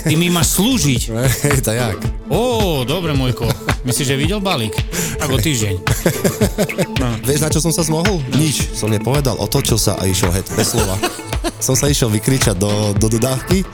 Ty 0.04 0.14
mi 0.20 0.28
máš 0.28 0.60
slúžiť. 0.60 1.02
Hej, 1.48 1.64
to 1.64 1.72
jak? 1.72 1.98
Ó, 2.28 2.82
dobre, 2.88 3.16
môjko. 3.16 3.48
Myslíš, 3.84 4.06
že 4.12 4.16
videl 4.16 4.40
balík? 4.40 4.72
Ako 5.20 5.36
týždeň. 5.40 5.74
Vieš, 7.24 7.40
na 7.40 7.52
čo 7.52 7.60
som 7.60 7.72
sa 7.72 7.84
zmohol? 7.84 8.20
Nič, 8.36 8.72
som 8.76 8.88
nepovedal, 8.88 9.36
otočil 9.36 9.76
sa 9.76 9.96
a 10.00 10.08
išiel 10.08 10.32
het, 10.32 10.48
bez 10.56 10.72
slova. 10.72 10.96
Som 11.60 11.76
sa 11.76 11.88
išiel 11.88 12.08
vykričať 12.12 12.56
do, 12.56 12.96
do 12.96 13.08
dodávky 13.08 13.64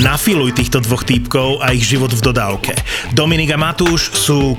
Nafiluj 0.00 0.56
týchto 0.56 0.80
dvoch 0.80 1.04
týpkov 1.04 1.60
a 1.60 1.70
ich 1.76 1.84
život 1.84 2.10
v 2.10 2.24
dodávke. 2.24 2.72
Dominik 3.12 3.54
a 3.54 3.58
Matúš 3.60 4.10
sú 4.16 4.58